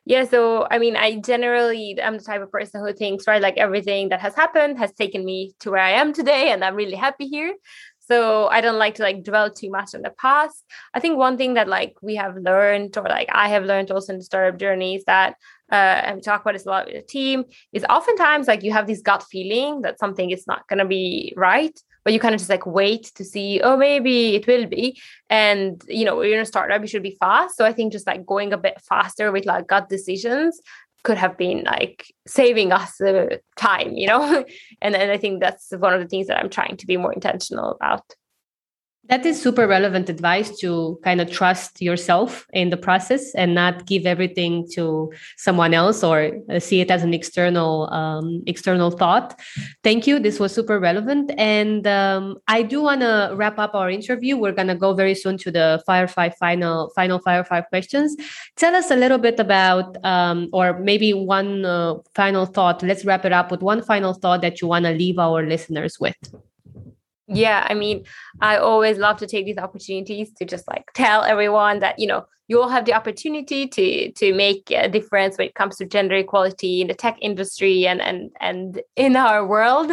Yeah, 0.07 0.25
so 0.25 0.67
I 0.69 0.77
mean, 0.77 0.95
I 0.95 1.15
generally 1.15 1.99
I'm 1.99 2.17
the 2.19 2.23
type 2.23 2.43
of 2.43 2.51
person 2.51 2.79
who 2.85 2.93
thinks, 2.93 3.25
right, 3.25 3.41
like 3.41 3.57
everything 3.57 4.09
that 4.09 4.21
has 4.21 4.35
happened 4.35 4.77
has 4.77 4.93
taken 4.93 5.25
me 5.25 5.55
to 5.61 5.71
where 5.71 5.81
I 5.81 5.93
am 5.93 6.13
today, 6.13 6.51
and 6.51 6.63
I'm 6.63 6.75
really 6.75 6.93
happy 6.93 7.25
here 7.27 7.55
so 8.07 8.47
i 8.47 8.61
don't 8.61 8.77
like 8.77 8.95
to 8.95 9.03
like 9.03 9.23
dwell 9.23 9.49
too 9.51 9.69
much 9.69 9.95
on 9.95 10.01
the 10.01 10.09
past. 10.11 10.63
I 10.93 10.99
think 10.99 11.17
one 11.17 11.37
thing 11.37 11.55
that 11.55 11.67
like 11.67 11.95
we 12.01 12.15
have 12.15 12.35
learned 12.37 12.97
or 12.97 13.03
like 13.03 13.29
i 13.31 13.47
have 13.49 13.63
learned 13.63 13.91
also 13.91 14.13
in 14.13 14.19
the 14.19 14.25
startup 14.25 14.59
journey 14.59 14.95
is 14.95 15.03
that 15.05 15.35
uh, 15.71 15.75
and 16.05 16.15
we 16.17 16.21
talk 16.21 16.41
about 16.41 16.53
this 16.53 16.67
a 16.67 16.69
lot 16.69 16.85
with 16.85 16.95
the 16.95 17.01
team 17.01 17.43
is 17.73 17.83
oftentimes 17.89 18.47
like 18.47 18.61
you 18.63 18.71
have 18.71 18.85
this 18.85 19.01
gut 19.01 19.23
feeling 19.23 19.81
that 19.81 19.97
something 19.97 20.29
is 20.29 20.45
not 20.45 20.67
going 20.67 20.77
to 20.77 20.85
be 20.85 21.33
right 21.35 21.79
but 22.03 22.13
you 22.13 22.19
kind 22.19 22.35
of 22.35 22.39
just 22.39 22.51
like 22.51 22.67
wait 22.67 23.05
to 23.15 23.25
see 23.25 23.59
oh 23.63 23.75
maybe 23.75 24.35
it 24.35 24.45
will 24.47 24.67
be. 24.67 25.01
And 25.29 25.81
you 25.87 26.05
know 26.05 26.21
you're 26.21 26.35
in 26.35 26.41
a 26.41 26.45
startup 26.45 26.81
you 26.81 26.87
should 26.87 27.03
be 27.03 27.17
fast. 27.19 27.57
So 27.57 27.65
i 27.65 27.73
think 27.73 27.91
just 27.91 28.07
like 28.07 28.25
going 28.25 28.53
a 28.53 28.57
bit 28.57 28.79
faster 28.81 29.31
with 29.31 29.45
like 29.45 29.67
gut 29.67 29.89
decisions 29.89 30.61
could 31.05 31.17
have 31.17 31.37
been 31.37 31.63
like 31.63 32.05
saving 32.27 32.73
us 32.73 32.97
the 32.97 33.39
time, 33.55 33.93
you 33.93 34.07
know? 34.07 34.43
and, 34.81 34.95
and 34.95 35.11
I 35.11 35.17
think 35.17 35.39
that's 35.39 35.71
one 35.71 35.93
of 35.93 36.01
the 36.01 36.07
things 36.07 36.27
that 36.27 36.39
I'm 36.39 36.49
trying 36.49 36.75
to 36.77 36.85
be 36.85 36.97
more 36.97 37.13
intentional 37.13 37.71
about. 37.71 38.03
That 39.07 39.25
is 39.25 39.39
super 39.39 39.67
relevant 39.67 40.09
advice 40.09 40.57
to 40.59 40.99
kind 41.03 41.21
of 41.21 41.29
trust 41.29 41.81
yourself 41.81 42.47
in 42.53 42.71
the 42.71 42.77
process 42.77 43.35
and 43.35 43.53
not 43.53 43.85
give 43.85 44.05
everything 44.07 44.67
to 44.73 45.11
someone 45.37 45.75
else 45.75 46.03
or 46.03 46.31
uh, 46.49 46.59
see 46.59 46.81
it 46.81 46.89
as 46.89 47.03
an 47.03 47.13
external 47.13 47.91
um, 47.93 48.41
external 48.47 48.89
thought. 48.89 49.39
Thank 49.83 50.07
you. 50.07 50.17
This 50.17 50.39
was 50.39 50.53
super 50.53 50.79
relevant, 50.79 51.31
and 51.37 51.85
um, 51.85 52.37
I 52.47 52.63
do 52.63 52.81
want 52.81 53.01
to 53.01 53.33
wrap 53.35 53.59
up 53.59 53.75
our 53.75 53.91
interview. 53.91 54.37
We're 54.37 54.53
gonna 54.53 54.75
go 54.75 54.93
very 54.93 55.13
soon 55.13 55.37
to 55.39 55.51
the 55.51 55.83
Fire 55.85 56.07
Five 56.07 56.35
final 56.37 56.89
final 56.95 57.19
Fire 57.19 57.43
Five 57.43 57.67
questions. 57.69 58.15
Tell 58.55 58.75
us 58.75 58.89
a 58.89 58.95
little 58.95 59.19
bit 59.19 59.39
about, 59.39 60.03
um, 60.03 60.49
or 60.51 60.79
maybe 60.79 61.13
one 61.13 61.63
uh, 61.63 61.95
final 62.15 62.45
thought. 62.45 62.81
Let's 62.81 63.05
wrap 63.05 63.25
it 63.25 63.33
up 63.33 63.51
with 63.51 63.61
one 63.61 63.83
final 63.83 64.13
thought 64.13 64.41
that 64.41 64.61
you 64.61 64.67
want 64.67 64.85
to 64.85 64.91
leave 64.91 65.19
our 65.19 65.45
listeners 65.45 65.99
with 65.99 66.17
yeah 67.27 67.65
i 67.69 67.73
mean 67.73 68.03
i 68.41 68.57
always 68.57 68.97
love 68.97 69.17
to 69.17 69.27
take 69.27 69.45
these 69.45 69.57
opportunities 69.57 70.31
to 70.33 70.45
just 70.45 70.67
like 70.67 70.85
tell 70.93 71.23
everyone 71.23 71.79
that 71.79 71.97
you 71.99 72.07
know 72.07 72.25
you 72.47 72.61
all 72.61 72.69
have 72.69 72.85
the 72.85 72.93
opportunity 72.93 73.67
to 73.67 74.11
to 74.11 74.33
make 74.33 74.69
a 74.71 74.87
difference 74.87 75.37
when 75.37 75.47
it 75.47 75.55
comes 75.55 75.77
to 75.77 75.85
gender 75.85 76.15
equality 76.15 76.81
in 76.81 76.87
the 76.87 76.93
tech 76.93 77.17
industry 77.21 77.87
and 77.87 78.01
and 78.01 78.31
and 78.39 78.81
in 78.95 79.15
our 79.15 79.45
world. 79.45 79.91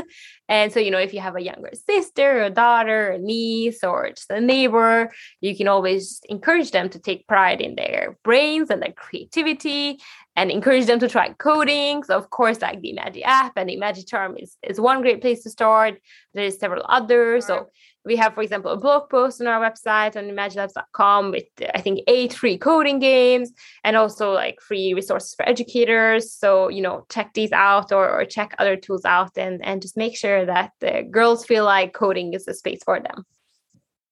And 0.48 0.70
so 0.70 0.80
you 0.80 0.90
know 0.90 0.98
if 0.98 1.14
you 1.14 1.20
have 1.20 1.36
a 1.36 1.40
younger 1.40 1.70
sister 1.88 2.44
or 2.44 2.50
daughter 2.50 3.12
or 3.12 3.18
niece 3.18 3.82
or 3.82 4.10
just 4.10 4.30
a 4.30 4.40
neighbor 4.40 5.10
you 5.40 5.56
can 5.56 5.66
always 5.66 6.20
encourage 6.28 6.72
them 6.72 6.90
to 6.90 6.98
take 6.98 7.26
pride 7.26 7.60
in 7.62 7.74
their 7.74 8.18
brains 8.22 8.68
and 8.68 8.82
their 8.82 8.92
creativity 8.92 9.98
and 10.36 10.50
encourage 10.50 10.86
them 10.86 10.98
to 10.98 11.08
try 11.08 11.32
coding 11.34 12.02
so 12.02 12.16
of 12.16 12.30
course 12.30 12.60
like 12.60 12.80
the 12.80 12.94
Imagi 12.96 13.22
app 13.24 13.52
and 13.56 13.68
the 13.68 13.76
Imagi 13.76 14.06
charm 14.06 14.36
is, 14.38 14.56
is 14.62 14.80
one 14.80 15.02
great 15.02 15.20
place 15.20 15.42
to 15.42 15.50
start 15.50 16.00
there's 16.34 16.58
several 16.58 16.84
others 16.88 17.46
so 17.46 17.68
we 18.04 18.16
have, 18.16 18.34
for 18.34 18.42
example, 18.42 18.72
a 18.72 18.76
blog 18.76 19.08
post 19.10 19.40
on 19.40 19.46
our 19.46 19.60
website 19.60 20.16
on 20.16 20.24
imagilabs.com 20.24 21.30
with, 21.30 21.44
I 21.74 21.80
think, 21.80 22.00
eight 22.08 22.32
free 22.32 22.58
coding 22.58 22.98
games 22.98 23.52
and 23.84 23.96
also 23.96 24.32
like 24.32 24.60
free 24.60 24.92
resources 24.94 25.34
for 25.34 25.48
educators. 25.48 26.32
So, 26.32 26.68
you 26.68 26.82
know, 26.82 27.06
check 27.10 27.32
these 27.34 27.52
out 27.52 27.92
or, 27.92 28.08
or 28.10 28.24
check 28.24 28.54
other 28.58 28.76
tools 28.76 29.04
out 29.04 29.36
and, 29.36 29.64
and 29.64 29.80
just 29.80 29.96
make 29.96 30.16
sure 30.16 30.44
that 30.44 30.72
the 30.80 31.06
girls 31.08 31.46
feel 31.46 31.64
like 31.64 31.92
coding 31.92 32.34
is 32.34 32.48
a 32.48 32.54
space 32.54 32.80
for 32.84 32.98
them. 32.98 33.24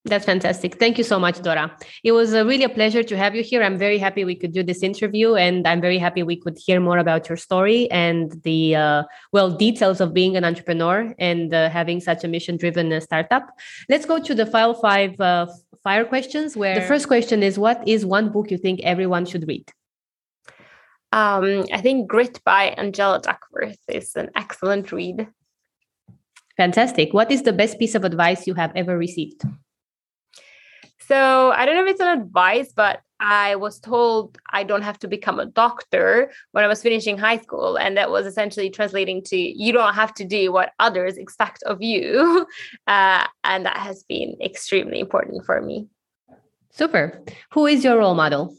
That's 0.07 0.25
fantastic. 0.25 0.77
Thank 0.77 0.97
you 0.97 1.05
so 1.05 1.19
much, 1.19 1.43
Dora. 1.43 1.77
It 2.03 2.13
was 2.13 2.33
a 2.33 2.43
really 2.43 2.65
a 2.65 2.71
pleasure 2.71 3.03
to 3.03 3.17
have 3.19 3.35
you 3.35 3.43
here. 3.43 3.63
I'm 3.63 3.77
very 3.77 3.99
happy 3.99 4.25
we 4.25 4.35
could 4.35 4.53
do 4.53 4.63
this 4.63 4.83
interview, 4.83 5.35
and 5.35 5.69
I'm 5.69 5.81
very 5.83 5.99
happy 5.99 6.23
we 6.23 6.37
could 6.37 6.57
hear 6.59 6.81
more 6.81 6.97
about 6.97 7.29
your 7.29 7.37
story 7.37 7.91
and 7.91 8.33
the 8.43 8.77
uh, 8.77 9.03
well 9.33 9.51
details 9.51 10.01
of 10.01 10.15
being 10.15 10.39
an 10.39 10.45
entrepreneur 10.45 11.15
and 11.19 11.53
uh, 11.53 11.69
having 11.69 12.01
such 12.01 12.25
a 12.25 12.29
mission-driven 12.29 12.91
uh, 12.91 13.01
startup. 13.01 13.51
Let's 13.91 14.07
go 14.07 14.19
to 14.19 14.35
the 14.35 14.47
file 14.47 14.73
five 14.73 15.21
uh, 15.21 15.49
fire 15.85 16.07
questions. 16.07 16.57
Where 16.57 16.75
the 16.81 16.87
first 16.87 17.07
question 17.07 17.43
is, 17.43 17.59
what 17.59 17.87
is 17.87 18.07
one 18.07 18.33
book 18.33 18.51
you 18.51 18.57
think 18.57 18.81
everyone 18.81 19.27
should 19.27 19.47
read? 19.47 19.71
Um, 21.13 21.67
I 21.75 21.81
think 21.83 22.09
Grit 22.09 22.41
by 22.43 22.69
Angela 22.79 23.21
Duckworth 23.21 23.81
is 23.87 24.17
an 24.17 24.31
excellent 24.35 24.93
read. 24.93 25.29
Fantastic. 26.57 27.13
What 27.13 27.31
is 27.31 27.43
the 27.43 27.53
best 27.53 27.79
piece 27.79 27.95
of 27.95 28.05
advice 28.05 28.47
you 28.47 28.55
have 28.55 28.73
ever 28.75 28.97
received? 28.97 29.43
So 31.11 31.51
I 31.51 31.67
don't 31.67 31.75
know 31.75 31.83
if 31.83 31.91
it's 31.91 32.01
an 32.01 32.21
advice, 32.21 32.73
but 32.73 33.01
I 33.19 33.57
was 33.57 33.81
told 33.81 34.39
I 34.53 34.63
don't 34.63 34.83
have 34.83 34.97
to 35.01 35.09
become 35.09 35.41
a 35.41 35.47
doctor 35.47 36.31
when 36.53 36.63
I 36.63 36.69
was 36.69 36.83
finishing 36.83 37.19
high 37.19 37.39
school. 37.39 37.77
And 37.77 37.97
that 37.97 38.13
was 38.13 38.27
essentially 38.27 38.71
translating 38.71 39.21
to 39.25 39.37
you 39.37 39.73
don't 39.73 39.95
have 39.95 40.15
to 40.15 40.25
do 40.25 40.53
what 40.53 40.71
others 40.79 41.17
expect 41.17 41.63
of 41.65 41.83
you. 41.83 42.47
Uh, 42.87 43.25
and 43.45 43.67
that 43.67 43.77
has 43.77 44.03
been 44.05 44.37
extremely 44.41 44.99
important 44.99 45.45
for 45.45 45.61
me. 45.61 45.87
Super. 46.71 47.23
Who 47.53 47.67
is 47.67 47.85
your 47.85 47.99
role 47.99 48.15
model? 48.15 48.55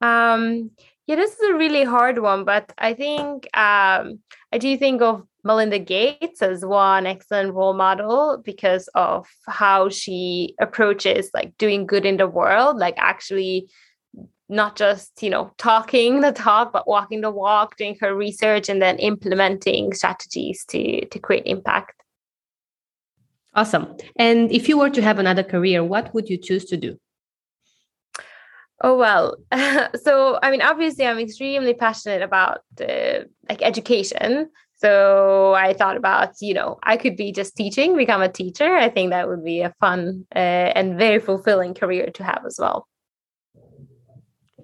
Um, 0.00 0.70
yeah, 1.06 1.16
this 1.16 1.32
is 1.32 1.50
a 1.50 1.54
really 1.54 1.84
hard 1.84 2.18
one, 2.18 2.44
but 2.44 2.72
I 2.78 2.94
think 2.94 3.44
um, 3.54 4.20
I 4.52 4.58
do 4.58 4.76
think 4.78 5.02
of 5.02 5.26
Melinda 5.44 5.78
Gates 5.78 6.42
as 6.42 6.64
one 6.64 7.06
excellent 7.06 7.54
role 7.54 7.74
model 7.74 8.42
because 8.44 8.88
of 8.94 9.26
how 9.46 9.88
she 9.88 10.54
approaches 10.60 11.30
like 11.34 11.56
doing 11.58 11.86
good 11.86 12.04
in 12.04 12.16
the 12.16 12.28
world, 12.28 12.76
like 12.76 12.94
actually 12.98 13.68
not 14.48 14.74
just 14.74 15.22
you 15.22 15.30
know 15.30 15.52
talking 15.58 16.20
the 16.22 16.32
talk 16.32 16.72
but 16.72 16.88
walking 16.88 17.20
the 17.20 17.30
walk 17.30 17.76
doing 17.76 17.96
her 18.00 18.16
research 18.16 18.68
and 18.68 18.82
then 18.82 18.98
implementing 18.98 19.94
strategies 19.94 20.64
to 20.64 21.06
to 21.06 21.18
create 21.18 21.46
impact. 21.46 22.02
Awesome. 23.54 23.96
And 24.16 24.50
if 24.52 24.68
you 24.68 24.78
were 24.78 24.90
to 24.90 25.02
have 25.02 25.18
another 25.18 25.44
career 25.44 25.84
what 25.84 26.12
would 26.14 26.28
you 26.28 26.36
choose 26.36 26.64
to 26.66 26.76
do? 26.76 26.98
Oh 28.82 28.96
well, 28.96 29.36
so 30.02 30.38
I 30.42 30.50
mean, 30.50 30.62
obviously, 30.62 31.06
I'm 31.06 31.18
extremely 31.18 31.74
passionate 31.74 32.22
about 32.22 32.60
uh, 32.80 33.24
like 33.48 33.62
education. 33.62 34.48
So 34.80 35.52
I 35.54 35.74
thought 35.74 35.98
about, 35.98 36.34
you 36.40 36.54
know, 36.54 36.78
I 36.82 36.96
could 36.96 37.16
be 37.16 37.32
just 37.32 37.54
teaching, 37.54 37.96
become 37.96 38.22
a 38.22 38.32
teacher. 38.32 38.74
I 38.76 38.88
think 38.88 39.10
that 39.10 39.28
would 39.28 39.44
be 39.44 39.60
a 39.60 39.74
fun 39.78 40.26
uh, 40.34 40.38
and 40.38 40.98
very 40.98 41.18
fulfilling 41.18 41.74
career 41.74 42.10
to 42.14 42.24
have 42.24 42.42
as 42.46 42.56
well. 42.58 42.86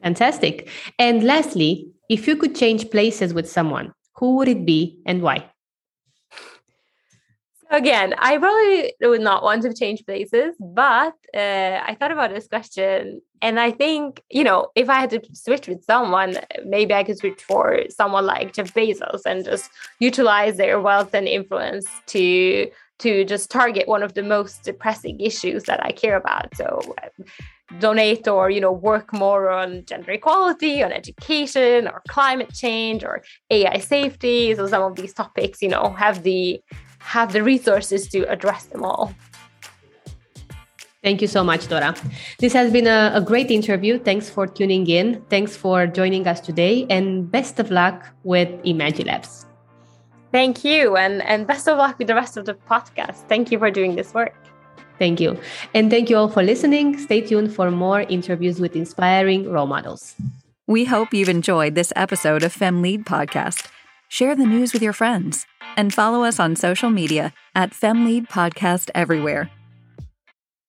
Fantastic. 0.03 0.69
And 0.99 1.23
lastly, 1.23 1.89
if 2.09 2.27
you 2.27 2.37
could 2.37 2.55
change 2.55 2.91
places 2.91 3.35
with 3.35 3.51
someone, 3.51 3.93
who 4.15 4.37
would 4.37 4.49
it 4.49 4.65
be 4.65 4.99
and 5.05 5.21
why? 5.21 5.51
Again, 7.71 8.15
I 8.19 8.39
probably 8.39 8.95
would 9.01 9.21
not 9.21 9.43
want 9.43 9.63
to 9.63 9.75
change 9.75 10.07
places, 10.07 10.55
but 10.61 11.15
uh, 11.35 11.81
I 11.85 11.97
thought 11.99 12.13
about 12.13 12.31
this 12.31 12.47
question. 12.47 13.21
And 13.43 13.59
I 13.59 13.73
think, 13.73 14.23
you 14.31 14.45
know, 14.45 14.69
if 14.77 14.89
I 14.89 15.01
had 15.01 15.11
to 15.11 15.21
switch 15.33 15.67
with 15.67 15.85
someone, 15.85 16.39
maybe 16.65 16.95
I 16.95 17.03
could 17.03 17.19
switch 17.19 17.43
for 17.43 17.81
someone 17.91 18.25
like 18.25 18.53
Jeff 18.53 18.73
Bezos 18.73 19.23
and 19.27 19.45
just 19.45 19.69
utilize 19.99 20.57
their 20.57 20.81
wealth 20.81 21.13
and 21.15 21.27
influence 21.27 21.87
to 22.07 22.71
to 22.99 23.27
just 23.27 23.51
target 23.51 23.87
one 23.87 24.03
of 24.03 24.15
the 24.15 24.23
most 24.23 24.63
depressing 24.63 25.21
issues 25.21 25.65
that 25.65 25.85
I 25.85 25.93
care 25.93 26.17
about. 26.17 26.57
So 26.57 26.81
uh, 27.03 27.09
donate 27.81 28.29
or 28.29 28.49
you 28.49 28.61
know 28.61 28.73
work 28.73 29.13
more 29.13 29.51
on 29.51 29.85
gender 29.87 30.13
equality 30.13 30.83
on 30.83 30.93
education 30.93 31.89
or 31.89 32.01
climate 32.09 32.53
change 32.55 33.03
or 33.03 33.23
ai 33.51 33.79
safety 33.79 34.55
so 34.55 34.69
some 34.69 34.83
of 34.85 34.95
these 34.95 35.13
topics 35.13 35.61
you 35.61 35.69
know 35.69 35.91
have 35.99 36.23
the 36.23 36.61
have 37.07 37.33
the 37.33 37.43
resources 37.43 38.09
to 38.09 38.23
address 38.25 38.67
them 38.67 38.85
all. 38.85 39.15
Thank 41.03 41.23
you 41.23 41.29
so 41.29 41.45
much, 41.45 41.69
Dora. 41.69 41.95
This 42.39 42.53
has 42.53 42.73
been 42.73 42.89
a, 42.89 43.13
a, 43.15 43.21
great 43.21 43.53
interview. 43.53 43.97
Thanks 43.97 44.29
for 44.29 44.45
tuning 44.45 44.89
in. 44.89 45.23
Thanks 45.31 45.57
for 45.57 45.87
joining 45.87 46.27
us 46.27 46.41
today, 46.41 46.85
and 46.91 47.31
best 47.31 47.61
of 47.61 47.71
luck 47.71 48.05
with 48.25 48.49
Imagilabs. 48.65 49.45
Thank 50.33 50.65
you, 50.65 50.97
and, 50.97 51.23
and 51.23 51.47
best 51.47 51.69
of 51.69 51.79
luck 51.79 51.97
with 51.99 52.09
the 52.09 52.17
rest 52.17 52.37
of 52.37 52.45
the 52.45 52.55
podcast. 52.55 53.29
Thank 53.29 53.53
you 53.53 53.59
for 53.61 53.71
doing 53.71 53.95
this 53.95 54.13
work. 54.13 54.35
Thank 54.99 55.21
you. 55.21 55.39
And 55.75 55.91
thank 55.91 56.11
you 56.11 56.17
all 56.17 56.29
for 56.29 56.43
listening. 56.43 56.99
Stay 56.99 57.21
tuned 57.21 57.55
for 57.55 57.71
more 57.71 58.01
interviews 58.01 58.59
with 58.59 58.75
inspiring 58.75 59.49
role 59.49 59.69
models. 59.69 60.17
We 60.67 60.87
hope 60.87 61.15
you've 61.15 61.29
enjoyed 61.29 61.77
this 61.77 61.93
episode 61.95 62.43
of 62.43 62.53
FemLead 62.53 63.05
Podcast. 63.05 63.71
Share 64.09 64.37
the 64.37 64.47
news 64.47 64.73
with 64.73 64.83
your 64.83 64.93
friends 64.93 65.47
and 65.77 65.93
follow 65.93 66.25
us 66.25 66.41
on 66.41 66.57
social 66.57 66.91
media 66.91 67.33
at 67.55 67.73
FemLead 67.73 68.29
Podcast 68.29 68.91
everywhere. 68.95 69.51